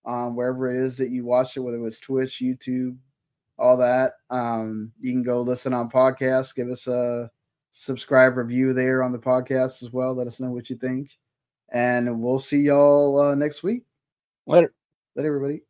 um, 0.05 0.37
wherever 0.37 0.73
it 0.73 0.83
is 0.83 0.97
that 0.97 1.11
you 1.11 1.25
watch 1.25 1.57
it, 1.57 1.61
whether 1.61 1.85
it's 1.87 2.01
Twitch, 2.01 2.41
YouTube, 2.43 2.97
all 3.59 3.77
that. 3.77 4.15
Um, 4.31 4.93
you 5.01 5.13
can 5.13 5.23
go 5.23 5.43
listen 5.43 5.75
on 5.75 5.91
podcasts, 5.91 6.55
give 6.55 6.69
us 6.71 6.87
a 6.87 7.31
subscribe 7.71 8.37
review 8.37 8.73
there 8.73 9.03
on 9.03 9.13
the 9.13 9.19
podcast 9.19 9.83
as 9.83 9.93
well. 9.93 10.15
Let 10.15 10.27
us 10.27 10.41
know 10.41 10.51
what 10.51 10.71
you 10.71 10.77
think. 10.77 11.11
And 11.73 12.21
we'll 12.21 12.39
see 12.39 12.63
y'all 12.63 13.21
uh, 13.21 13.35
next 13.35 13.63
week. 13.63 13.85
Later. 14.47 14.73
Later, 15.15 15.29
everybody. 15.29 15.70